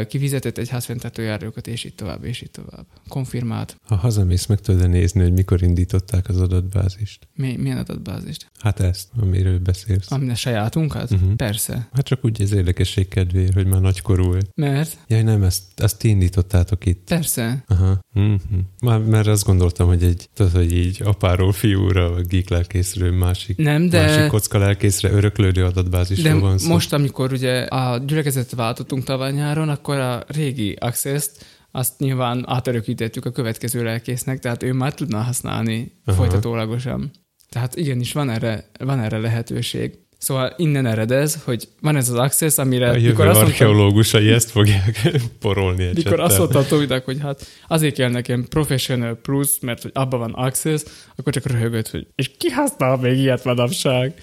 ki 0.08 0.18
fizetett 0.18 0.58
egy 0.58 0.70
házfenntartójárókat, 0.70 1.68
és 1.68 1.84
így 1.84 1.96
tovább, 1.96 2.24
és 2.24 2.42
így 2.42 2.52
tovább. 2.52 2.86
Konfirmált. 3.08 3.76
Ha 3.88 3.96
hazamész, 3.96 4.46
meg 4.46 4.60
tudod 4.60 4.90
nézni, 4.90 5.22
hogy 5.22 5.34
mikor 5.34 5.62
indították 5.62 6.30
az 6.30 6.38
adatbázist. 6.42 7.28
Mi, 7.36 7.56
milyen 7.58 7.78
adatbázist? 7.78 8.52
Hát 8.60 8.80
ezt, 8.80 9.08
amiről 9.22 9.60
beszélsz. 9.60 10.12
Amin 10.12 10.30
a 10.30 10.36
sajátunkat? 10.36 11.12
Uh-huh. 11.12 11.34
Persze. 11.34 11.88
Hát 11.94 12.06
csak 12.06 12.26
úgy 12.26 12.42
az 12.42 12.52
érdekesség 12.52 13.08
kedvéért, 13.08 13.54
hogy 13.54 13.68
már 13.68 13.82
nagykorú. 13.82 14.36
Mert? 14.56 14.98
Jaj, 15.08 15.24
nem, 15.24 15.44
ezt, 15.44 15.64
ezt 15.76 15.98
ti 16.00 16.08
indítottátok 16.08 16.86
itt. 16.86 17.08
Persze. 17.08 17.64
Aha. 17.68 18.00
Mm-hmm. 18.20 18.53
Már, 18.82 19.00
mert 19.00 19.28
azt 19.28 19.46
gondoltam, 19.46 19.88
hogy 19.88 20.04
egy, 20.04 20.30
tudod, 20.34 20.52
hogy 20.52 20.74
így 20.74 21.02
apáról 21.04 21.52
fiúra, 21.52 22.22
geek 22.22 22.50
lelkészről 22.50 23.12
másik, 23.12 23.58
Nem, 23.58 23.90
de... 23.90 24.02
másik 24.02 24.28
kocka 24.28 24.58
lelkészre 24.58 25.12
öröklődő 25.12 25.64
adatbázisról 25.64 26.34
De 26.34 26.40
van 26.40 26.58
szó. 26.58 26.68
most, 26.68 26.94
amikor 26.94 27.32
ugye 27.32 27.62
a 27.62 27.98
gyülekezetet 27.98 28.56
váltottunk 28.60 29.04
tavaly 29.04 29.32
nyáron, 29.32 29.70
akkor 29.70 29.98
a 29.98 30.24
régi 30.28 30.72
Access-t 30.80 31.46
azt 31.72 32.00
nyilván 32.00 32.44
átörökítettük 32.48 33.26
a 33.26 33.32
következő 33.32 33.84
lelkésznek, 33.84 34.40
tehát 34.40 34.64
ő 34.64 34.74
már 34.74 34.94
tudna 34.94 35.22
használni. 35.22 35.92
Aha. 36.06 36.18
folytatólagosan. 36.18 37.12
Tehát 37.50 37.76
igenis 37.76 38.14
van 38.14 38.30
erre, 38.30 38.70
van 38.80 39.00
erre 39.00 39.18
lehetőség. 39.18 40.03
Szóval 40.24 40.54
innen 40.58 40.86
ered 40.86 41.12
ez, 41.12 41.38
hogy 41.44 41.68
van 41.82 41.96
ez 41.96 42.10
az 42.10 42.16
access, 42.18 42.58
amire 42.58 42.90
a 42.90 42.94
jövő 42.94 43.08
mikor 43.08 43.28
azt, 43.28 43.42
mondtam, 43.42 43.68
archeológusai 43.68 44.30
ezt 44.30 44.50
fogják 44.52 45.12
porolni 45.40 45.84
egy 45.84 45.96
mikor 45.96 46.20
azt 46.20 46.30
csettel. 46.38 46.38
mondtam 46.52 46.66
Tominak, 46.78 47.06
hogy 47.06 47.18
hát 47.22 47.48
azért 47.68 47.96
kell 47.96 48.10
nekem 48.10 48.46
professional 48.50 49.16
plus, 49.16 49.50
mert 49.62 49.82
hogy 49.82 49.92
abban 49.94 50.20
van 50.20 50.32
access, 50.34 50.82
akkor 51.16 51.34
csak 51.34 51.46
röhögött, 51.46 51.90
hogy 51.90 52.08
és 52.16 52.32
ki 52.38 52.50
használ 52.50 52.98
még 52.98 53.18
ilyet 53.18 53.44
manapság? 53.44 54.14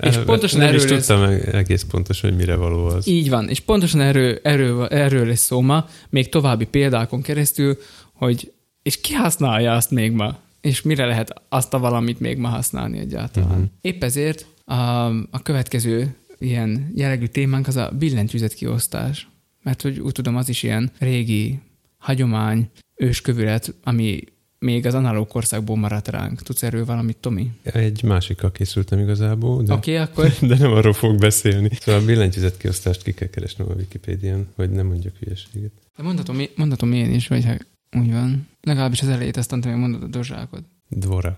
És 0.00 0.14
El- 0.16 0.24
pontosan 0.24 0.58
nem 0.60 0.74
is 0.74 0.82
erről 0.82 0.96
lesz- 0.96 1.06
tudtam 1.06 1.26
meg 1.26 1.54
egész 1.54 1.82
pontos, 1.90 2.20
hogy 2.20 2.36
mire 2.36 2.54
való 2.54 2.84
az. 2.86 3.06
Így 3.08 3.30
van, 3.30 3.48
és 3.48 3.60
pontosan 3.60 4.00
erről, 4.00 4.38
erről, 4.42 4.86
erről 4.86 5.26
lesz 5.26 5.40
szó 5.40 5.60
ma, 5.60 5.86
még 6.10 6.28
további 6.28 6.64
példákon 6.64 7.22
keresztül, 7.22 7.76
hogy 8.12 8.52
és 8.82 9.00
ki 9.00 9.12
használja 9.12 9.72
azt 9.74 9.90
még 9.90 10.12
ma, 10.12 10.38
és 10.60 10.82
mire 10.82 11.06
lehet 11.06 11.42
azt 11.48 11.74
a 11.74 11.78
valamit 11.78 12.20
még 12.20 12.36
ma 12.38 12.48
használni 12.48 12.98
egyáltalán. 12.98 13.50
Uh-huh. 13.50 13.64
Épp 13.80 14.02
ezért 14.04 14.46
a, 14.64 15.06
a 15.06 15.42
következő 15.42 16.14
ilyen 16.38 16.90
jellegű 16.94 17.26
témánk 17.26 17.66
az 17.66 17.76
a 17.76 17.92
billentyűzet 17.98 18.54
kiosztás. 18.54 19.28
Mert 19.62 19.82
hogy 19.82 19.98
úgy 19.98 20.12
tudom, 20.12 20.36
az 20.36 20.48
is 20.48 20.62
ilyen 20.62 20.90
régi 20.98 21.60
hagyomány, 21.98 22.70
őskövület, 22.94 23.74
ami 23.82 24.22
még 24.58 24.86
az 24.86 24.94
analóg 24.94 25.28
korszakból 25.28 25.76
maradt 25.76 26.08
ránk. 26.08 26.42
Tudsz 26.42 26.62
erről 26.62 26.84
valamit, 26.84 27.16
Tomi? 27.16 27.50
Egy 27.62 28.02
másikkal 28.02 28.52
készültem 28.52 28.98
igazából, 28.98 29.62
de, 29.62 29.72
okay, 29.72 29.96
akkor 29.96 30.28
de 30.40 30.56
nem 30.58 30.72
arról 30.72 30.92
fog 30.92 31.18
beszélni. 31.18 31.70
Szóval 31.80 32.00
a 32.00 32.04
billentyűzet 32.04 32.56
kiosztást 32.56 33.02
ki 33.02 33.12
kell 33.12 33.28
keresnem 33.28 33.68
a 33.70 33.74
Wikipédián, 33.74 34.48
hogy 34.54 34.70
nem 34.70 34.86
mondjak 34.86 35.16
hülyeséget. 35.16 35.72
de 35.96 36.02
mondhatom, 36.02 36.40
mondhatom 36.56 36.92
én 36.92 37.14
is, 37.14 37.28
vagy 37.28 37.44
ha 37.44 37.52
úgy 38.00 38.12
van. 38.12 38.48
Legalábbis 38.60 39.02
az 39.02 39.08
elejét 39.08 39.36
aztán 39.36 39.60
te 39.60 39.68
még 39.68 39.78
mondod 39.78 40.02
a 40.02 40.06
dozsákot. 40.06 40.64
Dvora. 40.88 41.36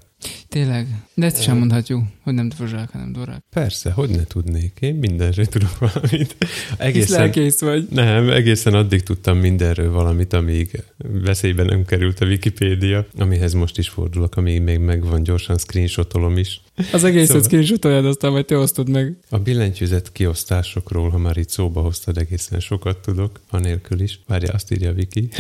Tényleg? 0.49 0.87
De 1.15 1.27
ezt 1.27 1.39
is 1.39 1.47
Ö. 1.47 1.51
elmondhatjuk, 1.51 2.03
hogy 2.23 2.35
nem 2.35 2.49
dozsák, 2.59 2.91
hanem 2.91 3.13
dorák. 3.13 3.45
Persze, 3.51 3.91
hogy 3.91 4.11
ne 4.11 4.25
tudnék. 4.25 4.73
Én 4.81 4.95
mindenről 4.95 5.47
tudok 5.47 5.79
valamit. 5.79 6.37
Egészen, 6.79 7.21
lelkész 7.21 7.61
vagy. 7.61 7.87
nem, 7.91 8.31
egészen 8.31 8.75
addig 8.75 9.03
tudtam 9.03 9.39
mindenről 9.39 9.91
valamit, 9.91 10.33
amíg 10.33 10.83
veszélybe 10.99 11.63
nem 11.63 11.85
került 11.85 12.21
a 12.21 12.27
Wikipédia, 12.27 13.07
amihez 13.19 13.53
most 13.53 13.79
is 13.79 13.89
fordulok, 13.89 14.37
amíg 14.37 14.61
még 14.63 14.79
megvan, 14.79 15.23
gyorsan 15.23 15.59
screenshotolom 15.59 16.37
is. 16.39 16.61
Az 16.93 17.05
egészet 17.05 17.27
Szóval- 17.27 17.43
screenshotoljad, 17.43 18.07
aztán 18.07 18.31
majd 18.31 18.45
te 18.45 18.57
osztod 18.57 18.89
meg. 18.89 19.17
A 19.29 19.39
billentyűzet 19.39 20.13
kiosztásokról, 20.13 21.09
ha 21.11 21.19
már 21.19 21.37
itt 21.37 21.49
szóba 21.49 21.81
hoztad, 21.81 22.19
egészen 22.19 22.61
sokat 22.61 22.99
tudok, 22.99 23.41
anélkül 23.51 24.01
is. 24.01 24.21
Várja, 24.27 24.53
azt 24.53 24.73
írja 24.73 24.93
Viki. 24.93 25.29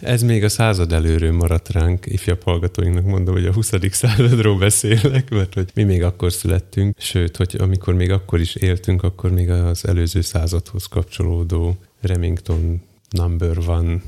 Ez 0.00 0.22
még 0.22 0.44
a 0.44 0.48
század 0.48 0.92
előről 0.92 1.32
maradt 1.32 1.68
ránk, 1.70 2.06
ifjabb 2.06 2.42
hallgatóinknak 2.84 3.04
mondom, 3.04 3.34
hogy 3.34 3.46
a 3.46 3.52
20. 3.52 3.72
századról 3.90 4.58
beszélek, 4.58 5.30
mert 5.30 5.54
hogy 5.54 5.70
mi 5.74 5.82
még 5.82 6.02
akkor 6.02 6.32
születtünk, 6.32 6.98
sőt, 6.98 7.36
hogy 7.36 7.56
amikor 7.58 7.94
még 7.94 8.10
akkor 8.10 8.40
is 8.40 8.54
éltünk, 8.54 9.02
akkor 9.02 9.30
még 9.30 9.50
az 9.50 9.86
előző 9.86 10.20
századhoz 10.20 10.86
kapcsolódó 10.86 11.76
Remington 12.00 12.80
Number 13.10 13.58
One, 13.58 14.02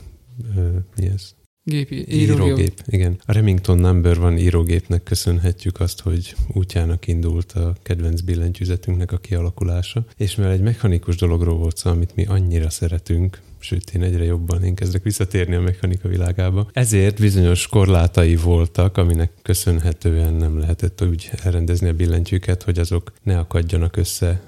ö, 0.57 0.77
mi 0.97 1.07
ez? 1.07 1.35
Gépi, 1.63 1.95
Írógép. 2.09 2.45
írógép. 2.45 2.81
Igen. 2.87 3.17
A 3.25 3.33
Remington 3.33 3.79
Number 3.79 4.19
One 4.19 4.39
írógépnek 4.39 5.03
köszönhetjük 5.03 5.81
azt, 5.81 6.01
hogy 6.01 6.35
útjának 6.53 7.07
indult 7.07 7.53
a 7.53 7.75
kedvenc 7.83 8.21
billentyűzetünknek 8.21 9.13
a 9.13 9.19
kialakulása, 9.19 10.05
és 10.17 10.35
mivel 10.35 10.53
egy 10.53 10.61
mechanikus 10.61 11.17
dologról 11.17 11.57
volt 11.57 11.77
szó, 11.77 11.91
amit 11.91 12.15
mi 12.15 12.25
annyira 12.25 12.71
szeretünk, 12.71 13.41
sőt 13.67 13.91
én 13.95 14.03
egyre 14.03 14.25
jobban 14.25 14.63
én 14.65 14.75
kezdek 14.75 15.03
visszatérni 15.03 15.55
a 15.55 15.61
mechanika 15.61 16.09
világába. 16.09 16.69
Ezért 16.73 17.21
bizonyos 17.21 17.67
korlátai 17.67 18.37
voltak, 18.37 18.97
aminek 18.97 19.31
köszönhetően 19.43 20.35
nem 20.35 20.59
lehetett 20.59 21.03
úgy 21.03 21.31
elrendezni 21.43 21.89
a 21.89 21.93
billentyűket, 21.93 22.63
hogy 22.63 22.79
azok 22.79 23.13
ne 23.23 23.39
akadjanak 23.39 23.97
össze, 23.97 24.41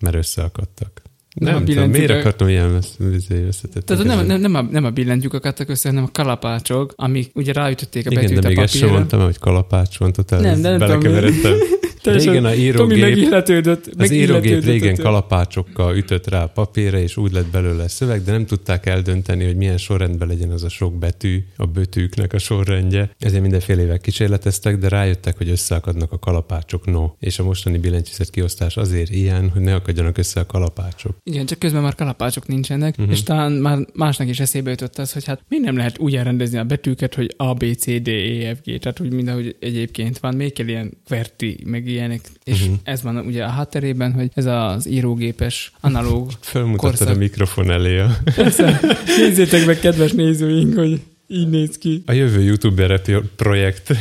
mert 0.00 0.14
összeakadtak. 0.16 1.02
Nem 1.34 1.54
Nem, 1.54 1.62
a 1.62 1.66
tudom, 1.66 1.90
miért 1.90 2.10
akartam 2.10 2.48
ilyen 2.48 2.70
össz- 2.70 3.00
összetetni? 3.28 3.82
Tehát 3.84 4.04
nem, 4.04 4.26
nem, 4.26 4.40
nem, 4.40 4.54
a, 4.54 4.62
nem 4.62 4.84
a 4.84 4.90
billentyűk 4.90 5.34
akadtak 5.34 5.68
össze, 5.68 5.88
hanem 5.88 6.04
a 6.04 6.08
kalapácsok, 6.12 6.92
amik 6.96 7.30
ugye 7.34 7.52
ráütötték 7.52 8.06
a 8.06 8.10
Igen, 8.10 8.22
betűt 8.22 8.38
de 8.40 8.46
a 8.46 8.48
még 8.50 8.58
ezt 8.58 8.72
sem 8.72 8.80
papírra. 8.80 8.98
mondtam, 8.98 9.20
hogy 9.22 9.38
kalapács 9.38 9.98
van, 9.98 10.12
totál 10.12 10.40
Nem, 10.40 10.60
de 10.62 10.68
nem 10.68 10.78
tudom, 10.78 11.00
belekeveredtem. 11.00 11.52
Teljesen- 12.06 12.32
Régen 12.32 12.44
a 12.44 12.76
Tomi 12.76 12.94
írógép, 12.94 13.00
megilletődött. 13.00 13.90
az 13.98 14.10
írógép 14.10 14.64
régen 14.64 14.96
kalapácsokkal 14.96 15.96
ütött 15.96 16.28
rá 16.28 16.42
a 16.42 16.46
papírra, 16.46 16.98
és 16.98 17.16
úgy 17.16 17.32
lett 17.32 17.50
belőle 17.50 17.88
szöveg, 17.88 18.22
de 18.22 18.32
nem 18.32 18.46
tudták 18.46 18.86
eldönteni, 18.86 19.44
hogy 19.44 19.56
milyen 19.56 19.78
sorrendben 19.78 20.28
legyen 20.28 20.50
az 20.50 20.64
a 20.64 20.68
sok 20.68 20.98
betű, 20.98 21.44
a 21.56 21.66
betűknek 21.66 22.32
a 22.32 22.38
sorrendje. 22.38 23.10
Ezért 23.18 23.42
mindenféle 23.42 23.98
kísérleteztek, 23.98 24.78
de 24.78 24.88
rájöttek, 24.88 25.36
hogy 25.36 25.48
összeakadnak 25.48 26.12
a 26.12 26.18
kalapácsok, 26.18 26.86
no. 26.86 27.10
És 27.18 27.38
a 27.38 27.44
mostani 27.44 27.78
billentyűzet 27.78 28.30
kiosztás 28.30 28.76
azért 28.76 29.10
ilyen, 29.10 29.48
hogy 29.48 29.62
ne 29.62 29.74
akadjanak 29.74 30.18
össze 30.18 30.40
a 30.40 30.46
kalapácsok. 30.46 31.16
Igen, 31.24 31.46
csak 31.46 31.58
közben 31.58 31.82
már 31.82 31.94
kalapácsok 31.94 32.46
nincsenek, 32.46 32.94
uh-huh. 32.98 33.14
és 33.14 33.22
talán 33.22 33.52
már 33.52 33.78
másnak 33.94 34.28
is 34.28 34.40
eszébe 34.40 34.70
jutott 34.70 34.98
az, 34.98 35.12
hogy 35.12 35.24
hát 35.24 35.40
mi 35.48 35.58
nem 35.58 35.76
lehet 35.76 35.98
úgy 35.98 36.16
elrendezni 36.16 36.58
a 36.58 36.64
betűket, 36.64 37.14
hogy 37.14 37.34
A, 37.36 37.54
B, 37.54 37.64
C, 37.76 37.84
D, 38.02 38.08
E, 38.08 38.54
F, 38.54 38.58
G, 38.64 38.78
tehát 38.78 39.00
úgy 39.00 39.12
mindenhogy 39.12 39.56
egyébként 39.60 40.18
van, 40.18 40.34
még 40.34 40.52
kell 40.52 40.68
ilyen 40.68 40.92
kverti, 41.04 41.58
meg 41.64 41.86
ilyenek, 41.96 42.20
és 42.44 42.60
uh-huh. 42.60 42.76
ez 42.82 43.02
van 43.02 43.16
ugye 43.16 43.44
a 43.44 43.48
hátterében, 43.48 44.12
hogy 44.12 44.30
ez 44.34 44.44
az 44.44 44.88
írógépes 44.88 45.72
analóg. 45.80 46.30
Fölmutattad 46.40 46.96
Korszak. 46.98 47.14
a 47.14 47.18
mikrofon 47.18 47.70
elé 47.70 47.98
a, 47.98 48.16
Persze, 48.34 48.80
nézzétek 49.18 49.66
meg, 49.66 49.78
kedves 49.78 50.12
nézőink, 50.12 50.74
hogy 50.78 51.00
így 51.28 51.48
néz 51.48 51.78
ki. 51.78 52.02
a 52.06 52.12
jövő 52.12 52.42
youtuber 52.42 53.00
projekt 53.36 53.92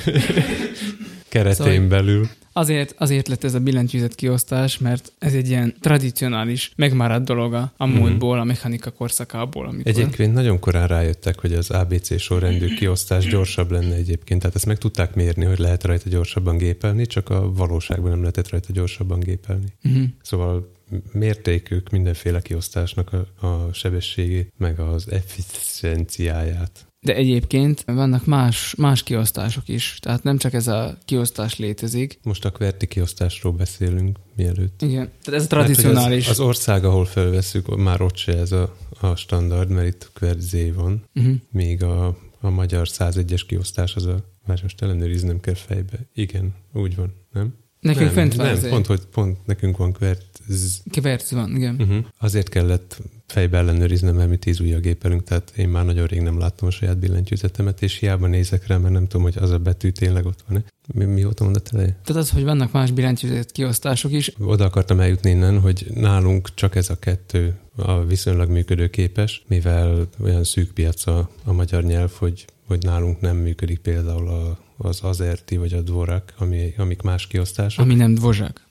keretén 1.38 1.66
Szóval- 1.74 1.88
belül. 1.88 2.28
Azért, 2.54 2.96
azért 2.98 3.28
lett 3.28 3.44
ez 3.44 3.54
a 3.54 3.60
billentyűzet 3.60 4.16
kiosztás, 4.16 4.78
mert 4.78 5.12
ez 5.20 5.34
egy 5.34 5.48
ilyen 5.50 5.76
tradicionális, 5.82 6.72
megmaradt 6.76 7.26
dolog 7.26 7.54
a, 7.54 7.74
Mhm. 7.78 7.90
múltból, 7.98 8.40
a 8.40 8.44
mechanika 8.44 8.92
korszakából, 8.92 9.66
amikor... 9.68 9.88
Egyébként 9.92 10.34
nagyon 10.34 10.60
korán 10.60 10.88
rájöttek, 10.88 11.40
hogy 11.40 11.54
az 11.54 11.70
ABC 11.70 12.20
sorrendű 12.20 12.68
kiosztás 12.74 13.26
gyorsabb 13.26 13.72
lenne 13.72 13.96
egyébként. 13.96 14.40
Tehát 14.40 14.56
ezt 14.56 14.66
meg 14.66 14.78
tudták 14.78 15.16
mérni, 15.16 15.46
hogy 15.46 15.60
lehet 15.60 15.84
rajta 15.84 16.10
gyorsabban 16.10 16.58
gépelni, 16.58 17.06
csak 17.06 17.30
a 17.30 17.52
valóságban 17.54 18.10
nem 18.10 18.20
lehetett 18.20 18.50
rajta 18.50 18.74
gyorsabban 18.74 19.20
gépelni. 19.20 19.66
Uh-huh. 19.84 20.04
Szóval 20.22 20.74
mérték 21.12 21.72
ők 21.72 21.90
mindenféle 21.90 22.42
kiosztásnak 22.42 23.14
a, 23.14 23.46
a 23.48 23.70
sebességét, 23.74 24.54
meg 24.58 24.80
az 24.80 25.12
efficienciáját. 25.12 26.85
De 27.06 27.16
egyébként 27.16 27.84
vannak 27.86 28.26
más, 28.26 28.76
más 28.78 29.04
kiosztások 29.04 29.68
is, 29.68 29.98
tehát 30.02 30.24
nem 30.24 30.38
csak 30.38 30.54
ez 30.54 30.68
a 30.68 30.98
kiosztás 31.06 31.58
létezik. 31.58 32.20
Most 32.24 32.46
a 32.46 32.52
QWERTY 32.60 32.88
kiosztásról 32.88 33.54
beszélünk 33.54 34.18
mielőtt. 34.36 34.82
Igen, 34.82 35.12
tehát 35.24 35.42
ez 35.42 35.48
tradicionális. 35.48 36.26
Az, 36.28 36.40
az 36.40 36.46
ország, 36.46 36.86
ahol 36.86 37.06
felveszünk, 37.06 37.76
már 37.78 38.02
ott 38.02 38.16
se 38.16 38.38
ez 38.38 38.52
a, 38.52 38.76
a 39.00 39.16
standard, 39.16 39.70
mert 39.70 39.88
itt 39.88 40.12
QWERTY 40.20 40.72
van, 40.72 41.04
Uh-huh. 41.16 41.36
míg 41.52 41.84
a, 41.84 42.18
a 42.40 42.50
magyar 42.50 42.88
101-es 42.90 43.42
kiosztás 43.48 43.96
az 43.96 44.06
a, 44.06 44.16
már 44.46 44.60
most 44.62 44.82
ellenőriznem 44.82 45.40
kell 45.40 45.54
fejbe. 45.54 46.00
Igen, 46.14 46.54
úgy 46.74 46.96
van, 46.96 47.14
nem? 47.34 47.54
Nekünk 47.80 48.06
nem, 48.06 48.14
fent 48.14 48.36
van 48.36 48.46
Nem, 48.46 48.70
pont, 48.70 48.86
hogy 48.86 49.02
pont 49.12 49.46
nekünk 49.46 49.78
van 49.78 49.96
QWERTY. 50.00 50.44
Kiverc 50.90 51.32
van, 51.32 51.56
igen. 51.56 51.76
Uh-huh. 51.80 52.06
Azért 52.20 52.50
kellett 52.50 53.02
fejbe 53.28 53.58
ellenőriznem, 53.58 54.16
mert 54.16 54.30
mi 54.30 54.38
tíz 54.38 54.60
ujjal 54.60 54.80
gépelünk, 54.80 55.24
tehát 55.24 55.52
én 55.56 55.70
már 55.70 55.86
nagyon 55.86 56.06
rég 56.06 56.22
nem 56.22 56.40
láttam 56.40 56.68
a 56.68 56.72
saját 56.72 56.98
billentyűzetemet, 56.98 57.82
és 57.82 57.98
hiába 57.98 58.28
nézek 58.28 58.68
rá, 58.68 58.78
mert 58.78 58.94
nem 58.94 59.08
tudom, 59.08 59.22
hogy 59.22 59.38
az 59.38 59.52
a 59.52 59.58
betű 59.58 59.90
tényleg 59.90 60.26
ott 60.26 60.44
van-e. 60.48 60.64
Mi, 60.94 61.06
mióta 61.06 61.44
mondott 61.44 61.70
eleje? 61.74 61.98
Tehát 62.04 62.22
az, 62.22 62.30
hogy 62.30 62.44
vannak 62.44 62.72
más 62.72 62.92
billentyűzet 62.92 63.52
kiosztások 63.52 64.12
is, 64.12 64.32
Oda 64.40 64.66
akartam 64.66 65.00
eljutni 65.00 65.30
innen, 65.30 65.60
hogy 65.60 65.88
nálunk 65.94 66.54
csak 66.54 66.76
ez 66.76 66.90
a 66.90 67.00
kettő 67.00 67.56
a 67.76 68.06
viszonylag 68.06 68.50
működőképes, 68.50 69.44
mivel 69.48 70.08
olyan 70.20 70.44
szűk 70.44 70.72
piac 70.72 71.08
a, 71.08 71.30
a 71.44 71.54
magyar 71.54 71.84
nyelv, 71.84 72.12
hogy, 72.12 72.46
hogy 72.68 72.84
nálunk 72.84 73.20
nem 73.20 73.38
működik 73.38 73.80
például 73.80 74.28
a, 74.28 74.58
az 74.78 75.00
azerti 75.02 75.58
vagy 75.58 75.74
a 75.74 75.82
dvorak, 75.82 76.34
ami, 76.38 76.74
amik 76.78 77.02
más 77.02 77.28
kiosztások. 77.28 77.86
ami 77.86 77.96
nem 77.96 78.14
dvozsák. 78.14 78.66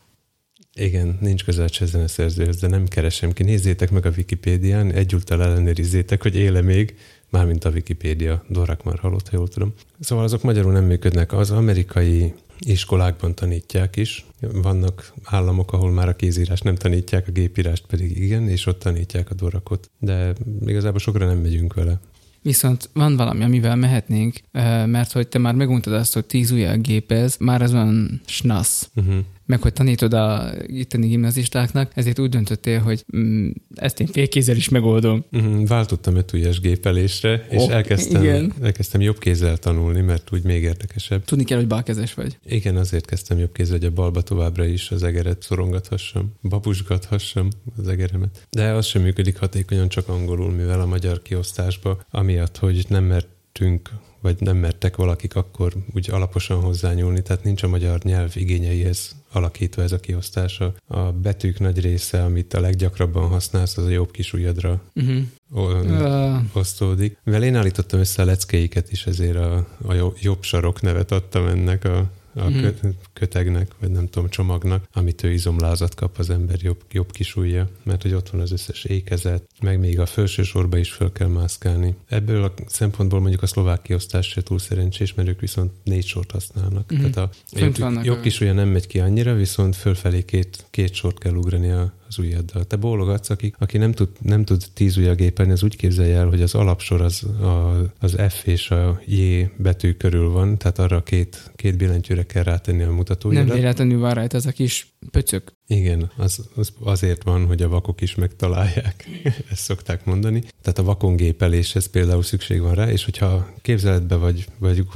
Igen, 0.75 1.19
nincs 1.21 1.45
közel 1.45 1.67
se 1.67 1.87
zeneszerzőhöz, 1.87 2.57
de 2.57 2.69
nem 2.69 2.87
keresem 2.87 3.33
ki. 3.33 3.43
Nézzétek 3.43 3.91
meg 3.91 4.07
a 4.07 4.13
Wikipédián, 4.17 4.93
egyúttal 4.93 5.43
ellenőrizzétek, 5.43 6.23
hogy 6.23 6.37
éle 6.37 6.61
még, 6.61 6.95
mármint 7.31 7.65
a 7.65 7.71
Wikipédia, 7.71 8.45
Dorak 8.49 8.85
már 8.85 8.99
halott, 8.99 9.29
ha 9.29 9.37
jól 9.37 9.49
tudom. 9.49 9.73
Szóval 10.01 10.25
azok 10.25 10.43
magyarul 10.43 10.73
nem 10.73 10.85
működnek. 10.85 11.33
Az 11.33 11.51
amerikai 11.51 12.33
iskolákban 12.59 13.35
tanítják 13.35 13.97
is. 13.97 14.27
Vannak 14.41 15.13
államok, 15.25 15.73
ahol 15.73 15.91
már 15.91 16.09
a 16.09 16.17
kézírás 16.17 16.61
nem 16.61 16.75
tanítják, 16.75 17.29
a 17.29 17.33
gépírást 17.33 17.87
pedig 17.87 18.23
igen, 18.23 18.49
és 18.49 18.67
ott 18.67 18.79
tanítják 18.79 19.31
a 19.31 19.35
dorakot. 19.35 19.91
De 19.99 20.33
igazából 20.67 20.99
sokra 20.99 21.27
nem 21.27 21.39
megyünk 21.39 21.75
vele. 21.75 22.01
Viszont 22.43 22.91
van 22.93 23.17
valami, 23.17 23.45
amivel 23.45 23.77
mehetnénk, 23.77 24.41
eh, 24.53 24.87
mert 24.87 25.13
hogy 25.13 25.29
te 25.29 25.39
már 25.39 25.55
meguntad 25.55 25.93
azt, 25.93 26.15
hogy 26.15 26.25
tíz 26.25 26.51
ujjal 26.51 26.77
gépez, 26.77 27.37
már 27.37 27.63
az 27.63 27.73
van 27.73 28.21
snasz. 28.27 28.91
Uh-huh. 28.95 29.25
Meg 29.47 29.63
hogy 29.63 29.73
tanítod 29.73 30.13
a 30.13 30.53
itteni 30.67 31.07
gimnazistáknak, 31.07 31.93
ezért 31.95 32.19
úgy 32.19 32.29
döntöttél, 32.29 32.81
hogy 32.81 33.05
mm, 33.17 33.51
ezt 33.75 34.01
én 34.01 34.07
félkézzel 34.07 34.57
is 34.57 34.69
megoldom. 34.69 35.25
Uh-huh. 35.33 35.67
Váltottam 35.67 36.17
ötúlyes 36.17 36.61
gépelésre, 36.61 37.47
és 37.51 37.63
Oh, 37.63 37.73
elkezdtem, 37.73 38.23
igen. 38.23 38.53
elkezdtem 38.63 39.01
jobb 39.01 39.19
kézzel 39.19 39.57
tanulni, 39.57 40.01
mert 40.01 40.33
úgy 40.33 40.43
még 40.43 40.63
érdekesebb. 40.63 41.25
Tudni 41.25 41.45
kell, 41.45 41.59
hogy 41.59 41.67
balkezes 41.67 42.15
vagy. 42.15 42.39
Igen, 42.47 42.77
azért 42.77 43.07
kezdtem 43.07 43.39
jobb 43.39 43.53
kézzel, 43.53 43.77
hogy 43.79 43.87
a 43.87 43.91
balba 43.91 44.23
továbbra 44.23 44.65
is 44.65 44.91
az 44.91 45.03
egeret 45.03 45.43
szorongathassam, 45.43 46.33
babusgathassam 46.43 47.49
az 47.77 47.89
egeremet. 47.89 48.47
De 48.51 48.71
az 48.71 48.87
sem 48.87 49.03
működik 49.03 49.39
hatékonyan 49.39 49.89
csak 49.89 50.09
angolul, 50.09 50.51
mivel 50.51 50.81
a 50.81 50.87
magyar 50.87 51.23
kiosztásba, 51.23 52.05
amiatt, 52.11 52.57
hogy 52.57 52.85
nem 52.89 53.05
mertünk 53.05 53.91
vagy 54.25 54.41
nem 54.41 54.57
mertek 54.57 54.97
valakik 54.97 55.37
akkor 55.37 55.73
úgy 55.95 56.11
alaposan 56.11 56.61
hozzányúlni, 56.61 57.23
tehát 57.23 57.45
nincs 57.45 57.63
a 57.63 57.69
magyar 57.69 58.03
nyelv 58.03 58.33
igényeihez 58.35 59.15
alakítva 59.35 59.83
ez 59.83 59.93
a 59.93 60.01
kiosztása. 60.01 60.75
A 60.87 61.01
betűk 61.13 61.59
nagy 61.59 61.81
része, 61.81 62.25
amit 62.25 62.55
a 62.55 62.61
leggyakrabban 62.61 63.29
használsz, 63.29 63.77
az 63.77 63.85
a 63.85 63.89
jobb 63.89 64.11
kis 64.11 64.33
ujjadra 64.33 64.81
Uh-huh. 64.95 65.23
o- 65.53 65.73
Uh, 65.85 66.37
osztódik. 66.53 67.17
Mivel 67.25 67.43
én 67.43 67.57
állítottam 67.57 68.01
össze 68.01 68.23
a 68.23 68.25
leckéiket 68.25 68.93
is, 68.93 69.07
ezért 69.07 69.37
a, 69.37 69.67
a 69.87 69.93
jo- 69.95 70.21
jobb 70.23 70.43
sarok 70.43 70.81
nevet 70.81 71.13
adtam 71.13 71.47
ennek 71.47 71.85
a 71.85 72.11
a 72.37 72.45
Mhm. 72.49 72.59
kö- 72.61 72.95
kötegnek, 73.13 73.71
vagy 73.81 73.91
nem 73.91 74.07
tudom, 74.09 74.29
csomagnak, 74.29 74.85
amitől 74.93 75.31
izomlázat 75.31 75.95
kap 75.95 76.19
az 76.19 76.31
ember 76.31 76.59
jobb, 76.63 76.81
jobb 76.93 77.13
kisújja, 77.13 77.69
mert 77.83 78.03
hogy 78.03 78.13
ott 78.13 78.31
van 78.31 78.41
az 78.41 78.53
összes 78.53 78.85
ékezet, 78.85 79.43
meg 79.63 79.79
még 79.79 80.01
a 80.01 80.07
felső 80.07 80.43
sorba 80.43 80.77
is 80.77 80.91
föl 80.91 81.13
kell 81.13 81.29
mászkálni. 81.29 81.95
Ebből 82.09 82.43
a 82.45 82.53
szempontból 82.67 83.21
mondjuk 83.21 83.43
a 83.43 83.47
szlovák 83.47 83.83
kiosztás 83.83 84.27
se 84.29 84.43
túl 84.43 84.59
szerencsés, 84.59 85.15
mert 85.15 85.29
ők 85.29 85.41
viszont 85.41 85.73
négy 85.85 86.07
sort 86.07 86.31
használnak. 86.31 86.91
Mhm. 86.93 87.01
Tehát 87.01 87.17
a 87.17 87.31
Fönt 87.57 87.79
jobb, 87.79 88.05
jobb 88.05 88.17
a- 88.19 88.21
kisúlya 88.21 88.53
nem 88.53 88.69
megy 88.69 88.87
ki 88.87 89.01
annyira, 89.01 89.35
viszont 89.35 89.77
fölfelé 89.77 90.23
két, 90.25 90.65
két 90.71 90.95
sort 90.95 91.19
kell 91.19 91.35
ugrani 91.35 91.71
a, 91.71 91.93
az 92.17 92.25
ujjaddal. 92.25 92.65
Te 92.65 92.77
bólogatsz, 92.77 93.31
aki, 93.31 93.55
aki 93.59 93.79
nem, 93.79 93.93
tud, 93.93 94.09
nem 94.21 94.45
tud 94.45 94.63
tíz 94.75 94.97
ujjal 94.97 95.15
gépelni, 95.15 95.53
az 95.53 95.63
úgy 95.63 95.77
képzelje 95.77 96.17
el, 96.17 96.29
hogy 96.29 96.43
az 96.43 96.55
alapsor 96.55 97.01
az, 97.01 97.23
a, 97.23 97.83
az 97.99 98.17
F 98.29 98.47
és 98.47 98.71
a 98.71 99.01
J 99.07 99.43
betű 99.57 99.93
körül 99.93 100.31
van, 100.31 100.59
tehát 100.59 100.79
arra 100.79 100.97
a 100.97 101.03
két, 101.03 101.51
két 101.57 101.77
billentyűre 101.77 102.23
kell 102.23 102.43
rátenni 102.43 102.83
a 102.83 102.87
Nem 102.87 102.95
mutatójelet. 102.95 103.55
véletlenül 103.55 103.99
van 103.99 104.15
rajta 104.15 104.37
ez 104.37 104.47
a 104.47 104.51
kis 104.51 104.95
pöcök. 105.11 105.53
Igen, 105.67 106.11
az, 106.17 106.49
az 106.55 106.73
azért 106.83 107.23
van, 107.23 107.47
hogy 107.47 107.63
a 107.63 107.69
vakok 107.69 108.01
is 108.01 108.15
megtalálják. 108.15 109.09
Ezt 109.51 109.63
szokták 109.63 110.05
mondani. 110.05 110.43
Tehát 110.63 110.79
a 110.79 110.83
vakon 110.83 111.17
gépeléshez 111.17 111.87
például 111.87 112.23
szükség 112.23 112.61
van 112.61 112.75
rá, 112.75 112.91
és 112.91 113.05
hogyha 113.05 113.49
képzeletbe 113.63 114.17
vagy, 114.17 114.47
vagy 114.59 114.87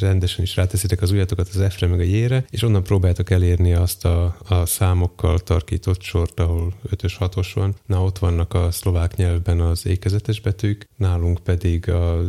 rendesen 0.00 0.44
is 0.44 0.56
ráteszitek 0.56 1.02
az 1.02 1.10
ujjatokat 1.10 1.48
az 1.48 1.72
F-re 1.72 1.86
meg 1.86 2.00
a 2.00 2.02
J-re, 2.02 2.44
és 2.50 2.62
onnan 2.62 2.82
próbáltok 2.82 3.30
elérni 3.30 3.72
azt 3.72 4.04
a, 4.04 4.36
a 4.48 4.66
számokkal 4.66 5.38
tarkított 5.38 6.02
sort, 6.02 6.40
ahol 6.40 6.72
5-ös, 6.88 7.14
6-os 7.18 7.50
van. 7.54 7.74
Na, 7.86 8.04
ott 8.04 8.18
vannak 8.18 8.54
a 8.54 8.70
szlovák 8.70 9.16
nyelvben 9.16 9.60
az 9.60 9.86
ékezetes 9.86 10.40
betűk, 10.40 10.88
nálunk 10.96 11.38
pedig 11.38 11.90
a 11.90 12.20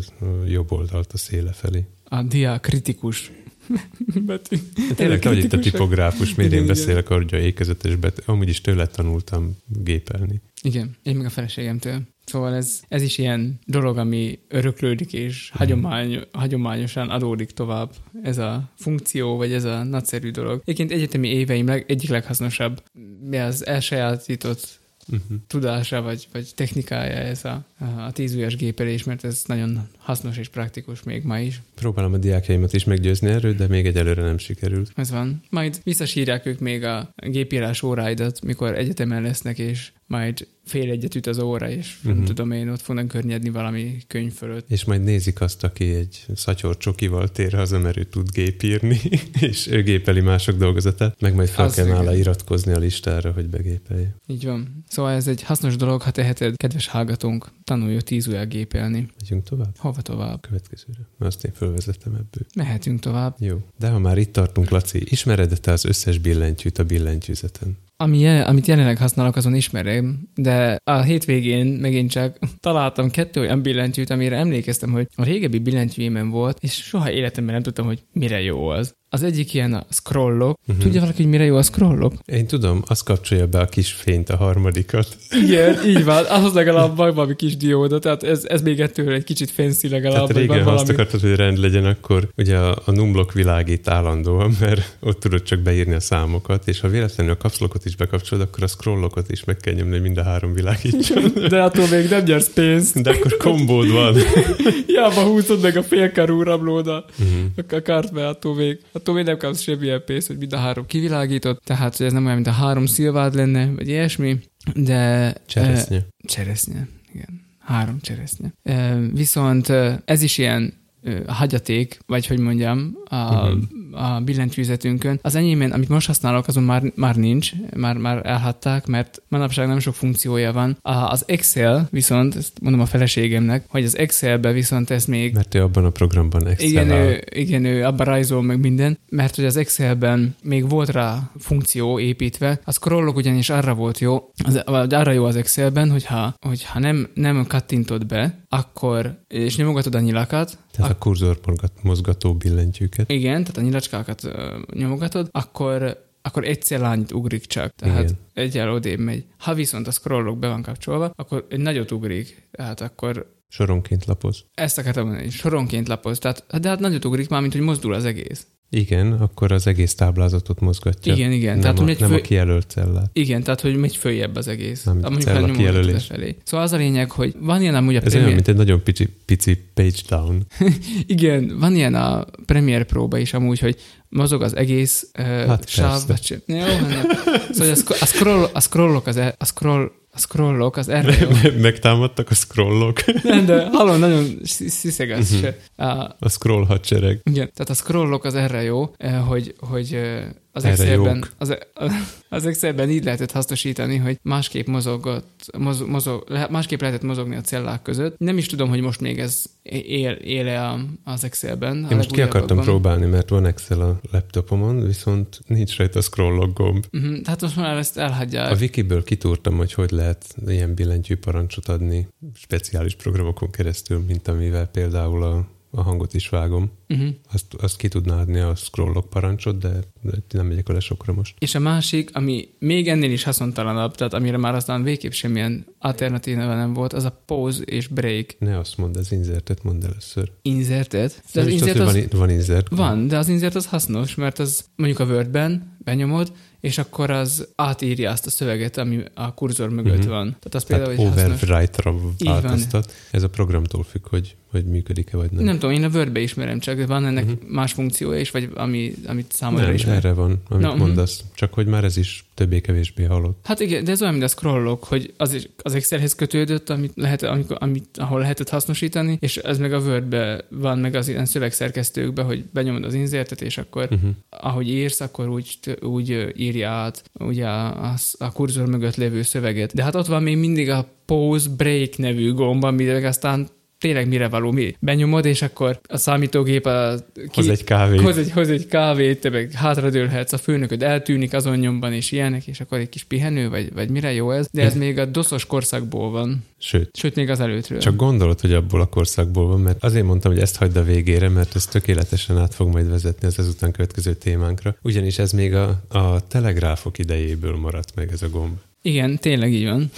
jobb 0.48 0.72
oldalt 0.72 1.14
a 1.14 1.18
széle 1.18 1.52
felé. 1.52 1.86
A 2.04 2.24
diakritikus 2.24 3.32
betű. 4.26 4.58
Tényleg, 4.96 5.20
te 5.20 5.30
vagy 5.30 5.38
itt 5.38 5.54
a 5.54 5.60
tipográfus, 5.60 6.36
miért 6.36 6.52
Igen, 6.52 6.64
én 6.64 6.64
igen. 6.64 6.76
beszélek 6.76 7.10
arra, 7.10 7.24
hogy 7.30 7.34
a 7.34 7.38
ékezetes 7.38 7.96
betű. 7.96 8.22
Amúgy 8.26 8.50
is 8.50 8.62
tőle 8.62 8.88
tanultam 8.88 9.58
gépelni. 9.68 10.42
Igen, 10.62 10.96
én 11.04 11.16
meg 11.16 11.26
a 11.26 11.30
feleségemtől. 11.30 12.02
Szóval 12.26 12.56
ez, 12.56 12.82
ez 12.88 13.02
is 13.02 13.18
ilyen 13.18 13.60
dolog, 13.66 13.98
ami 13.98 14.40
öröklődik, 14.48 15.14
és 15.14 15.50
hagyomány, 15.54 16.20
hagyományosan 16.32 17.10
adódik 17.10 17.52
tovább. 17.52 17.92
Ez 18.24 18.38
a 18.38 18.70
funkció, 18.76 19.38
vagy 19.38 19.52
ez 19.52 19.64
a 19.64 19.84
nagyszerű 19.84 20.32
dolog. 20.32 20.62
Egyébként 20.62 20.92
egyetemi 20.92 21.28
éveim 21.28 21.66
leg, 21.66 21.86
egyik 21.88 22.10
leghasznosabb, 22.10 22.84
mi 23.30 23.38
az 23.38 23.66
elsajátított 23.66 24.78
Uh-huh. 25.12 25.38
tudása, 25.48 26.02
vagy, 26.02 26.28
vagy 26.32 26.52
technikája 26.56 27.16
ez 27.16 27.46
a, 27.46 27.66
a 27.80 28.12
tízújas 28.12 28.56
gépelés, 28.56 29.04
mert 29.04 29.24
ez 29.24 29.44
nagyon 29.46 29.88
hasznos 29.98 30.38
és 30.38 30.48
praktikus 30.48 31.04
még 31.04 31.24
ma 31.24 31.40
is. 31.40 31.62
Próbálom 31.76 32.14
a 32.14 32.18
diákjaimat 32.18 32.74
is 32.74 32.84
meggyőzni 32.84 33.30
erről, 33.30 33.54
de 33.54 33.68
még 33.68 33.86
egyelőre 33.86 34.22
nem 34.22 34.38
sikerült. 34.38 34.92
Ez 34.96 35.12
van. 35.12 35.42
Majd 35.50 35.80
visszasírják 35.84 36.46
ők 36.46 36.60
még 36.60 36.84
a 36.84 37.14
gépírás 37.16 37.84
óráidat, 37.84 38.42
mikor 38.42 38.76
egyetemen 38.78 39.22
lesznek, 39.22 39.60
és 39.60 39.92
majd 40.08 40.48
fél 40.66 40.90
egyet 40.92 41.16
üt 41.16 41.28
az 41.28 41.40
óra, 41.40 41.70
és 41.70 41.96
uh-huh. 41.96 42.04
nem 42.12 42.16
Mhm. 42.18 42.26
tudom 42.26 42.52
én, 42.52 42.70
ott 42.70 42.82
fognak 42.82 43.08
környedni 43.08 43.50
valami 43.50 43.98
könyv 44.08 44.34
fölött. 44.34 44.70
És 44.70 44.86
majd 44.86 45.04
nézik 45.04 45.42
azt, 45.42 45.64
aki 45.64 45.94
egy 45.94 46.26
szatyor 46.36 46.78
csokival 46.78 47.28
tér 47.32 47.54
haza, 47.54 47.80
mert 47.80 47.98
ő 47.98 48.04
tud 48.04 48.32
gépírni, 48.32 49.00
és 49.50 49.68
ő 49.68 49.84
gépeli 49.84 50.22
mások 50.22 50.58
dolgozatát, 50.58 51.22
meg 51.22 51.36
majd 51.36 51.50
fel 51.50 51.66
Az 51.66 51.76
kell 51.76 51.86
nála 51.86 52.02
igen. 52.04 52.18
iratkozni 52.18 52.72
a 52.72 52.78
listára, 52.78 53.32
hogy 53.32 53.50
begépelje. 53.50 54.16
Így 54.28 54.46
van. 54.46 54.84
Szóval 54.88 55.12
ez 55.12 55.28
egy 55.28 55.44
hasznos 55.44 55.76
dolog, 55.76 56.02
ha 56.02 56.12
teheted, 56.12 56.56
kedves 56.56 56.88
hallgatónk, 56.88 57.50
tanulj 57.70 58.02
tíz 58.02 58.28
ujjal 58.28 58.46
gépelni. 58.46 59.08
Megyünk 59.20 59.44
tovább? 59.44 59.76
Hova 59.78 60.02
tovább? 60.02 60.42
Következőre. 60.42 61.00
Azt 61.20 61.44
én 61.44 61.52
fölvezettem 61.54 62.14
ebből. 62.14 62.46
Mehetünk 62.56 63.00
tovább. 63.00 63.36
Jó. 63.40 63.58
De 63.78 63.90
ha 63.90 64.00
már 64.00 64.18
itt 64.18 64.34
tartunk, 64.34 64.70
Laci, 64.70 65.04
ismered 65.06 65.60
te 65.62 65.72
az 65.72 65.86
összes 65.86 66.18
billentyűt 66.18 66.78
a 66.78 66.84
billentyűzeten? 66.84 67.78
Ami 67.98 68.28
amit 68.28 68.68
jelenleg 68.68 68.98
használok, 68.98 69.36
azon 69.36 69.56
ismerem, 69.56 70.30
de 70.36 70.80
a 70.84 71.02
hétvégén 71.02 71.66
megint 71.66 72.12
csak 72.12 72.40
találtam 72.60 73.10
kettő 73.10 73.40
olyan 73.40 73.62
billentyűt, 73.62 74.10
amire 74.10 74.38
emlékeztem, 74.38 74.92
hogy 74.92 75.08
a 75.16 75.24
régebbi 75.24 75.60
billentyűjémen 75.60 76.30
volt, 76.30 76.58
és 76.62 76.74
soha 76.74 77.12
életemben 77.12 77.54
nem 77.54 77.64
tudtam, 77.64 77.86
hogy 77.86 78.04
mire 78.14 78.42
jó 78.42 78.68
az. 78.68 78.94
Az 79.12 79.24
egyik 79.24 79.54
ilyen 79.54 79.74
a 79.74 79.86
scrollok. 79.90 80.58
Uh-huh. 80.68 80.84
Tudja 80.84 81.00
valaki, 81.00 81.22
hogy 81.22 81.32
mire 81.32 81.44
jó 81.44 81.56
a 81.56 81.62
scrollok? 81.62 82.14
Én 82.26 82.48
tudom, 82.48 82.84
azt 82.88 83.04
kapcsolja 83.04 83.48
be 83.48 83.60
a 83.60 83.66
kis 83.66 83.92
fényt, 83.92 84.30
a 84.30 84.36
harmadikat. 84.36 85.18
Igen, 85.44 85.78
így 85.92 86.04
van. 86.04 86.24
Ahhoz 86.26 86.54
legalább 86.54 86.96
van 86.96 87.14
valami 87.14 87.36
kis 87.36 87.58
dióda, 87.58 88.00
tehát 88.00 88.24
ez, 88.24 88.46
ez 88.46 88.62
még 88.62 88.80
ettől 88.80 89.14
egy 89.14 89.24
kicsit 89.24 89.52
fancy 89.52 89.90
legalább. 89.90 90.28
Tehát 90.28 90.38
régen, 90.38 90.64
ha 90.64 90.72
azt 90.72 90.90
akartad, 90.90 91.22
hogy 91.22 91.36
rend 91.36 91.58
legyen, 91.58 91.86
akkor 91.86 92.30
ugye 92.38 92.58
a, 92.58 92.82
a 92.86 92.92
numblok 92.92 93.34
világít 93.34 93.88
állandóan, 93.88 94.56
mert 94.60 94.98
ott 95.00 95.20
tudod 95.20 95.44
csak 95.44 95.60
beírni 95.60 95.94
a 95.94 96.00
számokat, 96.00 96.68
és 96.68 96.80
ha 96.80 96.88
véletlenül 96.88 97.34
a 97.34 97.38
kapszlokot 97.38 97.86
is 97.86 97.96
bekapcsolod, 97.96 98.48
akkor 98.48 98.64
a 98.64 98.68
scrollokot 98.68 99.32
is 99.32 99.44
meg 99.44 99.58
kell 99.58 99.74
nyomni, 99.74 99.92
hogy 99.92 100.02
mind 100.02 100.18
a 100.18 100.24
három 100.24 100.54
világítson. 100.54 101.24
De 101.50 101.62
attól 101.62 101.88
még 101.88 102.10
nem 102.10 102.24
nyersz 102.24 102.50
pénzt. 102.54 103.02
De 103.02 103.10
akkor 103.10 103.38
kombód 103.38 103.92
van. 103.92 104.16
Hiába 104.88 105.24
húzod 105.24 105.62
meg 105.62 105.78
a 105.78 105.84
félkarú 105.84 106.44
rablóda. 106.44 107.06
Mhm. 107.16 107.76
a 107.76 107.82
kart 107.82 108.14
be, 108.14 108.28
attól 108.28 108.56
még, 108.56 108.80
attól 109.00 109.16
még 109.16 109.26
nem 109.26 109.38
kapsz 109.38 109.62
semmilyen 109.62 110.04
pénzt, 110.06 110.28
hogy 110.28 110.38
mind 110.38 110.54
a 110.54 110.58
három 110.58 110.86
kivilágított, 110.86 111.62
tehát 111.64 111.98
hogy 111.98 112.06
ez 112.06 112.14
nem 112.14 112.24
olyan, 112.24 112.36
mint 112.36 112.48
a 112.48 112.52
három 112.52 112.86
szilvád 112.86 113.36
lenne, 113.36 113.72
vagy 113.72 113.88
ilyesmi, 113.88 114.40
de... 114.76 115.34
Cseresznye. 115.46 115.98
E, 115.98 116.06
cseresznye, 116.28 116.88
igen. 117.14 117.42
Három 117.60 118.00
cseresznye. 118.02 118.54
E, 118.64 118.98
viszont 119.14 119.70
e, 119.70 120.02
ez 120.06 120.22
is 120.22 120.38
ilyen 120.38 120.74
ö, 121.04 121.20
hagyaték, 121.28 122.00
vagy 122.06 122.28
hogy 122.28 122.40
mondjam, 122.40 122.98
a, 123.06 123.46
Mhm. 123.46 123.58
A 123.92 124.20
billentyűzetünkön. 124.20 125.20
Az 125.22 125.36
enyémén, 125.36 125.72
amit 125.72 125.90
most 125.90 126.08
használok, 126.08 126.48
azon 126.48 126.64
már, 126.64 126.84
már 126.96 127.16
nincs, 127.16 127.52
már, 127.76 127.98
már 127.98 128.26
elhatták, 128.26 128.88
mert 128.88 129.22
manapság 129.28 129.68
nem 129.68 129.80
sok 129.80 129.96
funkciója 129.96 130.52
van. 130.52 130.78
A, 130.82 130.92
az 130.92 131.24
Excel 131.28 131.88
viszont, 131.92 132.36
ezt 132.36 132.54
mondom 132.62 132.82
a 132.82 132.86
feleségemnek, 132.86 133.64
hogy 133.68 133.84
az 133.84 133.98
Excelbe 133.98 134.52
viszont 134.52 134.90
ez 134.90 135.06
még 135.06 135.34
Mert 135.34 135.56
ő 135.56 135.62
abban 135.62 135.86
a 135.86 135.90
programban 135.90 136.48
excel 136.48 136.68
igen, 136.68 136.90
ő, 136.90 137.24
igen, 137.30 137.66
ő 137.66 137.86
abban 137.86 138.06
rajzol 138.06 138.42
meg 138.42 138.60
minden, 138.60 138.98
mert 139.10 139.36
hogy 139.36 139.46
az 139.46 139.56
Excelben 139.56 140.36
még 140.44 140.70
volt 140.70 140.90
rá 140.90 141.32
funkció 141.38 142.00
építve, 142.00 142.60
a 142.64 142.72
scrollok 142.72 143.16
ugyanis 143.16 143.50
arra 143.50 143.74
volt 143.74 144.00
jó, 144.00 144.32
az, 144.46 144.64
vagy 144.66 144.94
arra 144.94 145.12
jó 145.12 145.26
az 145.26 145.36
Excelben, 145.36 145.92
hogyha, 145.92 146.34
hogyha 146.40 146.80
nem, 146.80 147.08
nem 147.14 147.46
kattintod 147.48 148.06
be, 148.06 148.46
akkor, 148.50 149.20
és 149.28 149.58
nyomogatod 149.58 149.96
a 149.96 150.00
nyilakat, 150.00 150.58
Tehát 150.82 150.96
a 150.96 150.98
kurzor 150.98 151.40
mozgató 151.82 152.36
billentyűket. 152.36 153.10
igen, 153.12 153.42
tehát 153.42 153.58
a 153.58 153.62
nyilacskákat 153.62 154.24
ö, 154.24 154.58
nyomogatod, 154.74 155.28
akkor 155.32 156.08
akkor 156.22 156.44
egyszer 156.46 156.80
lányit 156.80 157.12
ugrik 157.12 157.46
csak, 157.46 157.72
tehát 157.76 158.04
Igen. 158.04 158.18
egyel 158.34 158.72
odébb 158.72 159.00
megy. 159.00 159.26
Ha 159.38 159.54
viszont 159.54 159.88
a 159.88 159.92
scrollok 159.92 160.40
be 160.40 160.48
van 160.48 160.62
kapcsolva, 160.62 161.12
akkor 161.16 161.46
egy 161.50 161.60
nagyot 161.60 161.92
ugrik, 161.92 162.48
tehát 162.52 162.82
akkor 162.82 163.38
Soronként 163.48 164.06
lapoz. 164.06 164.46
ezt 164.54 164.78
akartam 164.78 165.06
mondani, 165.08 165.30
soronként 165.30 165.88
lapoz, 165.88 166.20
tehát, 166.20 166.46
de 166.62 166.70
hát 166.70 166.80
nagyot 166.80 167.06
ugrik 167.06 167.30
már, 167.30 167.42
mint 167.42 167.54
hogy 167.54 167.62
mozdul 167.62 167.94
az 167.94 168.06
egész. 168.06 168.48
Igen, 168.72 169.12
akkor 169.14 169.52
az 169.52 169.68
egész 169.68 169.96
táblázatot 169.96 170.60
mozgatja. 170.60 171.14
Igen, 171.14 171.32
igen. 171.32 171.52
Nem, 171.52 171.62
Tehát, 171.62 171.80
a, 171.80 171.84
nem 171.84 171.96
fő- 171.96 172.16
a 172.16 172.22
kijelölt 172.22 172.70
cellát. 172.70 173.10
Igen, 173.14 173.44
tehát, 173.44 173.62
hogy 173.62 173.76
megy 173.76 173.96
följebb 173.96 174.36
az 174.36 174.48
egész. 174.48 174.84
Nem, 174.84 174.98
Mondjuk, 174.98 175.22
cella 175.22 175.52
kijelölés. 175.52 176.08
lefelé. 176.08 176.36
Szóval 176.44 176.66
az 176.66 176.72
a 176.72 176.78
lényeg, 176.78 177.12
hogy 177.12 177.34
van 177.40 177.62
ilyen 177.62 177.76
amúgy 177.76 177.96
a 177.96 177.98
Ez 177.98 178.02
olyan, 178.04 178.10
Premiere... 178.12 178.36
mint 178.36 178.48
egy 178.48 178.56
nagyon 178.56 178.84
pici, 178.84 179.08
pici 179.26 179.58
page 179.74 179.98
down. 180.10 180.46
Igen, 181.08 181.58
van 181.60 181.76
ilyen 181.76 181.96
a 181.96 182.26
Premiere 182.46 182.84
próba 182.84 183.18
is 183.18 183.34
amúgy, 183.34 183.60
hogy 183.60 183.76
mozog 184.10 184.42
az 184.42 184.56
egész 184.56 185.08
uh, 185.20 185.26
Hát 185.26 185.68
sáv. 185.70 186.02
jó, 186.46 186.58
hanem. 186.58 187.06
Szóval 187.52 187.74
a, 187.88 187.94
a, 188.00 188.06
scroll, 188.06 188.50
a 188.54 188.60
scrollok 188.60 189.08
az, 189.08 189.18
e- 189.18 189.36
a 189.38 189.46
scroll, 189.46 189.92
a 190.14 190.20
scrollok 190.20 190.78
az 190.78 190.90
erre 190.90 191.16
jó. 191.20 191.52
Megtámadtak 191.62 192.30
a 192.30 192.34
scrollok. 192.34 193.24
Nem, 193.24 193.46
de 193.46 193.68
hallom, 193.72 194.00
nagyon 194.00 194.26
szi- 194.44 194.70
sziszegetsz 194.70 195.32
Mhm. 195.32 195.40
se. 195.42 195.58
A, 195.84 196.16
A 196.20 196.30
scroll 196.30 196.66
hadsereg. 196.66 197.22
igen, 197.24 197.52
tehát 197.54 197.70
a 197.70 197.74
scrollok 197.74 198.24
az 198.24 198.36
erre 198.36 198.62
jó, 198.64 198.92
eh, 198.98 199.28
hogy, 199.28 199.56
hogy 199.60 199.94
eh, 199.94 200.24
az 200.52 200.66
Excelben, 200.66 201.26
az, 201.38 201.58
az 202.30 202.46
Excelben 202.46 202.90
így 202.90 203.04
lehetett 203.04 203.32
hasznosítani, 203.32 203.98
hogy 203.98 204.20
másképp 204.22 204.68
mozogott, 204.68 205.46
moz, 205.58 205.82
mozog, 205.82 206.24
másképp 206.50 206.82
lehetett 206.82 207.02
mozogni 207.02 207.36
a 207.36 207.42
cellák 207.42 207.82
között. 207.82 208.18
Nem 208.18 208.38
is 208.38 208.46
tudom, 208.46 208.70
hogy 208.70 208.82
most 208.82 209.02
még 209.02 209.20
ez 209.20 209.44
él, 209.64 210.12
éle 210.12 210.76
az 211.04 211.24
Excelben. 211.24 211.88
Én 211.92 211.98
most 211.98 212.12
ki 212.12 212.22
akartam 212.22 212.60
próbálni, 212.60 213.06
mert 213.06 213.30
van 213.30 213.46
Excel 213.46 213.82
a 213.82 214.00
laptopomon, 214.12 214.86
viszont 214.86 215.40
nincs 215.48 215.78
rajta 215.78 216.00
a 216.00 216.02
scrollok 216.02 216.54
gomb. 216.54 216.86
Mhm, 216.92 217.22
Tehát 217.22 217.42
most 217.42 217.56
már 217.56 217.78
ezt 217.78 217.98
elhagyják. 217.98 218.52
A 218.52 218.56
wikiből 218.56 219.04
kitúrtam, 219.04 219.58
hogy 219.58 219.74
hogy 219.74 219.92
lehet 219.92 220.36
ilyen 220.48 220.74
billentyű 220.74 221.16
parancsot 221.16 221.68
adni 221.68 222.08
speciális 222.34 222.96
programokon 222.96 223.52
keresztül, 223.52 224.04
mint 224.08 224.28
amivel 224.28 224.68
például 224.68 225.24
a 225.24 225.48
a 225.72 225.82
hangot 225.82 226.14
is 226.14 226.30
vágom. 226.30 226.72
Uh-huh. 226.90 227.08
Azt, 227.34 227.54
azt 227.54 227.78
ki 227.78 227.88
tudná 227.88 228.20
adni 228.20 228.40
a 228.40 228.56
scrollok 228.56 229.10
parancsot, 229.10 229.58
de, 229.58 229.70
de 230.02 230.12
nem 230.32 230.46
megyek 230.46 230.68
vele 230.68 230.80
sokra 230.80 231.14
most. 231.14 231.36
És 231.40 231.56
a 231.56 231.60
másik, 231.60 232.10
ami 232.14 232.48
még 232.60 232.88
ennél 232.88 233.12
is 233.12 233.24
haszontalanabb, 233.24 233.96
tehát 233.96 234.14
amire 234.14 234.38
már 234.38 234.56
aztán 234.56 234.84
végképp 234.84 235.12
semmilyen 235.12 235.66
alternatíva 235.80 236.56
nem 236.56 236.74
volt, 236.74 236.94
az 236.94 237.04
a 237.04 237.22
pause 237.26 237.64
és 237.64 237.88
break 237.88 238.36
Ne 238.40 238.58
azt 238.58 238.78
mondd, 238.78 238.98
az 238.98 239.12
insertet 239.12 239.64
mondd 239.64 239.84
először. 239.84 240.32
insertet. 240.42 241.24
De 241.34 241.44
Nem 241.44 241.54
az 241.54 241.60
tudod, 241.60 241.68
insert 241.68 241.80
az, 241.80 241.94
van, 241.94 242.20
van 242.20 242.30
insert. 242.30 242.68
van, 242.70 243.08
de 243.08 243.18
az 243.18 243.28
insert 243.30 243.56
az 243.56 243.66
hasznos, 243.66 244.16
mert 244.16 244.40
az 244.40 244.66
mondjuk 244.76 245.00
a 245.00 245.06
Wordben 245.06 245.78
benyomod, 245.84 246.32
és 246.60 246.78
akkor 246.78 247.10
az 247.10 247.48
átírja 247.56 248.12
azt 248.12 248.26
a 248.26 248.30
szöveget, 248.30 248.78
ami 248.78 249.04
a 249.14 249.34
kurzor 249.34 249.70
mögött 249.70 249.98
Mhm. 250.00 250.10
van. 250.10 250.26
Tehát 250.40 250.56
az 250.56 250.64
Tehát 250.64 250.86
például, 250.86 250.96
hogy 250.96 251.20
overwrite-ra 251.24 251.96
változtat. 252.18 252.92
Ez 253.12 253.24
a 253.24 253.30
programtól 253.30 253.84
függ, 253.84 254.08
hogy, 254.08 254.36
hogy 254.52 254.66
működik-e 254.66 255.18
vagy 255.18 255.32
nem. 255.32 255.44
Nem 255.44 255.60
tudom, 255.60 255.76
én 255.76 255.84
a 255.84 255.88
Wordbe 255.88 256.20
ismerem, 256.20 256.60
csak 256.60 256.88
van 256.88 257.06
ennek 257.06 257.24
uh-huh. 257.24 257.50
más 257.50 257.74
funkciója 257.74 258.20
is, 258.20 258.32
vagy 258.32 258.50
ami, 258.54 258.94
amit 259.08 259.32
számodra 259.32 259.66
nem, 259.66 259.74
ismer. 259.74 259.96
erre 259.96 260.14
van, 260.14 260.42
amit 260.50 260.66
Na, 260.66 260.70
mhm. 260.70 260.80
mondasz. 260.80 261.24
Csak 261.34 261.54
hogy 261.54 261.66
már 261.66 261.84
ez 261.84 261.98
is 261.98 262.26
többé-kevésbé 262.34 263.04
halott. 263.04 263.40
Hát 263.44 263.60
igen, 263.60 263.84
de 263.84 263.92
ez 263.92 264.02
olyan, 264.02 264.14
mint 264.14 264.26
a 264.26 264.28
scrollok, 264.28 264.84
hogy 264.84 265.14
az, 265.18 265.34
is, 265.34 265.50
az 265.62 265.76
Excelhez 265.76 266.16
kötődött, 266.16 266.70
amit 266.70 266.92
lehet, 266.96 267.24
amikor, 267.24 267.58
amit, 267.60 267.98
ahol 267.98 268.20
lehetett 268.20 268.50
hasznosítani, 268.50 269.18
és 269.20 269.38
ez 269.38 269.58
meg 269.58 269.74
a 269.74 269.80
Wordbe 269.80 270.46
van, 270.50 270.80
meg 270.80 270.96
az 270.96 271.08
ilyen 271.08 271.26
szövegszerkesztőkbe, 271.26 272.22
hogy 272.22 272.46
benyomod 272.54 272.84
az 272.84 272.94
insertet, 272.94 273.42
és 273.42 273.58
akkor 273.58 273.88
Uh-huh. 273.92 274.10
ahogy 274.30 274.70
írsz, 274.70 275.00
akkor 275.00 275.30
úgy, 275.30 275.78
úgy 275.82 276.34
írja 276.36 276.70
át 276.70 277.04
ugye 277.20 277.48
a, 277.48 277.84
a, 277.84 277.96
a 278.18 278.32
kurzor 278.32 278.68
mögött 278.68 278.96
lévő 278.96 279.22
szöveget. 279.22 279.74
De 279.74 279.84
hát 279.84 279.96
ott 279.96 280.06
van 280.06 280.24
még 280.24 280.38
mindig 280.38 280.70
a 280.70 280.88
pause 281.06 281.50
break 281.58 281.98
nevű 281.98 282.34
gomb, 282.34 282.64
ami 282.64 282.84
meg 282.84 283.06
aztán 283.06 283.48
tényleg 283.80 284.08
mire 284.08 284.28
való, 284.28 284.52
mi? 284.52 284.76
Benyomod, 284.80 285.26
és 285.26 285.42
akkor 285.42 285.80
a 285.88 285.98
számítógép 285.98 286.66
a, 286.66 286.96
Hoz 287.34 287.48
egy 287.50 287.64
kávét. 287.64 288.02
hoz 288.02 288.18
egy, 288.18 288.32
hoz 288.32 288.50
egy 288.50 288.68
kávét, 288.68 289.20
te 289.22 289.30
meg 289.30 289.52
hátradőlhetsz, 289.52 290.34
a 290.34 290.38
főnököd 290.38 290.84
eltűnik 290.84 291.34
azon 291.34 291.58
nyomban, 291.58 291.94
és 291.94 292.12
ilyenek, 292.12 292.48
és 292.48 292.60
akkor 292.60 292.78
egy 292.78 292.90
kis 292.90 293.04
pihenő, 293.04 293.50
vagy, 293.50 293.74
vagy 293.74 293.90
mire 293.90 294.14
jó 294.14 294.32
ez. 294.32 294.48
De 294.52 294.62
ez 294.64 294.76
még 294.76 294.98
a 294.98 295.06
doszos 295.06 295.46
korszakból 295.46 296.10
van, 296.12 296.46
Sőt, 296.62 296.98
sőt, 296.98 297.16
még 297.16 297.30
az 297.30 297.40
előttről. 297.40 297.80
csak 297.80 297.96
gondolod, 297.96 298.40
hogy 298.40 298.54
abból 298.54 298.82
a 298.82 298.86
korszakból 298.86 299.48
van, 299.48 299.60
mert 299.60 299.84
azért 299.84 300.06
mondtam, 300.06 300.32
hogy 300.32 300.42
ezt 300.42 300.56
hagyd 300.58 300.76
a 300.76 300.84
végére, 300.84 301.30
mert 301.30 301.56
ez 301.56 301.66
tökéletesen 301.66 302.38
át 302.38 302.54
fog 302.54 302.72
majd 302.72 302.90
vezetni 302.90 303.28
az 303.28 303.40
ezután 303.40 303.72
következő 303.72 304.14
témánkra. 304.14 304.76
Ugyanis 304.82 305.20
ez 305.20 305.32
még 305.32 305.54
a, 305.56 305.82
a 305.90 306.28
telegráfok 306.28 306.98
idejéből 306.98 307.56
maradt 307.58 307.96
meg 307.96 308.12
ez 308.12 308.22
a 308.22 308.30
gomb. 308.30 308.58
Igen, 308.82 309.18
tényleg 309.18 309.54
így 309.54 309.66
van. 309.66 309.92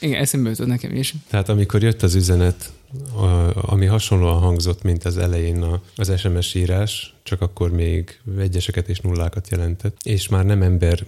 Igen, 0.00 0.20
eszembe 0.20 0.48
jutott 0.48 0.66
nekem 0.66 0.94
is. 0.96 1.14
Tehát 1.30 1.48
amikor 1.48 1.82
jött 1.82 2.02
az 2.02 2.14
üzenet, 2.14 2.72
ami 3.52 3.86
hasonlóan 3.86 4.40
hangzott, 4.40 4.82
mint 4.82 5.04
az 5.04 5.18
elején 5.18 5.80
az 5.96 6.18
SMS 6.18 6.54
írás, 6.54 7.14
csak 7.22 7.40
akkor 7.40 7.70
még 7.70 8.20
egyeseket 8.38 8.88
és 8.88 9.00
nullákat 9.00 9.48
jelentett, 9.48 9.96
és 10.02 10.28
már 10.28 10.44
nem 10.44 10.62
ember 10.62 11.06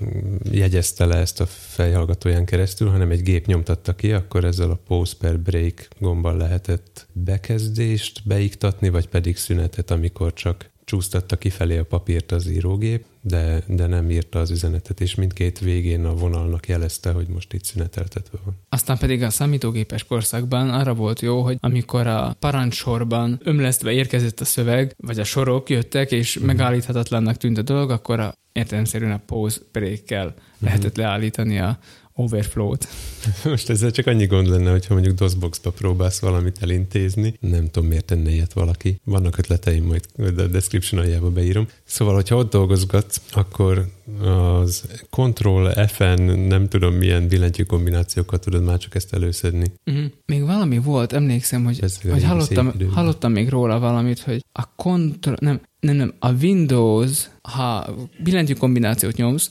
jegyezte 0.50 1.04
le 1.04 1.16
ezt 1.16 1.40
a 1.40 1.46
fejhallgatóján 1.46 2.44
keresztül, 2.44 2.90
hanem 2.90 3.10
egy 3.10 3.22
gép 3.22 3.46
nyomtatta 3.46 3.94
ki, 3.94 4.12
akkor 4.12 4.44
ezzel 4.44 4.70
a 4.70 4.80
pause 4.86 5.14
per 5.18 5.40
break 5.40 5.88
gombbal 5.98 6.36
lehetett 6.36 7.06
bekezdést 7.12 8.20
beiktatni, 8.24 8.88
vagy 8.88 9.08
pedig 9.08 9.36
szünetet, 9.36 9.90
amikor 9.90 10.32
csak 10.32 10.70
csúsztatta 10.86 11.36
kifelé 11.36 11.78
a 11.78 11.84
papírt 11.84 12.32
az 12.32 12.48
írógép, 12.48 13.04
de, 13.20 13.62
de 13.66 13.86
nem 13.86 14.10
írta 14.10 14.38
az 14.38 14.50
üzenetet, 14.50 15.00
és 15.00 15.14
mindkét 15.14 15.58
végén 15.58 16.04
a 16.04 16.14
vonalnak 16.14 16.68
jelezte, 16.68 17.12
hogy 17.12 17.26
most 17.26 17.52
itt 17.52 17.64
szüneteltetve 17.64 18.38
van. 18.44 18.54
Aztán 18.68 18.98
pedig 18.98 19.22
a 19.22 19.30
számítógépes 19.30 20.04
korszakban 20.04 20.70
arra 20.70 20.94
volt 20.94 21.20
jó, 21.20 21.42
hogy 21.42 21.56
amikor 21.60 22.06
a 22.06 22.36
parancsorban 22.38 23.40
ömlesztve 23.44 23.92
érkezett 23.92 24.40
a 24.40 24.44
szöveg, 24.44 24.94
vagy 24.96 25.18
a 25.18 25.24
sorok 25.24 25.70
jöttek, 25.70 26.10
és 26.10 26.38
megállíthatatlannak 26.38 27.36
tűnt 27.36 27.58
a 27.58 27.62
dolog, 27.62 27.90
akkor 27.90 28.20
a, 28.20 28.34
értelemszerűen 28.52 29.12
a 29.12 29.22
pause 29.26 29.60
break-kel 29.72 30.34
lehetett 30.58 30.96
leállítani 30.96 31.58
a 31.58 31.78
overflow-t. 32.16 32.88
Most 33.44 33.70
ezzel 33.70 33.90
csak 33.90 34.06
annyi 34.06 34.26
gond 34.26 34.48
lenne, 34.48 34.70
hogyha 34.70 34.94
mondjuk 34.94 35.18
DOSBox-ba 35.18 35.70
próbálsz 35.70 36.18
valamit 36.18 36.58
elintézni. 36.60 37.34
Nem 37.40 37.70
tudom, 37.70 37.88
miért 37.88 38.04
tenne 38.04 38.30
ilyet 38.30 38.52
valaki. 38.52 39.00
Vannak 39.04 39.38
ötleteim, 39.38 39.84
majd 39.84 40.38
a 40.38 40.46
description 40.46 41.00
aljába 41.00 41.30
beírom. 41.30 41.68
Szóval, 41.84 42.14
hogyha 42.14 42.36
ott 42.36 42.50
dolgozgatsz, 42.50 43.20
akkor 43.32 43.86
az 44.22 44.84
Ctrl 45.10 45.68
FN, 45.86 46.22
nem 46.22 46.68
tudom 46.68 46.94
milyen 46.94 47.28
billentyű 47.28 47.62
kombinációkat 47.62 48.40
tudod 48.40 48.64
már 48.64 48.78
csak 48.78 48.94
ezt 48.94 49.14
előszedni. 49.14 49.72
Uh-huh. 49.84 50.04
Még 50.26 50.44
valami 50.44 50.78
volt, 50.78 51.12
emlékszem, 51.12 51.64
hogy, 51.64 51.78
Ez 51.82 52.00
hogy 52.00 52.24
hallottam, 52.24 52.72
hallottam 52.92 53.32
még 53.32 53.48
róla 53.48 53.78
valamit, 53.78 54.18
hogy 54.18 54.44
a 54.52 54.74
kontroll, 54.74 55.36
nem, 55.40 55.60
nem, 55.80 55.96
nem, 55.96 56.14
a 56.18 56.32
Windows, 56.32 57.30
ha 57.42 57.94
billentyű 58.22 58.52
kombinációt 58.52 59.16
nyomsz, 59.16 59.50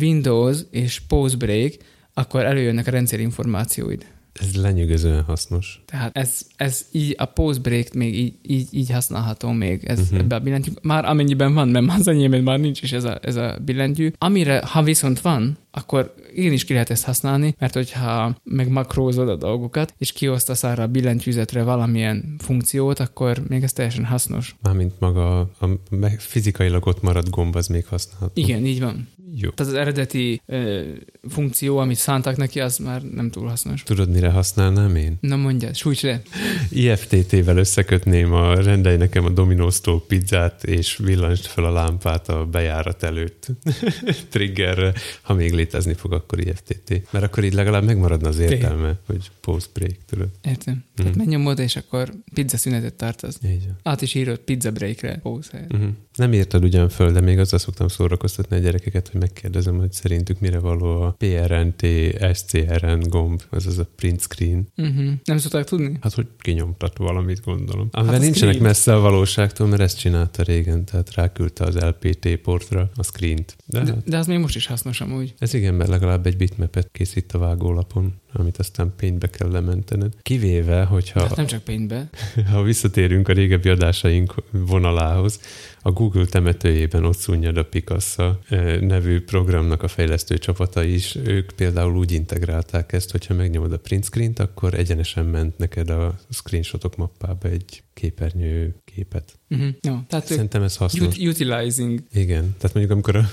Windows 0.00 0.58
és 0.70 1.00
pause 1.08 1.36
break, 1.36 1.72
akkor 2.18 2.44
előjönnek 2.44 2.86
a 2.86 2.90
rendszer 2.90 3.20
információid. 3.20 4.06
Ez 4.40 4.54
lenyűgözően 4.54 5.22
hasznos. 5.22 5.82
Tehát 5.84 6.16
ez, 6.16 6.46
ez 6.56 6.86
így, 6.92 7.14
a 7.18 7.24
pause 7.24 7.60
break 7.60 7.92
még 7.92 8.18
így, 8.18 8.34
így, 8.42 8.68
így 8.70 8.90
használható 8.90 9.50
még 9.50 9.84
ez 9.84 10.00
uh-huh. 10.00 10.18
ebbe 10.18 10.34
a 10.34 10.38
billentyű. 10.38 10.70
Már 10.82 11.04
amennyiben 11.04 11.54
van, 11.54 11.68
mert 11.68 12.00
az 12.00 12.08
enyémben 12.08 12.42
már 12.42 12.58
nincs 12.58 12.82
is 12.82 12.92
ez 12.92 13.04
a, 13.04 13.18
ez 13.22 13.36
a 13.36 13.58
billentyű. 13.64 14.12
Amire, 14.18 14.62
ha 14.66 14.82
viszont 14.82 15.20
van, 15.20 15.58
akkor 15.70 16.14
én 16.34 16.52
is 16.52 16.64
ki 16.64 16.72
lehet 16.72 16.90
ezt 16.90 17.04
használni, 17.04 17.54
mert 17.58 17.74
hogyha 17.74 18.36
meg 18.44 18.68
makrózod 18.68 19.28
a 19.28 19.36
dolgokat, 19.36 19.94
és 19.98 20.12
kiosztasz 20.12 20.62
arra 20.62 20.82
a 20.82 20.86
billentyűzetre 20.86 21.62
valamilyen 21.62 22.34
funkciót, 22.38 22.98
akkor 22.98 23.42
még 23.48 23.62
ez 23.62 23.72
teljesen 23.72 24.04
hasznos. 24.04 24.56
Mármint 24.62 25.00
maga 25.00 25.38
a 25.38 25.68
me- 25.90 26.22
fizikailag 26.22 26.86
ott 26.86 27.02
maradt 27.02 27.30
gomb, 27.30 27.56
az 27.56 27.66
még 27.66 27.86
használható. 27.86 28.32
Igen, 28.34 28.64
így 28.64 28.80
van. 28.80 29.08
Jó. 29.40 29.50
Tehát 29.50 29.72
az 29.72 29.78
eredeti 29.78 30.40
ö, 30.46 30.82
funkció, 31.28 31.78
amit 31.78 31.96
szántak 31.96 32.36
neki, 32.36 32.60
az 32.60 32.78
már 32.78 33.02
nem 33.02 33.30
túl 33.30 33.48
hasznos. 33.48 33.82
Tudod, 33.82 34.10
mire 34.10 34.30
használnám 34.30 34.96
én? 34.96 35.16
Na 35.20 35.36
mondja, 35.36 35.74
sújts 35.74 36.02
le. 36.02 36.22
IFTT-vel 36.70 37.56
összekötném 37.56 38.32
a 38.32 38.54
rendelj 38.54 38.96
nekem 38.96 39.24
a 39.24 39.30
Domino's-tól 39.30 40.02
pizzát, 40.08 40.64
és 40.64 40.96
villancsd 40.96 41.44
fel 41.44 41.64
a 41.64 41.70
lámpát 41.72 42.28
a 42.28 42.44
bejárat 42.46 43.02
előtt 43.02 43.46
triggerre. 44.30 44.92
Ha 45.22 45.34
még 45.34 45.52
létezni 45.52 45.94
fog, 45.94 46.12
akkor 46.12 46.40
IFTT. 46.46 47.12
Mert 47.12 47.24
akkor 47.24 47.44
így 47.44 47.54
legalább 47.54 47.84
megmaradna 47.84 48.28
az 48.28 48.38
értelme, 48.38 48.98
hogy 49.06 49.30
post 49.40 49.70
break, 49.72 49.96
tudod. 50.06 50.28
Értem. 50.42 50.84
Tehát 50.94 51.10
Mhm. 51.12 51.20
megnyomod, 51.20 51.58
és 51.58 51.76
akkor 51.76 52.12
pizza 52.34 52.56
szünetet 52.56 52.94
tartasz. 52.94 53.38
Így. 53.46 53.68
Át 53.82 54.02
is 54.02 54.14
írod 54.14 54.38
pizza 54.38 54.70
breakre, 54.70 55.18
pause 55.22 55.48
helyett. 55.52 55.72
Uh-huh. 55.72 55.88
Nem 56.14 56.32
érted 56.32 56.64
ugyan 56.64 56.88
föl, 56.88 57.12
de 57.12 57.20
még 57.20 57.38
azzal 57.38 57.58
szoktam 57.58 57.88
szórakoztatni 57.88 58.56
a 58.56 58.58
gyerekeket, 58.60 59.08
hogy 59.08 59.20
megkérdezem, 59.26 59.78
hogy 59.78 59.92
szerintük 59.92 60.40
mire 60.40 60.58
való 60.58 61.00
a 61.02 61.16
PRNT, 61.18 61.86
SCRN 62.34 63.08
gomb, 63.08 63.42
azaz 63.50 63.78
a 63.78 63.86
print 63.96 64.20
screen. 64.20 64.66
Uh-huh. 64.76 65.12
Nem 65.24 65.38
szokták 65.38 65.64
tudni? 65.64 65.98
Hát, 66.00 66.12
hogy 66.14 66.26
kinyomtat 66.38 66.96
valamit, 66.98 67.44
gondolom. 67.44 67.88
Amivel 67.90 68.14
Hát 68.14 68.22
nincsenek 68.22 68.54
screen. 68.54 68.70
messze 68.70 68.94
a 68.94 69.00
valóságtól, 69.00 69.66
mert 69.66 69.80
ezt 69.82 69.98
csinálta 69.98 70.42
régen, 70.42 70.84
tehát 70.84 71.14
ráküldte 71.14 71.64
az 71.64 71.74
LPT 71.76 72.36
portra 72.36 72.90
a 72.94 73.02
screent. 73.02 73.56
De, 73.66 73.80
De, 73.82 73.92
hát, 73.92 74.04
de 74.08 74.16
az 74.18 74.26
még 74.26 74.38
most 74.38 74.56
is 74.56 74.66
hasznos 74.66 75.00
amúgy. 75.00 75.34
ez 75.38 75.54
igen, 75.54 75.74
mert 75.74 75.90
legalább 75.90 76.26
egy 76.26 76.36
bitmapet 76.36 76.88
készít 76.92 77.32
a 77.32 77.38
vágólapon, 77.38 78.14
amit 78.32 78.56
aztán 78.58 78.92
paintbe 78.96 79.30
kell 79.30 79.50
lementened. 79.50 80.12
Kivéve, 80.22 80.84
hogyha 80.84 81.20
Hát 81.20 81.36
nem 81.36 81.46
csak 81.46 81.62
paintbe. 81.64 82.08
ha 82.52 82.62
visszatérünk 82.62 83.28
a 83.28 83.32
régebbi 83.32 83.68
adásaink 83.68 84.34
vonalához, 84.50 85.40
a 85.86 85.92
Google 85.92 86.24
temetőjében 86.24 87.04
ott 87.04 87.16
szunnyad 87.16 87.56
a 87.56 87.64
Picasa 87.64 88.38
eh, 88.48 88.80
nevű 88.80 89.20
programnak 89.20 89.82
a 89.82 89.88
fejlesztő 89.88 90.38
csapata 90.38 90.82
is. 90.82 91.16
Ők 91.24 91.50
például 91.56 91.96
úgy 91.96 92.12
integrálták 92.12 92.92
ezt, 92.92 93.10
hogyha 93.10 93.34
megnyomod 93.34 93.72
a 93.72 93.78
print 93.78 94.04
screen-t, 94.04 94.38
akkor 94.38 94.74
egyenesen 94.74 95.24
ment 95.24 95.58
neked 95.58 95.90
a 95.90 96.14
screenshotok 96.30 96.96
mappába 96.96 97.48
egy 97.48 97.82
képernyő 97.94 98.74
képet. 98.84 99.38
Uh-huh. 99.50 99.68
Jó, 99.80 99.98
tehát 100.08 100.24
ők 100.30 100.36
Szerintem 100.36 100.62
ez 100.62 100.76
hasznos. 100.76 101.06
ut- 101.06 101.28
utilizing. 101.28 102.02
Igen, 102.12 102.54
tehát 102.58 102.74
mondjuk 102.74 102.90
amikor 102.90 103.16
a, 103.16 103.24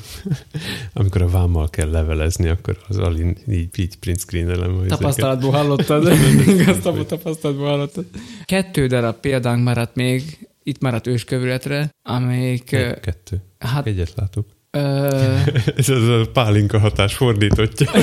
amikor 0.99 1.22
a 1.22 1.28
vámmal 1.28 1.70
kell 1.70 1.89
levelezni, 1.89 2.47
akkor 2.47 2.78
az 2.88 2.97
Alin 2.97 3.38
így, 3.47 3.80
így 3.80 3.95
print 3.95 4.20
screen-elem. 4.20 4.86
Tapasztalatból 4.88 5.51
hallottad. 5.51 6.04
Tap- 6.84 7.08
tapasztalatból 7.08 7.68
hallottad. 7.68 8.06
Kettő 8.45 8.88
darab 8.88 9.16
példánk 9.16 9.64
maradt 9.64 9.95
még, 9.95 10.47
itt 10.64 10.82
maradt 10.82 11.07
őskövületre, 11.07 11.89
amelyik, 12.09 12.72
Egy, 12.72 12.99
kettő. 12.99 13.41
hát, 13.59 13.88
Egyet 13.88 14.14
látok. 14.16 14.45
ö, 14.72 14.80
Ez 15.78 15.89
az 15.89 16.07
a 16.07 16.26
pálinka 16.34 16.80
hatás 16.80 17.14
fordítottja. 17.16 17.91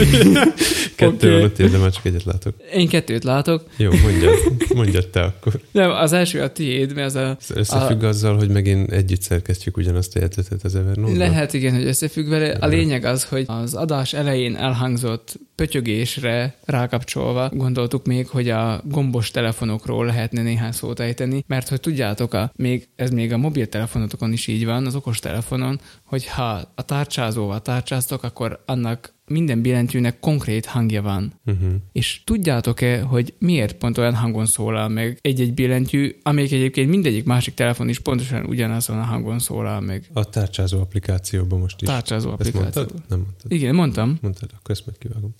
Kettő 0.97 1.43
ott, 1.43 1.63
de 1.63 1.79
már 1.79 1.91
csak 1.91 2.05
egyet 2.05 2.25
látok. 2.25 2.55
én 2.73 2.89
kettőt 2.89 3.25
látok. 3.25 3.65
Jó, 3.77 3.91
mondjad, 4.03 4.35
mondjad 4.75 5.09
te 5.09 5.21
akkor. 5.23 5.61
Nem, 5.73 5.91
az 5.91 6.13
első 6.13 6.41
a 6.41 6.53
tiéd, 6.53 6.95
mert 6.95 7.07
az 7.07 7.15
a... 7.15 7.37
Ez 7.41 7.51
összefügg 7.55 8.03
azzal, 8.03 8.37
hogy 8.37 8.49
megint 8.49 8.93
együtt 8.93 9.23
szerkesztjük 9.23 9.77
ugyanazt 9.77 10.17
a 10.17 10.21
jegyzetet 10.21 10.63
az 10.65 10.77
evernote 10.77 11.17
Lehet 11.17 11.53
igen, 11.53 11.75
hogy 11.75 11.85
összefügg 11.85 12.29
vele. 12.29 12.51
A 12.51 12.67
lényeg 12.67 13.05
az, 13.05 13.25
hogy 13.25 13.45
az 13.47 13.75
adás 13.75 14.13
elején 14.13 14.57
elhangzott 14.57 15.39
pötyögésre 15.61 16.55
rákapcsolva 16.65 17.51
gondoltuk 17.53 18.07
még, 18.07 18.29
hogy 18.29 18.49
a 18.51 18.81
gombos 18.85 19.31
telefonokról 19.31 20.07
lehetne 20.07 20.43
néhány 20.43 20.73
szót 20.73 21.01
ejteni, 21.01 21.45
mert 21.47 21.69
hogy 21.69 21.81
tudjátok, 21.81 22.35
a, 22.35 22.53
még, 22.57 22.89
ez 22.97 23.11
még 23.11 23.33
a 23.33 23.37
mobiltelefonotokon 23.37 24.33
is 24.33 24.47
így 24.47 24.65
van, 24.65 24.87
az 24.87 24.95
okos 24.95 25.19
telefonon, 25.19 25.81
hogy 26.05 26.27
ha 26.27 26.61
a 26.75 26.83
tárcsázóval 26.83 27.63
tárcsáztok, 27.63 28.23
akkor 28.23 28.63
annak 28.67 29.15
minden 29.31 29.63
billentyűnek 29.63 30.21
konkrét 30.21 30.67
hangja 30.67 31.03
van. 31.03 31.33
Uh-huh. 31.47 31.73
És 31.93 32.21
tudjátok-e, 32.25 33.01
hogy 33.01 33.35
miért 33.39 33.77
pont 33.77 33.99
olyan 33.99 34.15
hangon 34.15 34.47
szólal 34.47 34.89
meg 34.89 35.19
egy-egy 35.21 35.55
billentyű, 35.55 36.17
amelyik 36.23 36.53
egyébként 36.53 36.89
mindegyik 36.91 37.25
másik 37.25 37.55
telefon 37.55 37.89
is 37.89 37.99
pontosan 37.99 38.45
ugyanazon 38.45 38.99
a 38.99 39.03
hangon 39.03 39.39
szólal 39.39 39.81
meg? 39.81 40.11
A 40.13 40.25
tárcsázó 40.25 40.81
applikációban 40.81 41.59
most 41.59 41.83
is. 41.83 41.89
Tárcsázó 41.89 42.31
Ezt 42.31 42.41
applikáció. 42.41 42.83
mondtad? 42.83 43.03
Nem 43.09 43.19
mondtad. 43.19 43.53
Igen, 43.53 43.75
mondtam. 43.75 44.19
Mondtad, 44.21 44.51
akkor 44.59 44.75
ezt 44.75 44.87
meg 44.87 44.95
kivágom. 44.99 45.35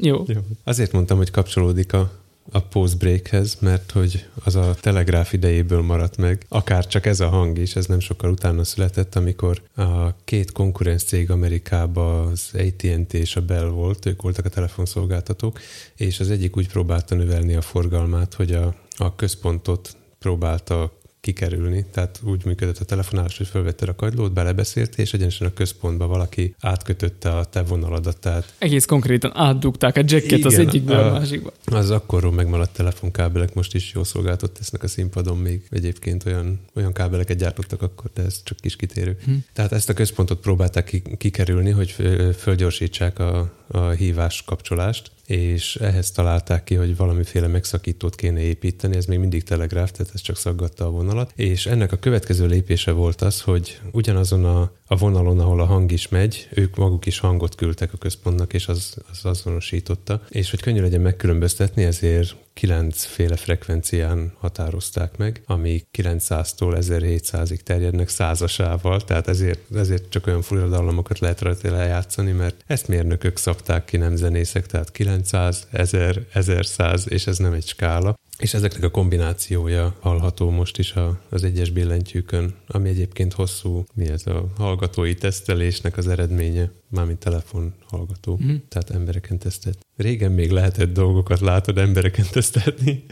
Jó. 0.00 0.24
Jó. 0.26 0.40
Azért 0.64 0.92
mondtam, 0.92 1.16
hogy 1.16 1.30
kapcsolódik 1.30 1.92
a, 1.92 2.24
a 2.50 2.60
post-breakhez, 2.60 3.56
mert 3.60 3.90
hogy 3.90 4.28
az 4.44 4.54
a 4.54 4.74
telegráf 4.80 5.32
idejéből 5.32 5.82
maradt 5.82 6.16
meg. 6.16 6.46
Akár 6.48 6.86
csak 6.86 7.06
ez 7.06 7.20
a 7.20 7.28
hang 7.28 7.58
is, 7.58 7.76
ez 7.76 7.86
nem 7.86 8.00
sokkal 8.00 8.30
utána 8.30 8.64
született, 8.64 9.14
amikor 9.14 9.62
a 9.76 10.16
két 10.24 10.52
konkurenc 10.52 11.02
cég 11.02 11.30
Amerikában 11.30 12.26
az 12.26 12.50
AT&T 12.52 13.14
és 13.14 13.36
a 13.36 13.40
Bell 13.40 13.66
volt, 13.66 14.06
ők 14.06 14.22
voltak 14.22 14.44
a 14.44 14.48
telefonszolgáltatók, 14.48 15.60
és 15.96 16.20
az 16.20 16.30
egyik 16.30 16.56
úgy 16.56 16.68
próbálta 16.68 17.14
növelni 17.14 17.54
a 17.54 17.60
forgalmát, 17.60 18.34
hogy 18.34 18.52
a, 18.52 18.74
a 18.96 19.14
központot 19.14 19.96
próbálta 20.18 20.95
kikerülni. 21.26 21.84
Tehát 21.92 22.20
úgy 22.24 22.44
működött 22.44 22.78
a 22.78 22.84
telefonálás, 22.84 23.36
hogy 23.36 23.46
felvetted 23.46 23.88
a 23.88 23.94
kagylót, 23.94 24.32
belebeszélt, 24.32 24.98
és 24.98 25.12
egyenesen 25.12 25.46
a 25.46 25.52
központba 25.52 26.06
valaki 26.06 26.54
átkötötte 26.60 27.36
a 27.36 27.44
te 27.44 27.62
vonaladat. 27.62 28.18
Tehát 28.20 28.54
Egész 28.58 28.84
konkrétan 28.84 29.32
átdugták 29.34 29.96
a 29.96 30.02
jacket 30.04 30.44
az 30.44 30.52
Igen, 30.52 30.66
egyikből 30.66 30.96
a 30.96 31.06
a- 31.06 31.18
másikba. 31.18 31.52
az 31.64 31.90
akkorról 31.90 32.32
megmaradt 32.32 32.72
telefonkábelek 32.72 33.54
most 33.54 33.74
is 33.74 33.92
jó 33.94 34.04
szolgáltat 34.04 34.50
tesznek 34.52 34.82
a 34.82 34.88
színpadon, 34.88 35.38
még 35.38 35.62
egyébként 35.70 36.24
olyan, 36.26 36.60
olyan 36.74 36.92
kábeleket 36.92 37.36
gyártottak 37.36 37.82
akkor, 37.82 38.10
de 38.14 38.22
ez 38.22 38.40
csak 38.44 38.58
kis 38.60 38.76
kitérő. 38.76 39.16
Hm. 39.24 39.32
Tehát 39.52 39.72
ezt 39.72 39.88
a 39.88 39.92
központot 39.94 40.40
próbálták 40.40 40.84
ki- 40.84 41.16
kikerülni, 41.16 41.70
hogy 41.70 41.90
fölgyorsítsák 42.38 43.18
a, 43.18 43.52
a 43.66 43.88
hívás 43.88 44.42
kapcsolást, 44.42 45.10
és 45.26 45.76
ehhez 45.76 46.10
találták 46.10 46.64
ki, 46.64 46.74
hogy 46.74 46.96
valamiféle 46.96 47.46
megszakítót 47.46 48.14
kéne 48.14 48.40
építeni, 48.40 48.96
ez 48.96 49.04
még 49.04 49.18
mindig 49.18 49.42
telegráf, 49.42 49.90
tehát 49.90 50.14
ez 50.14 50.20
csak 50.20 50.36
szaggatta 50.36 50.86
a 50.86 50.90
vonalat, 50.90 51.32
és 51.36 51.66
ennek 51.66 51.92
a 51.92 51.96
következő 51.96 52.46
lépése 52.46 52.90
volt 52.90 53.22
az, 53.22 53.40
hogy 53.40 53.80
ugyanazon 53.92 54.44
a, 54.44 54.72
a 54.86 54.96
vonalon, 54.96 55.40
ahol 55.40 55.60
a 55.60 55.64
hang 55.64 55.92
is 55.92 56.08
megy, 56.08 56.48
ők 56.50 56.76
maguk 56.76 57.06
is 57.06 57.18
hangot 57.18 57.54
küldtek 57.54 57.92
a 57.92 57.96
központnak, 57.96 58.52
és 58.52 58.68
az, 58.68 58.96
az 59.10 59.24
azonosította, 59.24 60.22
és 60.28 60.50
hogy 60.50 60.60
könnyű 60.60 60.80
legyen 60.80 61.00
megkülönböztetni, 61.00 61.84
ezért 61.84 62.36
kilencféle 62.52 63.36
frekvencián 63.36 64.32
határozták 64.38 65.16
meg, 65.16 65.42
ami 65.46 65.82
900-tól 65.98 66.76
1700-ig 66.80 67.60
terjednek 67.60 68.08
százasával, 68.08 69.00
tehát 69.00 69.28
ezért, 69.28 69.60
ezért 69.74 70.10
csak 70.10 70.26
olyan 70.26 70.42
forradalmakat 70.42 71.18
lehet 71.18 71.40
rajta 71.40 71.70
lejátszani, 71.70 72.32
mert 72.32 72.64
ezt 72.66 72.88
mérnökök 72.88 73.36
szabták 73.36 73.84
ki, 73.84 73.96
nem 73.96 74.16
zenészek, 74.16 74.66
tehát 74.66 74.92
900, 74.92 75.66
1000, 75.70 76.26
1100, 76.32 77.04
és 77.08 77.26
ez 77.26 77.38
nem 77.38 77.52
egy 77.52 77.66
skála. 77.66 78.16
És 78.38 78.54
ezeknek 78.54 78.82
a 78.82 78.90
kombinációja 78.90 79.96
hallható 80.00 80.50
most 80.50 80.78
is 80.78 80.92
a, 80.92 81.20
az 81.30 81.44
egyes 81.44 81.70
billentyűkön, 81.70 82.54
ami 82.66 82.88
egyébként 82.88 83.32
hosszú, 83.32 83.84
mi 83.94 84.08
ez 84.08 84.26
a 84.26 84.46
hallgatói 84.56 85.14
tesztelésnek 85.14 85.96
az 85.96 86.08
eredménye, 86.08 86.70
mármint 86.88 87.18
telefon 87.18 87.74
hallgató, 87.86 88.36
Mhm. 88.36 88.54
tehát 88.68 88.90
embereken 88.90 89.38
tesztelt. 89.38 89.85
Régen 89.96 90.32
még 90.32 90.50
lehetett 90.50 90.92
dolgokat 90.92 91.40
látod 91.40 91.78
embereken 91.78 92.24
tesztelni, 92.32 93.04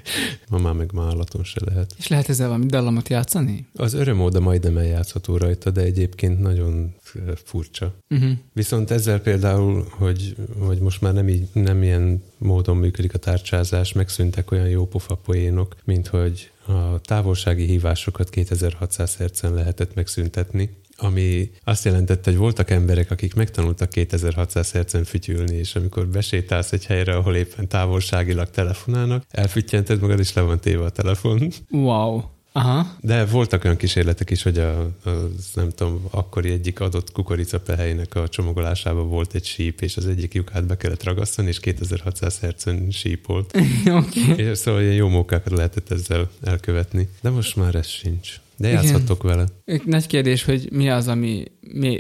ma 0.49 0.59
már 0.59 0.75
meg 0.75 0.93
már 0.93 1.07
állaton 1.07 1.45
se 1.45 1.61
lehet. 1.65 1.95
És 1.99 2.09
lehet 2.09 2.29
ezzel 2.29 2.47
valami 2.47 2.67
dallamot 2.67 3.09
játszani? 3.09 3.67
Az 3.75 3.95
örömóda 3.95 4.41
majdnem 4.41 4.77
eljátszható 4.77 5.37
rajta, 5.37 5.71
de 5.71 5.81
egyébként 5.81 6.41
nagyon 6.41 6.95
ö, 7.15 7.33
furcsa. 7.45 7.95
Uh-huh. 8.11 8.31
Viszont 8.53 8.91
ezzel 8.91 9.21
például, 9.21 9.87
hogy, 9.91 10.37
hogy 10.59 10.79
most 10.79 11.01
már 11.01 11.13
nem, 11.13 11.29
így, 11.29 11.49
nem 11.53 11.83
ilyen 11.83 12.23
módon 12.39 12.77
működik 12.77 13.15
a 13.15 13.19
tárcsázás, 13.19 13.93
megszűntek 13.93 14.51
olyan 14.51 14.69
jó 14.69 14.87
pofa 14.87 15.15
poénok, 15.15 15.77
mint 15.85 16.07
hogy 16.07 16.51
a 16.67 16.99
távolsági 16.99 17.65
hívásokat 17.65 18.31
2600 18.31 19.17
Hz-en 19.17 19.55
lehetett 19.55 19.95
megszüntetni, 19.95 20.71
ami 20.97 21.51
azt 21.65 21.85
jelentette, 21.85 22.31
hogy 22.31 22.39
voltak 22.39 22.71
emberek, 22.71 23.11
akik 23.11 23.35
megtanultak 23.35 23.89
2600 23.89 24.73
Hz-en 24.73 25.05
fütyülni, 25.05 25.57
és 25.57 25.75
amikor 25.77 26.07
besétálsz 26.07 26.73
egy 26.73 26.87
helyre, 26.87 27.17
ahol 27.17 27.37
éppen 27.37 27.69
távolságilag 27.69 28.51
telefonálnak, 28.51 29.25
elfüttyented 29.31 30.01
magad, 30.01 30.19
és 30.19 30.33
le 30.33 30.43
van 30.43 30.61
téve 30.61 30.85
a 30.85 30.91
telefon. 30.91 31.53
Wow. 31.71 32.23
Aha. 32.57 32.87
De 33.01 33.25
voltak 33.25 33.65
olyan 33.65 33.77
kísérletek 33.77 34.31
is, 34.31 34.43
hogy 34.43 34.59
a, 34.59 34.91
az, 35.05 35.51
nem 35.55 35.71
tudom, 35.71 36.07
akkori 36.11 36.51
egyik 36.51 36.81
adott 36.81 37.13
kukoricapehelynek 37.13 38.15
a 38.15 38.29
csomagolásába 38.29 39.03
volt 39.03 39.35
egy 39.35 39.45
síp, 39.45 39.81
és 39.81 39.97
az 39.97 40.07
egyik 40.07 40.35
lyukát 40.35 40.67
be 40.67 40.77
kellett 40.77 41.03
ragasztani, 41.03 41.49
és 41.49 41.61
2600 41.61 42.39
Hz-en 42.39 42.91
sípolt. 42.91 43.57
Okay. 43.87 44.35
és 44.37 44.59
szóval 44.59 44.81
ilyen 44.83 44.95
jó 44.95 45.09
mókákat 45.09 45.53
lehetett 45.53 45.91
ezzel 45.91 46.31
elkövetni. 46.43 47.09
De 47.21 47.31
most 47.31 47.57
már 47.57 47.75
ez 47.75 47.87
sincs. 47.87 48.41
De 48.65 48.71
játszhattok 48.71 49.23
vele. 49.23 49.45
Nagy 49.85 50.07
kérdés, 50.07 50.45
hogy 50.45 50.69
mi 50.73 50.91
az, 50.91 51.09
ami 51.09 51.45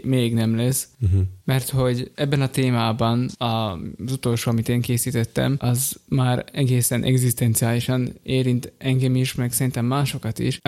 még, 0.02 0.34
nem 0.34 0.56
lesz, 0.56 0.88
Uh-huh. 1.02 1.20
mert 1.44 1.68
hogy 1.68 2.10
ebben 2.14 2.40
a 2.40 2.48
témában 2.48 3.28
az 3.36 4.12
utolsó, 4.12 4.50
amit 4.50 4.68
én 4.68 4.80
készítettem, 4.80 5.56
az 5.58 6.00
már 6.08 6.44
egészen 6.52 7.04
egzisztenciálisan 7.04 8.12
érint 8.22 8.72
engem 8.78 9.16
is, 9.16 9.34
meg 9.34 9.52
szerintem 9.52 9.84
másokat 9.86 10.38
is. 10.38 10.58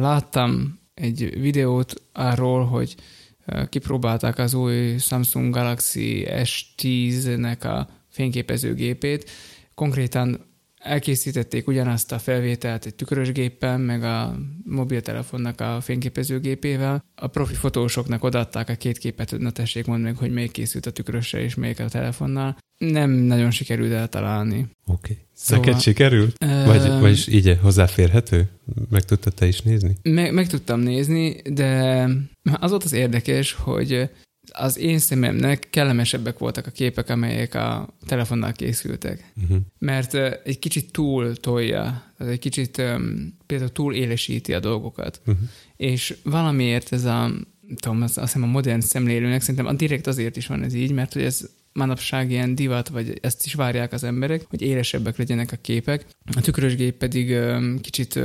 Láttam 0.00 0.78
egy 0.94 1.40
videót 1.40 1.94
arról, 2.12 2.64
hogy 2.64 2.94
kipróbálták 3.68 4.38
az 4.38 4.54
új 4.54 4.98
Samsung 4.98 5.54
Galaxy 5.54 6.26
S10-nek 6.28 7.60
a 7.60 7.88
fényképezőgépét. 8.08 9.30
Konkrétan 9.74 10.40
elkészítették 10.82 11.68
ugyanazt 11.68 12.12
a 12.12 12.18
felvételt 12.18 12.86
egy 12.86 12.94
tükrös 12.94 13.32
géppel, 13.32 13.78
meg 13.78 14.02
a 14.02 14.36
mobiltelefonnak 14.64 15.60
a 15.60 15.78
fényképezőgépével. 15.80 17.04
A 17.14 17.26
profi 17.26 17.54
fotósoknak 17.54 18.24
odaadták 18.24 18.68
a 18.68 18.74
két 18.74 18.98
képet, 18.98 19.30
hogy 19.30 19.40
na 19.40 19.50
tessék, 19.50 19.86
mondd 19.86 20.02
meg, 20.02 20.16
hogy 20.16 20.32
melyik 20.32 20.50
készült 20.50 20.86
a 20.86 20.90
tükrössel 20.90 21.40
és 21.40 21.54
melyik 21.54 21.80
a 21.80 21.88
telefonnal. 21.88 22.56
Nem 22.78 23.10
nagyon 23.10 23.50
sikerült 23.50 23.92
eltalálni. 23.92 24.58
Oké. 24.58 25.12
Okay. 25.12 25.18
Szóval- 25.32 25.64
Neked 25.64 25.80
sikerült? 25.80 26.44
Vagy, 26.64 27.00
vagyis 27.00 27.26
így 27.26 27.58
hozzáférhető? 27.62 28.48
Meg 28.90 29.02
tudtad 29.02 29.34
te 29.34 29.46
is 29.46 29.60
nézni? 29.60 29.96
Meg, 30.02 30.32
meg 30.32 30.46
tudtam 30.46 30.80
nézni, 30.80 31.36
de 31.44 32.04
az 32.42 32.70
volt 32.70 32.84
az 32.84 32.92
érdekes, 32.92 33.52
hogy 33.52 34.10
az 34.52 34.78
én 34.78 34.98
szememnek 34.98 35.66
kellemesebbek 35.70 36.38
voltak 36.38 36.66
a 36.66 36.70
képek, 36.70 37.08
amelyek 37.08 37.54
a 37.54 37.94
telefonnal 38.06 38.52
készültek. 38.52 39.32
Uh-huh. 39.42 39.58
Mert 39.78 40.14
egy 40.44 40.58
kicsit 40.58 40.92
túl 40.92 41.36
tolja, 41.36 42.12
tehát 42.18 42.32
egy 42.32 42.38
kicsit 42.38 42.78
um, 42.78 43.36
például 43.46 43.72
túl 43.72 43.94
élesíti 43.94 44.54
a 44.54 44.60
dolgokat. 44.60 45.20
Uh-huh. 45.26 45.48
És 45.76 46.16
valamiért 46.24 46.92
ez 46.92 47.04
a, 47.04 47.30
tudom, 47.76 48.02
az, 48.02 48.18
azt 48.18 48.32
hiszem 48.32 48.42
a 48.42 48.52
modern 48.52 48.80
szemlélőnek 48.80 49.40
szerintem 49.40 49.66
a 49.66 49.72
direkt 49.72 50.06
azért 50.06 50.36
is 50.36 50.46
van 50.46 50.62
ez 50.62 50.74
így, 50.74 50.92
mert 50.92 51.12
hogy 51.12 51.22
ez 51.22 51.50
manapság 51.72 52.30
ilyen 52.30 52.54
divat, 52.54 52.88
vagy 52.88 53.18
ezt 53.20 53.46
is 53.46 53.54
várják 53.54 53.92
az 53.92 54.04
emberek, 54.04 54.46
hogy 54.48 54.62
élesebbek 54.62 55.16
legyenek 55.16 55.52
a 55.52 55.56
képek. 55.56 56.06
A 56.36 56.40
tükrös 56.40 56.76
gép 56.76 56.96
pedig 56.96 57.36
kicsit 57.80 58.20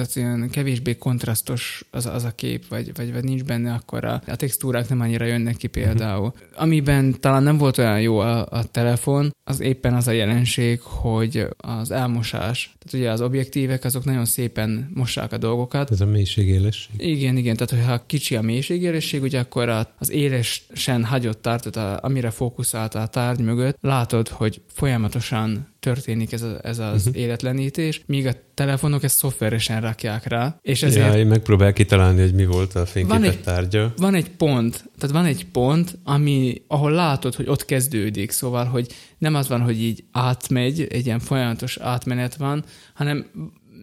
tehát 0.00 0.16
ilyen 0.16 0.50
kevésbé 0.50 0.96
kontrasztos 0.96 1.84
az, 1.90 2.06
az 2.06 2.24
a 2.24 2.30
kép, 2.34 2.68
vagy, 2.68 2.90
vagy, 2.96 3.12
vagy 3.12 3.24
nincs 3.24 3.44
benne 3.44 3.72
akkor 3.72 4.04
a, 4.04 4.22
a 4.26 4.36
textúrák 4.36 4.88
nem 4.88 5.00
annyira 5.00 5.24
jönnek 5.24 5.56
ki 5.56 5.66
például. 5.66 6.26
Uh-huh. 6.26 6.62
Amiben 6.62 7.20
talán 7.20 7.42
nem 7.42 7.58
volt 7.58 7.78
olyan 7.78 8.00
jó 8.00 8.18
a, 8.18 8.46
a 8.50 8.64
telefon, 8.64 9.34
az 9.44 9.60
éppen 9.60 9.94
az 9.94 10.08
a 10.08 10.10
jelenség, 10.10 10.80
hogy 10.80 11.46
az 11.56 11.90
elmosás. 11.90 12.76
Tehát 12.78 12.94
ugye 12.94 13.10
az 13.10 13.20
objektívek 13.20 13.84
azok 13.84 14.04
nagyon 14.04 14.24
szépen 14.24 14.90
mossák 14.94 15.32
a 15.32 15.38
dolgokat, 15.38 15.90
Ez 15.90 16.00
a 16.00 16.06
mélységélesség. 16.06 16.90
igen, 16.96 17.36
igen, 17.36 17.56
tehát 17.56 17.70
hogyha 17.70 18.06
kicsi 18.06 18.36
a 18.36 18.42
mélységéresség, 18.42 19.22
ugye 19.22 19.38
akkor 19.38 19.86
az 19.98 20.10
élesen 20.10 21.04
hagyott 21.04 21.42
tartott, 21.42 21.76
a, 21.76 21.98
amire 22.02 22.30
fókuszálta 22.30 23.00
a 23.00 23.06
tárgy 23.06 23.40
mögött, 23.40 23.76
látod, 23.80 24.28
hogy 24.28 24.60
folyamatosan 24.66 25.68
történik 25.80 26.32
ez, 26.32 26.42
a, 26.42 26.58
ez 26.62 26.78
az 26.78 27.06
uh-huh. 27.06 27.22
életlenítés, 27.22 28.02
míg 28.06 28.26
a 28.26 28.32
telefonok 28.54 29.02
ezt 29.02 29.16
szoftveresen 29.16 29.80
rakják 29.80 30.26
rá, 30.26 30.58
és 30.62 30.82
ezért 30.82 31.06
Ja, 31.06 31.18
én 31.18 31.26
megpróbál 31.26 31.72
kitalálni, 31.72 32.20
hogy 32.20 32.34
mi 32.34 32.46
volt 32.46 32.74
a 32.74 32.86
fényképet 32.86 33.20
Van 33.20 33.28
egy- 33.30 33.40
tárgya. 33.42 33.92
van 33.96 34.14
egy 34.14 34.30
pont, 34.30 34.90
tehát 34.98 35.16
van 35.16 35.24
egy 35.24 35.46
pont, 35.46 35.98
ami, 36.04 36.62
ahol 36.66 36.90
látod, 36.90 37.34
hogy 37.34 37.48
ott 37.48 37.64
kezdődik, 37.64 38.30
szóval, 38.30 38.64
hogy 38.64 38.86
nem 39.18 39.34
az 39.34 39.48
van, 39.48 39.60
hogy 39.60 39.82
így 39.82 40.04
átmegy, 40.12 40.86
egy 40.90 41.06
ilyen 41.06 41.18
folyamatos 41.20 41.76
átmenet 41.76 42.36
van, 42.36 42.64
hanem 42.94 43.26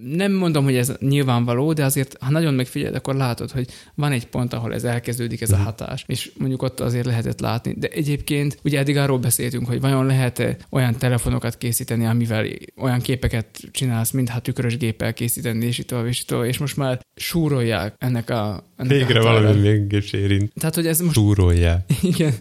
nem 0.03 0.31
mondom, 0.31 0.63
hogy 0.63 0.75
ez 0.75 0.93
nyilvánvaló, 0.99 1.73
de 1.73 1.83
azért, 1.83 2.17
ha 2.19 2.31
nagyon 2.31 2.53
megfigyeled, 2.53 2.95
akkor 2.95 3.15
látod, 3.15 3.51
hogy 3.51 3.67
van 3.95 4.11
egy 4.11 4.27
pont, 4.27 4.53
ahol 4.53 4.73
ez 4.73 4.83
elkezdődik, 4.83 5.41
ez 5.41 5.51
a 5.51 5.57
hatás. 5.57 6.03
És 6.07 6.31
mondjuk 6.37 6.61
ott 6.61 6.79
azért 6.79 7.05
lehetett 7.05 7.39
látni. 7.39 7.73
De 7.77 7.87
egyébként 7.87 8.59
ugye 8.63 8.79
eddig 8.79 8.97
arról 8.97 9.19
beszéltünk, 9.19 9.67
hogy 9.67 9.81
vajon 9.81 10.05
lehet-e 10.05 10.57
olyan 10.69 10.95
telefonokat 10.95 11.57
készíteni, 11.57 12.05
amivel 12.05 12.45
olyan 12.77 13.01
képeket 13.01 13.59
csinálsz, 13.71 14.11
mintha 14.11 14.39
tükrös 14.39 14.77
géppel 14.77 15.13
készíteni, 15.13 15.65
és 15.65 15.77
itt 15.77 15.91
és 16.07 16.21
itt 16.21 16.31
és 16.31 16.57
most 16.57 16.77
már 16.77 16.99
súrolják 17.15 17.95
ennek 17.97 18.29
a... 18.29 18.63
Végre 18.77 19.21
valami 19.21 19.59
mégis 19.59 20.11
érint. 20.13 20.53
Tehát, 20.53 20.75
hogy 20.75 20.87
ez 20.87 20.99
most 20.99 21.13
Súrolják. 21.15 21.89
igen, 22.01 22.33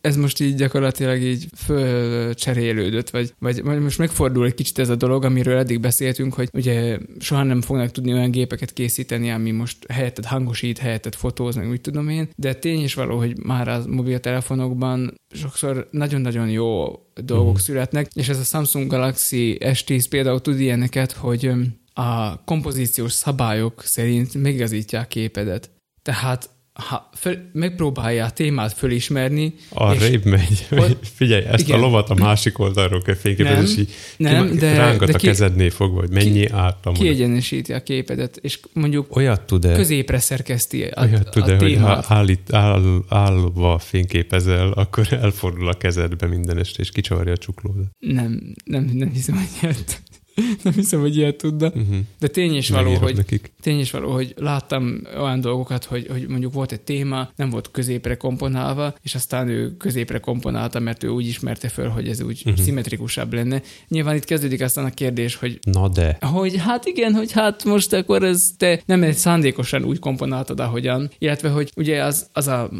ez 0.00 0.16
most 0.16 0.40
így 0.40 0.54
gyakorlatilag 0.54 1.22
így 1.22 1.46
fölcserélődött, 1.56 3.10
vagy, 3.10 3.34
vagy, 3.38 3.62
vagy 3.62 3.80
most 3.80 3.98
megfordul 3.98 4.46
egy 4.46 4.54
kicsit 4.54 4.78
ez 4.78 4.88
a 4.88 4.94
dolog, 4.94 5.24
amiről 5.24 5.58
eddig 5.58 5.80
beszéltünk, 5.80 6.34
hogy 6.34 6.48
ugye 6.52 6.98
soha 7.18 7.42
nem 7.42 7.60
fognak 7.60 7.90
tudni 7.90 8.12
olyan 8.12 8.30
gépeket 8.30 8.72
készíteni, 8.72 9.30
ami 9.30 9.50
most 9.50 9.76
helyetted 9.92 10.24
hangosít, 10.24 10.78
helyetted 10.78 11.14
fotóz, 11.14 11.54
meg 11.56 11.68
úgy 11.68 11.80
tudom 11.80 12.08
én, 12.08 12.28
de 12.36 12.54
tény 12.54 12.82
is 12.82 12.94
való, 12.94 13.18
hogy 13.18 13.36
már 13.38 13.68
a 13.68 13.82
mobiltelefonokban 13.88 15.14
sokszor 15.34 15.88
nagyon-nagyon 15.90 16.48
jó 16.48 16.84
dolgok 17.24 17.52
Mhm. 17.54 17.62
születnek, 17.62 18.08
és 18.14 18.28
ez 18.28 18.38
a 18.38 18.42
Samsung 18.42 18.90
Galaxy 18.90 19.56
S10 19.60 20.04
például 20.08 20.40
tud 20.40 20.60
ilyeneket, 20.60 21.12
hogy 21.12 21.50
a 21.94 22.44
kompozíciós 22.44 23.12
szabályok 23.12 23.82
szerint 23.84 24.34
megigazítják 24.34 25.08
képedet. 25.08 25.70
Tehát 26.04 26.48
ha 26.74 27.10
föl, 27.16 27.36
megpróbálja 27.52 28.24
a 28.24 28.30
témát 28.30 28.72
fölismerni, 28.72 29.54
Arrébb 29.68 30.24
megy. 30.24 30.66
Ott- 30.70 31.06
Figyelj, 31.16 31.44
ezt 31.44 31.66
igen. 31.68 31.78
a 31.78 31.82
lovat 31.82 32.10
a 32.10 32.14
másik 32.14 32.58
oldalról 32.58 33.02
kell 33.02 33.14
fényképezni, 33.14 33.54
Nem, 33.56 33.64
és 33.64 33.76
így 33.76 33.90
nem, 34.16 34.50
ki- 34.50 34.56
de- 34.56 34.76
rángat 34.76 35.08
de 35.08 35.14
a 35.14 35.16
ki- 35.16 35.26
kezednél 35.26 35.70
fogva, 35.70 36.00
hogy 36.00 36.10
mennyi 36.10 36.46
ártam. 36.48 36.94
kiegyenesíti 36.94 37.72
a 37.72 37.82
képedet, 37.82 38.36
és 38.36 38.60
mondjuk 38.72 39.16
Olyat 39.16 39.40
tud-e, 39.40 39.74
középre 39.74 40.18
szerkeszti 40.18 40.82
a, 40.82 41.02
olyat 41.02 41.26
a 41.26 41.30
tud-e 41.30 41.56
hogy 41.56 41.76
ha 41.76 42.04
állít, 42.08 42.52
áll, 42.52 43.04
állva 43.08 43.78
fényképezel, 43.78 44.70
akkor 44.72 45.06
elfordul 45.12 45.68
a 45.68 45.74
kezedbe 45.74 46.26
minden 46.26 46.58
este, 46.58 46.82
és 46.82 46.90
kicsavarja 46.90 47.32
a 47.32 47.36
csuklódat. 47.36 47.86
Nem, 47.98 48.54
nem, 48.64 48.90
nem 48.92 49.10
hiszem, 49.10 49.34
hogy 49.36 49.48
ilyet, 49.62 50.02
nem 50.64 50.72
hiszem, 50.72 51.00
hogy 51.00 51.16
ilyet 51.16 51.36
tudna. 51.36 51.66
Uh-huh. 51.66 51.96
De 52.18 52.26
tény 52.26 52.54
is 52.54 52.68
való, 52.68 52.94
hogy 52.94 53.16
nekik. 53.16 53.52
Tény 53.60 53.80
is 53.80 53.90
való, 53.90 54.12
hogy 54.12 54.34
láttam 54.36 55.00
olyan 55.20 55.40
dolgokat, 55.40 55.84
hogy, 55.84 56.06
hogy 56.10 56.28
mondjuk 56.28 56.52
volt 56.52 56.72
egy 56.72 56.80
téma, 56.80 57.28
nem 57.36 57.50
volt 57.50 57.70
középre 57.70 58.16
komponálva, 58.16 58.94
és 59.02 59.14
aztán 59.14 59.48
ő 59.48 59.76
középre 59.76 60.18
komponálta, 60.18 60.78
mert 60.78 61.02
ő 61.02 61.08
úgy 61.08 61.26
ismerte 61.26 61.68
föl, 61.68 61.88
hogy 61.88 62.08
ez 62.08 62.22
úgy 62.22 62.42
uh-huh. 62.46 62.64
szimmetrikusabb 62.64 63.32
lenne. 63.32 63.62
Nyilván 63.88 64.16
itt 64.16 64.24
kezdődik 64.24 64.62
aztán 64.62 64.84
a 64.84 64.90
kérdés, 64.90 65.34
hogy 65.34 65.58
Na 65.62 65.88
de. 65.88 66.18
hogy 66.20 66.56
hát 66.56 66.84
igen, 66.84 67.14
hogy 67.14 67.32
hát 67.32 67.64
most 67.64 67.92
akkor 67.92 68.22
ez 68.22 68.50
te 68.56 68.80
nem 68.86 69.02
egy 69.02 69.16
szándékosan 69.16 69.84
úgy 69.84 69.98
komponáltad, 69.98 70.60
ahogyan, 70.60 71.10
illetve 71.18 71.48
hogy 71.48 71.72
ugye 71.76 72.02
az, 72.04 72.28
az 72.32 72.46
a 72.46 72.70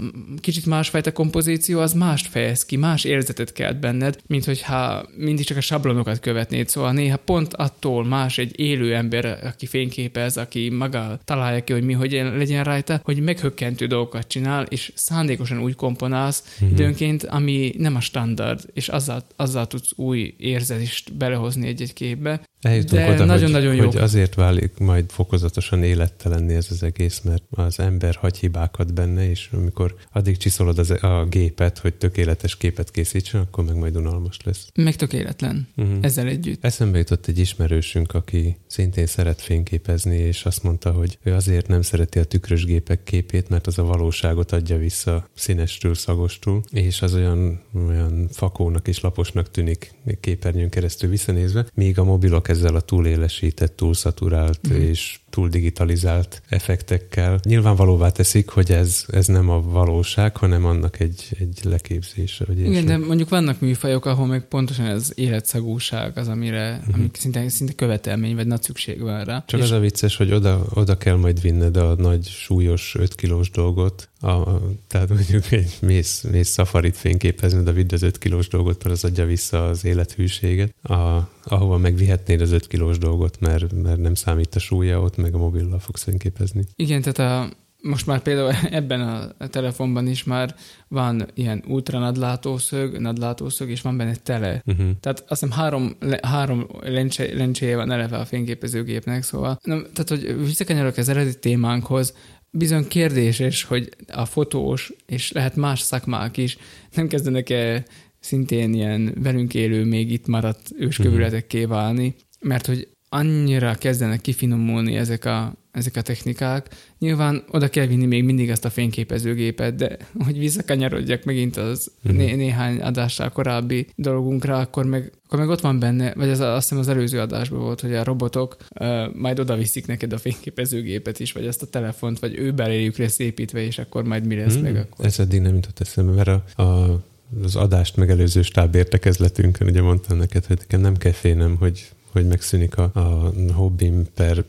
kicsit 0.40 0.66
másfajta 0.66 1.12
kompozíció, 1.12 1.80
az 1.80 1.92
mást 1.92 2.26
fejez 2.26 2.64
ki, 2.64 2.76
más 2.76 3.04
érzetet 3.04 3.52
kelt 3.52 3.80
benned, 3.80 4.18
mint 4.26 4.44
hogyha 4.44 5.06
mindig 5.16 5.44
csak 5.44 5.56
a 5.56 5.60
sablonokat 5.60 6.20
követnéd, 6.20 6.68
szóval 6.68 6.92
néha 6.92 7.16
pont 7.16 7.43
attól 7.52 8.04
más 8.04 8.38
egy 8.38 8.60
élő 8.60 8.94
ember, 8.94 9.38
aki 9.44 9.66
fényképez, 9.66 10.36
aki 10.36 10.68
maga 10.70 11.18
találja 11.24 11.64
ki, 11.64 11.72
hogy 11.72 11.84
mi 11.84 11.92
hogy 11.92 12.12
legyen 12.12 12.64
rajta, 12.64 13.00
hogy 13.04 13.20
meghökkentő 13.22 13.86
dolgokat 13.86 14.26
csinál, 14.26 14.62
és 14.68 14.92
szándékosan 14.94 15.62
úgy 15.62 15.74
komponálsz 15.74 16.42
Mhm. 16.60 16.70
időnként, 16.72 17.24
ami 17.24 17.74
nem 17.78 17.94
a 17.96 18.00
standard, 18.00 18.60
és 18.72 18.88
azzal, 18.88 19.26
azzal 19.36 19.66
tudsz 19.66 19.90
új 19.96 20.34
érzést 20.38 21.14
belehozni 21.16 21.66
egy-egy 21.66 21.92
képbe. 21.92 22.40
Eljutunk 22.64 23.02
De 23.02 23.10
oda, 23.10 23.24
nagyon-nagyon 23.24 23.68
hogy, 23.68 23.76
jók. 23.76 23.92
hogy 23.92 24.02
azért 24.02 24.34
válik 24.34 24.78
majd 24.78 25.04
fokozatosan 25.10 25.82
élettelenni 25.82 26.54
ez 26.54 26.66
az 26.70 26.82
egész, 26.82 27.20
mert 27.20 27.42
az 27.50 27.78
ember 27.80 28.14
hagy 28.14 28.36
hibákat 28.36 28.94
benne, 28.94 29.30
és 29.30 29.48
amikor 29.52 29.94
addig 30.12 30.36
csiszolod 30.36 30.78
az, 30.78 30.90
a 30.90 31.26
gépet, 31.30 31.78
hogy 31.78 31.94
tökéletes 31.94 32.56
képet 32.56 32.90
készítsen, 32.90 33.40
akkor 33.40 33.64
meg 33.64 33.76
majd 33.76 33.96
unalmas 33.96 34.36
lesz. 34.44 34.66
Meg 34.74 34.96
tökéletlen. 34.96 35.68
Uh-huh. 35.76 35.98
Ezzel 36.00 36.26
együtt. 36.26 36.64
Eszembe 36.64 36.98
jutott 36.98 37.26
egy 37.26 37.38
ismerősünk, 37.38 38.14
aki 38.14 38.56
szintén 38.66 39.06
szeret 39.06 39.40
fényképezni, 39.40 40.16
és 40.16 40.44
azt 40.44 40.62
mondta, 40.62 40.90
hogy 40.90 41.18
ő 41.22 41.32
azért 41.32 41.68
nem 41.68 41.82
szereti 41.82 42.18
a 42.18 42.24
tükrös 42.24 42.64
gépek 42.64 43.02
képét, 43.04 43.48
mert 43.48 43.66
az 43.66 43.78
a 43.78 43.84
valóságot 43.84 44.52
adja 44.52 44.78
vissza 44.78 45.28
színestől, 45.34 45.94
szagostul, 45.94 46.62
és 46.70 47.02
az 47.02 47.14
olyan, 47.14 47.60
olyan 47.86 48.28
fakónak 48.32 48.88
és 48.88 49.00
laposnak 49.00 49.50
tűnik 49.50 49.94
képernyőn 50.20 50.68
keresztül 50.68 51.10
visszanézve, 51.10 51.66
míg 51.74 51.98
a 51.98 52.04
mobilok 52.04 52.48
ezzel 52.54 52.74
a 52.74 52.80
túlélesített, 52.80 53.76
túlszaturált 53.76 54.68
mm. 54.68 54.74
és 54.74 55.20
túl 55.34 55.48
digitalizált 55.48 56.42
effektekkel 56.48 57.40
nyilvánvalóvá 57.42 58.10
teszik, 58.10 58.48
hogy 58.48 58.72
ez, 58.72 59.04
ez 59.06 59.26
nem 59.26 59.50
a 59.50 59.62
valóság, 59.62 60.36
hanem 60.36 60.64
annak 60.64 61.00
egy, 61.00 61.28
egy 61.38 61.58
leképzése. 61.62 62.44
Vagy 62.44 62.58
Igen, 62.58 62.84
de 62.84 62.96
mondjuk 62.96 63.28
vannak 63.28 63.60
műfajok, 63.60 64.06
ahol 64.06 64.26
meg 64.26 64.48
pontosan 64.48 64.86
ez 64.86 65.12
életszagúság 65.14 66.18
az, 66.18 66.28
amire, 66.28 66.76
uh-huh. 66.80 66.94
amik 66.94 67.16
szinte, 67.16 67.48
szinte 67.48 67.72
követelmény, 67.72 68.34
vagy 68.34 68.46
nagy 68.46 68.62
szükség 68.62 69.00
van 69.00 69.24
rá. 69.24 69.44
Csak 69.46 69.60
És 69.60 69.64
az 69.64 69.72
a 69.72 69.78
vicces, 69.78 70.16
hogy 70.16 70.32
oda, 70.32 70.64
oda 70.74 70.96
kell 70.96 71.16
majd 71.16 71.40
vinned 71.40 71.76
a 71.76 71.94
nagy, 71.94 72.26
súlyos 72.26 72.94
5 72.98 73.14
kilós 73.14 73.50
dolgot, 73.50 74.08
a, 74.24 74.60
tehát 74.86 75.08
mondjuk 75.08 75.52
egy 75.52 75.76
mész, 75.80 76.24
mész 76.30 76.48
szafarit 76.48 76.96
fényképezned, 76.96 77.68
a 77.68 77.72
vidd 77.72 77.94
az 77.94 78.02
5 78.02 78.18
kilós 78.18 78.48
dolgot, 78.48 78.84
mert 78.84 78.96
az 78.96 79.04
adja 79.04 79.26
vissza 79.26 79.66
az 79.66 79.84
élethűséget, 79.84 80.74
a, 80.82 81.28
ahova 81.44 81.78
megvihetnéd 81.78 82.40
az 82.40 82.50
5 82.50 82.66
kilós 82.66 82.98
dolgot, 82.98 83.40
mert, 83.40 83.82
mert 83.82 83.98
nem 83.98 84.14
számít 84.14 84.54
a 84.54 84.58
súlya, 84.58 85.00
ott 85.00 85.16
meg 85.24 85.34
a 85.34 85.38
mobillal 85.38 85.78
fogsz 85.78 86.02
fényképezni. 86.02 86.64
Igen, 86.76 87.02
tehát 87.02 87.32
a, 87.32 87.52
most 87.82 88.06
már 88.06 88.20
például 88.20 88.52
ebben 88.80 89.00
a 89.38 89.46
telefonban 89.46 90.06
is 90.06 90.24
már 90.24 90.54
van 90.88 91.26
ilyen 91.34 91.64
ultra 91.66 91.98
nadlátószög, 91.98 92.98
nadlátószög, 92.98 93.70
és 93.70 93.80
van 93.80 93.96
benne 93.96 94.14
tele. 94.14 94.62
Uh-huh. 94.66 94.90
Tehát 95.00 95.24
azt 95.28 95.40
hiszem 95.40 95.50
három, 95.58 95.96
le, 96.00 96.18
három 96.22 96.66
lencse, 96.80 97.34
lencséje 97.34 97.76
van 97.76 97.90
eleve 97.90 98.16
a 98.16 98.24
fényképezőgépnek, 98.24 99.22
szóval 99.22 99.58
nem, 99.62 99.86
tehát, 99.92 100.08
hogy 100.08 100.44
visszakanyarok 100.44 100.96
az 100.96 101.08
eredeti 101.08 101.38
témánkhoz, 101.38 102.14
bizony 102.50 102.88
kérdéses, 102.88 103.64
hogy 103.64 103.88
a 104.12 104.24
fotós, 104.24 104.92
és 105.06 105.32
lehet 105.32 105.56
más 105.56 105.80
szakmák 105.80 106.36
is, 106.36 106.58
nem 106.94 107.08
kezdenek-e 107.08 107.84
szintén 108.20 108.74
ilyen 108.74 109.14
velünk 109.22 109.54
élő, 109.54 109.84
még 109.84 110.10
itt 110.10 110.26
maradt 110.26 110.70
őskövületekké 110.78 111.64
válni, 111.64 112.14
mert 112.40 112.66
hogy 112.66 112.88
annyira 113.14 113.74
kezdenek 113.74 114.20
kifinomulni 114.20 114.96
ezek 114.96 115.24
a, 115.24 115.54
ezek 115.72 115.96
a 115.96 116.00
technikák. 116.02 116.68
Nyilván 116.98 117.44
oda 117.50 117.68
kell 117.68 117.86
vinni 117.86 118.06
még 118.06 118.24
mindig 118.24 118.48
ezt 118.50 118.64
a 118.64 118.70
fényképezőgépet, 118.70 119.74
de 119.74 119.96
hogy 120.24 120.38
visszakanyarodjak 120.38 121.24
megint 121.24 121.56
az 121.56 121.90
Mhm. 122.02 122.16
né- 122.16 122.36
néhány 122.36 122.80
adással 122.80 123.30
korábbi 123.30 123.86
dolgunkra, 123.96 124.58
akkor 124.58 124.84
meg, 124.84 125.12
akkor 125.26 125.38
meg 125.38 125.48
ott 125.48 125.60
van 125.60 125.78
benne, 125.78 126.12
vagy 126.14 126.28
ez 126.28 126.40
azt 126.40 126.62
hiszem 126.68 126.78
az 126.78 126.88
előző 126.88 127.20
adásban 127.20 127.60
volt, 127.60 127.80
hogy 127.80 127.94
a 127.94 128.04
robotok 128.04 128.56
uh, 128.80 129.14
majd 129.14 129.38
oda 129.38 129.56
viszik 129.56 129.86
neked 129.86 130.12
a 130.12 130.18
fényképezőgépet 130.18 131.20
is, 131.20 131.32
vagy 131.32 131.46
ezt 131.46 131.62
a 131.62 131.66
telefont, 131.66 132.18
vagy 132.18 132.34
ő 132.38 132.52
beléjük 132.52 132.96
lesz 132.96 133.18
építve, 133.18 133.60
és 133.60 133.78
akkor 133.78 134.04
majd 134.04 134.26
mi 134.26 134.34
lesz 134.36 134.52
Hmm, 134.54 134.62
meg 134.62 134.76
akkor. 134.76 135.04
Ez 135.04 135.18
eddig 135.18 135.40
nem 135.40 135.54
jutott 135.54 135.80
eszembe, 135.80 136.12
mert 136.12 136.28
a, 136.56 136.62
a, 136.62 137.00
az 137.42 137.56
adást 137.56 137.96
megelőző 137.96 138.42
stábértekezletünkön 138.42 139.68
ugye 139.68 139.82
mondtam 139.82 140.16
neked, 140.18 140.44
hogy 140.44 140.58
nekem 140.58 140.80
nem 140.80 140.96
kell 140.96 141.12
félnem, 141.12 141.56
hogy, 141.56 141.88
hogy 142.14 142.26
megszűnik 142.26 142.76
a, 142.76 142.90
a 142.94 143.32
hobbim 143.52 144.06
per 144.14 144.44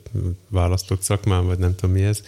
választott 0.48 1.02
szakmám, 1.02 1.46
vagy 1.46 1.58
nem 1.58 1.76
tudom 1.76 1.96
mi 1.96 2.04
ez, 2.04 2.22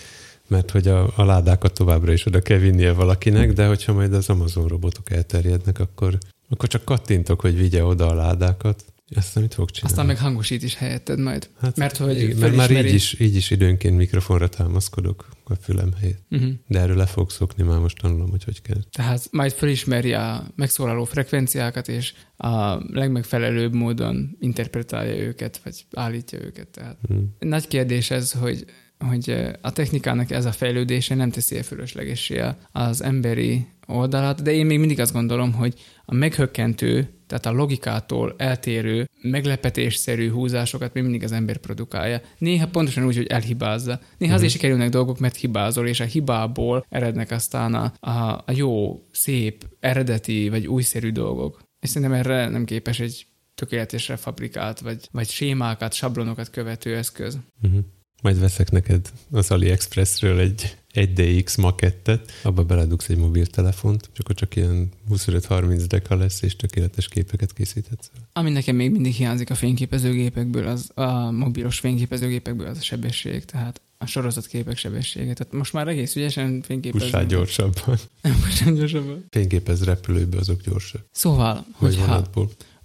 mert 0.47 0.71
hogy 0.71 0.88
a, 0.88 1.11
a 1.15 1.23
ládákat 1.23 1.73
továbbra 1.73 2.11
is 2.11 2.25
oda 2.25 2.41
kell 2.41 2.57
vinnie 2.57 2.93
valakinek, 2.93 3.53
de 3.53 3.67
hogyha 3.67 3.93
majd 3.93 4.13
az 4.13 4.29
Amazon 4.29 4.67
robotok 4.67 5.11
elterjednek, 5.11 5.79
akkor, 5.79 6.17
akkor 6.49 6.69
csak 6.69 6.83
kattintok, 6.83 7.41
hogy 7.41 7.57
vigye 7.57 7.83
oda 7.83 8.07
a 8.07 8.13
ládákat, 8.13 8.85
aztán 9.15 9.43
mit 9.43 9.53
fog 9.53 9.71
csinálni? 9.71 9.91
Aztán 9.91 10.05
meg 10.05 10.17
hangosít 10.17 10.63
is 10.63 10.75
helyetted 10.75 11.19
majd. 11.19 11.49
Hát, 11.59 11.77
mert 11.77 11.97
hogy 11.97 12.21
igen, 12.21 12.37
mert 12.37 12.55
már 12.55 12.85
így 12.85 12.93
is, 12.93 13.19
így 13.19 13.35
is 13.35 13.51
időnként 13.51 13.97
mikrofonra 13.97 14.49
támaszkodok 14.49 15.29
a 15.43 15.55
fülem 15.55 15.93
helyett. 15.99 16.21
Uh-huh. 16.29 16.49
De 16.67 16.79
erről 16.79 16.95
le 16.95 17.05
fogok 17.05 17.31
szokni, 17.31 17.63
már 17.63 17.79
most 17.79 17.97
tanulom, 17.97 18.29
hogy 18.29 18.43
hogy 18.43 18.61
kell. 18.61 18.81
Tehát 18.91 19.27
majd 19.31 19.51
felismeri 19.51 20.13
a 20.13 20.47
megszólaló 20.55 21.03
frekvenciákat, 21.03 21.87
és 21.87 22.13
a 22.37 22.73
legmegfelelőbb 22.93 23.73
módon 23.73 24.37
interpretálja 24.39 25.15
őket, 25.15 25.59
vagy 25.63 25.85
állítja 25.91 26.39
őket. 26.43 26.67
Tehát 26.67 26.97
Hmm. 27.07 27.35
nagy 27.39 27.67
kérdés 27.67 28.11
ez, 28.11 28.31
hogy 28.31 28.65
hogy 28.97 29.35
a 29.61 29.71
technikának 29.71 30.31
ez 30.31 30.45
a 30.45 30.51
fejlődése 30.51 31.15
nem 31.15 31.31
teszi 31.31 31.61
fölöslegessé 31.61 32.43
az 32.71 33.01
emberi 33.03 33.67
oldalát, 33.87 34.41
de 34.41 34.51
én 34.51 34.65
még 34.65 34.79
mindig 34.79 34.99
azt 34.99 35.13
gondolom, 35.13 35.53
hogy 35.53 35.73
a 36.05 36.13
meghökkentő, 36.13 37.16
tehát 37.28 37.45
a 37.45 37.51
logikától 37.51 38.36
eltérő, 38.38 39.09
meglepetésszerű 39.21 40.32
húzásokat 40.32 40.93
még 40.93 41.03
mindig 41.03 41.23
az 41.23 41.32
ember 41.32 41.57
produkálja. 41.57 42.21
Néha 42.38 42.67
pontosan 42.67 43.05
úgy, 43.05 43.15
hogy 43.15 43.25
elhibázza. 43.25 43.99
Néha 44.17 44.34
azért 44.34 44.51
sikerülnek 44.51 44.89
dolgok, 44.89 45.19
mert 45.19 45.36
hibázol, 45.36 45.88
és 45.88 45.99
a 45.99 46.03
hibából 46.03 46.86
erednek 46.89 47.32
aztán 47.32 47.73
a, 47.73 47.93
a, 47.99 48.43
a 48.45 48.51
jó, 48.51 49.01
szép, 49.11 49.65
eredeti 49.80 50.49
vagy 50.49 50.67
újszerű 50.67 51.11
dolgok. 51.11 51.61
És 51.80 51.89
szerintem 51.89 52.17
erre 52.17 52.49
nem 52.49 52.65
képes 52.65 52.99
egy 52.99 53.28
tökéletesre 53.55 54.15
fabrikált, 54.15 54.80
vagy, 54.80 55.07
vagy 55.11 55.30
sémákat, 55.30 55.93
sablonokat 55.93 56.49
követő 56.49 56.95
eszköz. 56.95 57.38
Uh-huh. 57.61 57.80
Majd 58.21 58.39
veszek 58.39 58.71
neked 58.71 59.11
az 59.32 59.51
AliExpressről 59.51 60.39
egy 60.39 60.78
1DX 60.97 61.59
makettet, 61.59 62.31
abba 62.43 62.63
beledugsz 62.63 63.09
egy 63.09 63.17
mobiltelefont, 63.17 64.09
és 64.13 64.19
akkor 64.19 64.35
csak 64.35 64.55
ilyen 64.55 64.89
25-30 65.11 65.83
deka 65.87 66.15
lesz, 66.15 66.41
és 66.41 66.55
tökéletes 66.55 67.07
képeket 67.07 67.53
készíthetsz. 67.53 68.09
Ami 68.33 68.51
nekem 68.51 68.75
még 68.75 68.91
mindig 68.91 69.13
hiányzik 69.13 69.49
a 69.49 69.55
fényképezőgépekből, 69.55 70.67
az 70.67 70.89
a 70.93 71.31
mobilos 71.31 71.79
fényképezőgépekből 71.79 72.67
az 72.67 72.77
a 72.77 72.83
sebesség, 72.83 73.45
tehát 73.45 73.81
a 73.97 74.05
sorozatképek 74.05 74.77
sebessége. 74.77 75.33
Tehát 75.33 75.53
most 75.53 75.73
már 75.73 75.87
egész 75.87 76.15
ügyesen 76.15 76.61
fényképezünk. 76.61 77.11
Pussál 77.11 77.25
gyorsabban. 77.25 77.97
Nem, 78.21 78.39
pussál 78.41 78.73
gyorsabban. 78.73 79.25
Fényképez 79.29 79.83
repülőbe, 79.83 80.37
azok 80.37 80.61
gyorsak. 80.61 81.05
Szóval, 81.11 81.65
Vagy 81.79 81.95
hogyha 81.95 82.29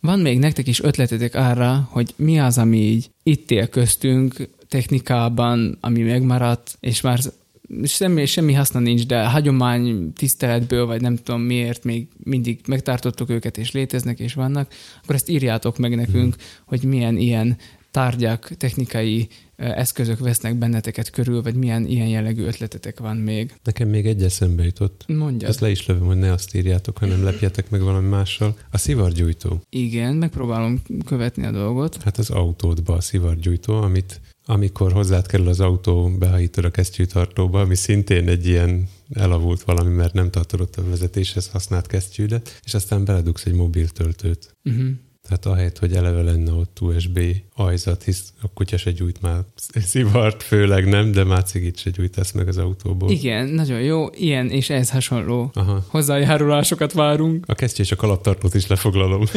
van 0.01 0.21
még 0.21 0.39
nektek 0.39 0.67
is 0.67 0.83
ötletetek 0.83 1.35
arra, 1.35 1.89
hogy 1.91 2.15
mi 2.17 2.41
az, 2.41 2.59
ami 2.59 2.79
így 2.79 3.11
itt 3.23 3.51
él 3.51 3.69
köztünk 3.69 4.49
technikában, 4.69 5.79
ami 5.81 6.03
megmaradt, 6.03 6.77
és 6.81 7.01
már 7.01 7.21
semmi, 7.85 8.27
semmi 8.27 8.53
haszna 8.53 8.81
nincs, 8.81 9.07
de 9.07 9.27
hagyomány 9.27 10.13
tiszteletből, 10.13 10.87
vagy 10.87 11.01
nem 11.01 11.17
tudom 11.17 11.41
miért 11.41 11.85
még 11.85 12.09
mindig 12.25 12.61
megtartottuk 12.67 13.31
őket, 13.31 13.59
és 13.59 13.73
léteznek, 13.73 14.19
és 14.19 14.35
vannak, 14.35 14.73
akkor 15.03 15.15
ezt 15.15 15.29
írjátok 15.29 15.79
meg 15.79 15.97
nekünk, 15.97 16.37
hogy 16.65 16.83
milyen 16.85 17.17
ilyen 17.17 17.57
tárgyak, 17.91 18.53
technikai 18.57 19.29
eszközök 19.57 20.19
vesznek 20.19 20.55
benneteket 20.55 21.11
körül, 21.11 21.43
vagy 21.43 21.55
milyen 21.55 21.87
ilyen 21.87 22.09
jellegű 22.09 22.43
ötletetek 22.43 23.01
van 23.01 23.17
még. 23.17 23.55
Nekem 23.65 23.89
még 23.89 24.07
egy 24.07 24.23
eszembe 24.23 24.65
jutott. 24.65 25.05
Mondja. 25.07 25.49
Ezt 25.49 25.61
le 25.61 25.71
is 25.71 25.87
lövöm, 25.87 26.07
hogy 26.07 26.19
ne 26.19 26.33
azt 26.33 26.55
írjátok, 26.55 26.99
hanem 26.99 27.25
lepjetek 27.25 27.71
meg 27.71 27.81
valami 27.81 28.09
mással. 28.09 28.57
A 28.71 28.79
szivargyújtó. 28.79 29.63
Igen, 29.71 30.15
megpróbálom 30.15 30.83
követni 31.05 31.45
a 31.45 31.51
dolgot. 31.51 32.03
Hát 32.03 32.19
az 32.19 32.31
autódba 32.31 32.95
a 32.95 33.01
szivargyújtó, 33.01 33.75
amit 33.75 34.21
amikor 34.45 34.93
hozzád 34.93 35.27
kerül 35.27 35.49
az 35.49 35.61
autó, 35.61 36.17
behajítod 36.19 36.65
a 36.65 36.71
kesztyűtartóba, 36.71 37.61
ami 37.61 37.75
szintén 37.75 38.29
egy 38.29 38.47
ilyen 38.47 38.89
elavult 39.13 39.63
valami, 39.63 39.95
mert 39.95 40.13
nem 40.13 40.31
tartod 40.31 40.61
ott 40.61 40.77
a 40.77 40.89
vezetéshez 40.89 41.49
használt 41.49 41.87
kesztyűdet, 41.87 42.61
és 42.65 42.75
aztán 42.75 43.05
beledugsz 43.05 43.45
egy 43.45 43.55
mobiltöltőt. 43.55 44.57
Uh-huh. 44.65 44.91
Tehát 45.29 45.47
ahelyett, 45.47 45.79
hogy 45.79 45.93
eleve 45.93 46.23
lenne 46.23 46.53
ott 46.53 46.81
USB 46.81 47.21
ajzat, 47.55 48.03
hisz 48.03 48.33
a 48.41 48.53
kutya 48.55 48.77
se 48.77 48.91
gyújt 48.91 49.21
már 49.21 49.41
szivart, 49.75 50.43
főleg 50.43 50.89
nem, 50.89 51.13
de 51.13 51.25
már 51.25 51.43
cigit 51.43 51.79
se 51.79 51.91
gyújtasz 51.91 52.33
meg 52.33 52.49
az 52.49 52.59
autóból. 52.59 53.11
Igen, 53.11 53.49
nagyon 53.49 53.81
jó. 53.81 54.07
Ilyen 54.15 54.51
és 54.51 54.71
ez 54.71 54.91
hasonló 54.91 55.51
Aha. 55.55 55.85
hozzájárulásokat 55.89 56.93
várunk. 56.93 57.45
A 57.49 57.55
kesztyű 57.55 57.83
és 57.83 57.93
a 57.93 57.97
kalaptartót 57.97 58.55
is 58.55 58.67
lefoglalom. 58.67 59.25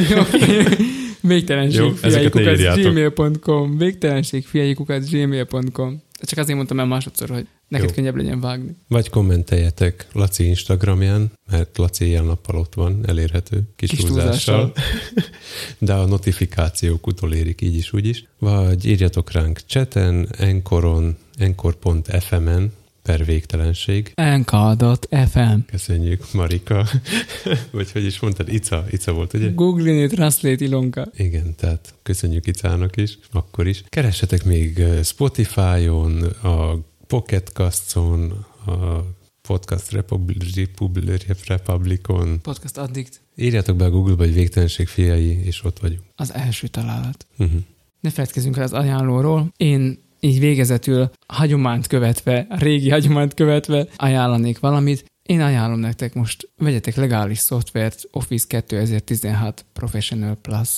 Végtelenség 1.28 1.80
Jó, 1.80 2.10
írjátok. 2.10 2.82
gmail.com 2.82 3.78
Végtelenség 3.78 4.46
fiaikukat 4.46 5.10
gmail.com 5.10 6.02
Csak 6.22 6.40
azért 6.40 6.56
mondtam 6.56 6.80
el 6.80 6.86
másodszor, 6.86 7.30
hogy 7.30 7.48
neked 7.68 7.88
Jó. 7.88 7.96
könnyebb 7.96 8.16
legyen 8.16 8.40
vágni. 8.40 8.76
Vagy 8.88 9.10
kommenteljetek 9.10 10.08
Laci 10.12 10.46
Instagramján, 10.46 11.32
mert 11.52 11.78
Laci 11.78 12.06
ilyen 12.06 12.26
nappal 12.26 12.56
ott 12.56 12.74
van, 12.74 13.04
elérhető, 13.08 13.62
kis, 13.76 13.90
Kis 13.90 14.00
kis 14.00 14.08
túlzással. 14.08 14.74
De 15.78 15.94
a 15.94 16.06
notifikációk 16.06 17.08
utolérik 17.08 17.62
így 17.62 17.76
is, 17.76 17.94
úgy 17.94 18.08
is. 18.08 18.26
Vagy 18.40 18.86
írjatok 18.86 19.32
ránk 19.32 19.60
chaten, 19.66 20.28
enkoron, 20.38 21.18
enkor.fm-en 21.38 22.72
per 23.06 23.26
végtelenség. 23.26 24.12
Enkadot 24.16 25.08
FM. 25.32 25.58
Köszönjük, 25.66 26.34
Marika. 26.34 26.88
Vagy 27.72 27.92
hogy 27.92 28.06
is 28.06 28.20
mondtad, 28.20 28.54
Ica, 28.54 28.86
Ica 28.90 29.14
volt, 29.14 29.34
ugye? 29.34 29.52
Google 29.52 30.08
translate 30.08 30.66
Ilonka. 30.66 31.08
Igen, 31.16 31.56
tehát 31.56 31.94
köszönjük 32.04 32.48
Icának 32.48 32.98
is, 32.98 33.18
akkor 33.32 33.68
is. 33.68 33.84
Keressetek 33.90 34.46
még 34.46 34.84
Spotify-on, 35.04 36.24
a 36.24 36.80
Pocket 37.08 37.50
Casts-on, 37.54 38.46
a 38.66 39.04
Podcast 39.42 39.92
Republic, 39.92 40.56
Republic, 40.56 41.26
Republicon. 41.48 42.42
Podcast 42.42 42.78
Addict. 42.78 43.22
Írjátok 43.36 43.76
be 43.76 43.86
a 43.86 43.90
Google-ba, 43.90 44.24
hogy 44.24 44.34
végtelenség 44.34 44.88
fiai, 44.88 45.46
és 45.46 45.64
ott 45.64 45.80
vagyunk. 45.80 46.02
Az 46.16 46.34
első 46.34 46.68
találat. 46.68 47.26
Uh-huh. 47.38 47.60
Ne 48.00 48.10
feledkezzünk 48.10 48.58
el 48.58 48.64
az 48.64 48.74
ajánlóról. 48.74 49.54
Én 49.58 50.04
így 50.26 50.40
végezetül 50.40 51.10
hagyományt 51.28 51.88
követve, 51.88 52.48
régi 52.50 52.90
hagyományt 52.90 53.34
követve 53.34 53.88
ajánlanék 53.96 54.60
valamit. 54.60 55.06
Én 55.22 55.42
ajánlom 55.42 55.80
nektek 55.80 56.14
most, 56.14 56.50
vegyetek 56.58 56.96
legális 56.96 57.40
szoftvert 57.40 58.04
Office 58.12 58.46
2016 58.48 59.66
Professional 59.74 60.36
Plus, 60.36 60.70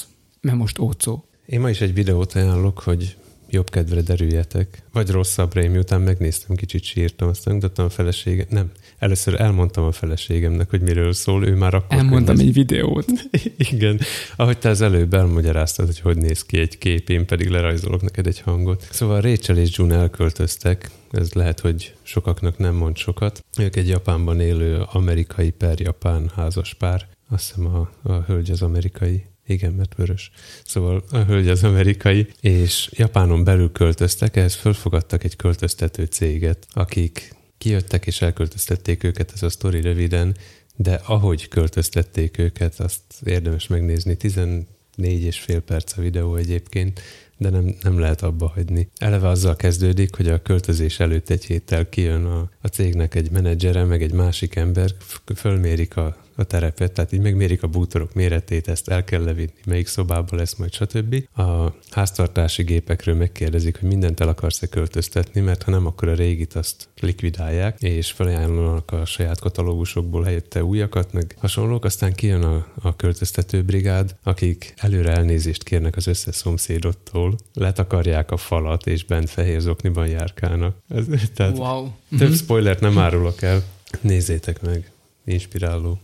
mert 0.42 0.58
most 0.58 0.80
ócó. 0.80 1.26
Én 1.46 1.60
ma 1.60 1.70
is 1.70 1.82
egy 1.82 1.94
videót 1.94 2.34
ajánlok, 2.34 2.80
hogy 2.80 3.18
jobb 3.50 3.70
kedvre 3.70 4.02
derüljetek, 4.02 4.84
vagy 4.92 5.10
rosszabbra, 5.10 5.62
én 5.62 5.72
miután 5.72 6.02
megnéztem, 6.02 6.56
kicsit 6.56 6.84
sírtam, 6.84 7.28
aztán 7.28 7.54
mutattam 7.54 7.86
a 7.86 7.90
feleségem, 7.90 8.46
nem, 8.50 8.72
először 8.98 9.42
elmondtam 9.42 9.84
a 9.84 9.92
feleségemnek, 9.92 10.70
hogy 10.70 10.82
miről 10.82 11.14
szól, 11.14 11.48
ő 11.48 11.56
már 11.56 11.74
akkor 11.74 11.98
Elmondtam 11.98 12.36
könyvez- 12.36 12.48
egy 12.48 12.54
videót. 12.54 13.06
Igen, 13.72 14.00
ahogy 14.36 14.58
te 14.58 14.70
az 14.70 14.82
előbb 14.82 15.14
elmagyaráztad, 15.14 15.86
hogy 15.86 16.00
hogy 16.00 16.18
néz 16.18 16.44
ki 16.44 16.60
egy 16.60 16.78
kép, 16.78 17.10
én 17.10 17.26
pedig 17.26 17.50
lerajzolok 17.50 18.02
neked 18.02 18.28
egy 18.28 18.40
hangot. 18.40 18.88
Szóval 18.92 19.22
Rachel 19.22 19.58
és 19.58 19.78
June 19.78 19.96
elköltöztek, 19.96 20.90
ez 21.12 21.34
lehet, 21.34 21.60
hogy 21.60 21.94
sokaknak 22.04 22.58
nem 22.58 22.76
mond 22.76 22.98
sokat. 22.98 23.46
Ők 23.60 23.76
egy 23.76 23.88
Japánban 23.88 24.40
élő 24.40 24.84
amerikai 24.92 25.50
per 25.50 25.80
japán 25.80 26.32
házas 26.36 26.74
pár. 26.74 27.08
Azt 27.30 27.48
hiszem 27.48 27.66
a, 27.66 27.92
a 28.04 28.24
hölgy 28.28 28.52
az 28.52 28.62
amerikai. 28.62 29.24
Igen, 29.48 29.74
mert 29.74 29.96
vörös. 29.96 30.32
Szóval 30.66 31.04
a 31.12 31.18
hölgy 31.18 31.48
az 31.48 31.64
amerikai, 31.64 32.28
és 32.42 32.90
Japánon 32.94 33.44
belül 33.44 33.72
költöztek, 33.72 34.36
ehhez 34.36 34.56
fölfogadtak 34.56 35.24
egy 35.24 35.36
költöztető 35.36 36.06
céget, 36.06 36.68
akik 36.74 37.36
kijöttek 37.58 38.08
és 38.08 38.22
elköltöztették 38.22 39.04
őket, 39.04 39.32
ez 39.34 39.44
a 39.44 39.50
sztori 39.50 39.82
röviden, 39.82 40.36
de 40.76 41.02
ahogy 41.06 41.48
költöztették 41.48 42.38
őket, 42.38 42.80
azt 42.80 43.02
érdemes 43.26 43.68
megnézni. 43.68 44.16
14 44.16 44.66
és 44.98 45.40
fél 45.40 45.60
perc 45.60 45.98
a 45.98 46.02
videó 46.02 46.36
egyébként, 46.36 47.02
de 47.38 47.50
nem, 47.50 47.76
nem 47.82 48.00
lehet 48.00 48.22
abba 48.22 48.48
hagyni. 48.48 48.90
Eleve 48.98 49.28
azzal 49.28 49.56
kezdődik, 49.56 50.16
hogy 50.16 50.28
a 50.28 50.42
költözés 50.42 51.00
előtt 51.00 51.30
egy 51.30 51.46
héttel 51.46 51.90
kijön 51.90 52.26
a, 52.26 52.50
a 52.62 52.68
cégnek 52.68 53.16
egy 53.16 53.32
menedzsere, 53.32 53.84
meg 53.84 54.04
egy 54.04 54.14
másik 54.14 54.56
ember, 54.56 54.92
fölmérik 55.36 55.98
a, 55.98 56.27
a 56.38 56.44
terepet, 56.44 56.92
tehát 56.92 57.12
így 57.12 57.22
megmérik 57.22 57.64
a 57.64 57.68
bútorok 57.68 58.14
méretét, 58.14 58.68
ezt 58.68 58.90
el 58.90 59.04
kell 59.04 59.24
levinni, 59.24 59.54
melyik 59.66 59.88
szobába 59.88 60.36
lesz 60.36 60.56
majd, 60.56 60.74
stb. 60.74 61.28
A 61.40 61.74
háztartási 61.90 62.64
gépekről 62.64 63.16
megkérdezik, 63.16 63.80
hogy 63.80 63.90
mindent 63.90 64.20
el 64.20 64.28
akarsz-e 64.28 64.68
költöztetni, 64.68 65.42
mert 65.42 65.64
ha 65.64 65.72
nem, 65.72 65.86
akkor 65.86 66.08
a 66.08 66.14
régit 66.14 66.56
azt 66.56 66.88
likvidálják, 67.00 67.82
és 67.82 68.12
felajánlanak 68.12 68.92
a 68.92 69.06
saját 69.06 69.40
katalógusokból 69.40 70.24
helyette 70.24 70.64
újakat, 70.64 71.14
meg 71.14 71.36
hasonlók, 71.40 71.86
aztán 71.86 72.14
kijön 72.14 72.44
a, 72.44 72.68
a 72.82 72.96
költöztető 72.96 73.64
brigád, 73.64 74.16
akik 74.24 74.74
előre 74.78 75.12
elnézést 75.12 75.64
kérnek 75.64 75.96
az 75.96 76.08
összes 76.08 76.36
szomszédottól, 76.36 77.36
letakarják 77.54 78.32
a 78.32 78.38
falat, 78.38 78.88
és 78.88 79.04
bent 79.04 79.30
fehér 79.30 79.60
zokniban 79.60 80.08
járkálnak. 80.08 80.76
Ez, 80.90 81.06
tehát 81.34 81.58
Wow. 81.58 81.88
több 82.18 82.34
spoilert 82.34 82.80
nem 82.80 82.98
árulok 82.98 83.42
el. 83.42 83.64
Nézzétek 84.02 84.62
meg, 84.62 84.92
inspiráló, 85.26 86.00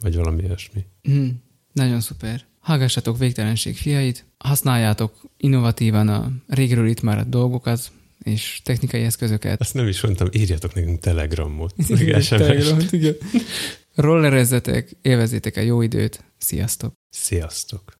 vagy 0.00 0.16
valami 0.16 0.42
ilyesmi. 0.42 0.84
Mm, 1.10 1.28
nagyon 1.72 2.00
szuper. 2.00 2.44
Hallgassatok 2.58 3.18
végtelenség 3.18 3.76
fiait, 3.76 4.24
használjátok 4.38 5.20
innovatívan 5.36 6.08
a 6.08 6.32
régről 6.46 6.88
itt 6.88 7.02
maradt 7.02 7.28
dolgokat, 7.28 7.90
és 8.22 8.60
technikai 8.64 9.02
eszközöket. 9.02 9.60
Azt 9.60 9.74
nem 9.74 9.88
is 9.88 10.00
mondtam, 10.00 10.28
írjatok 10.32 10.74
nekünk 10.74 11.00
telegramot, 11.00 11.74
meg 11.88 12.22
SMS-t. 12.22 12.96
Rollerezzetek, 13.94 14.96
élvezzétek 15.02 15.56
a 15.56 15.60
jó 15.60 15.82
időt. 15.82 16.24
Sziasztok! 16.38 16.92
Sziasztok! 17.10 17.95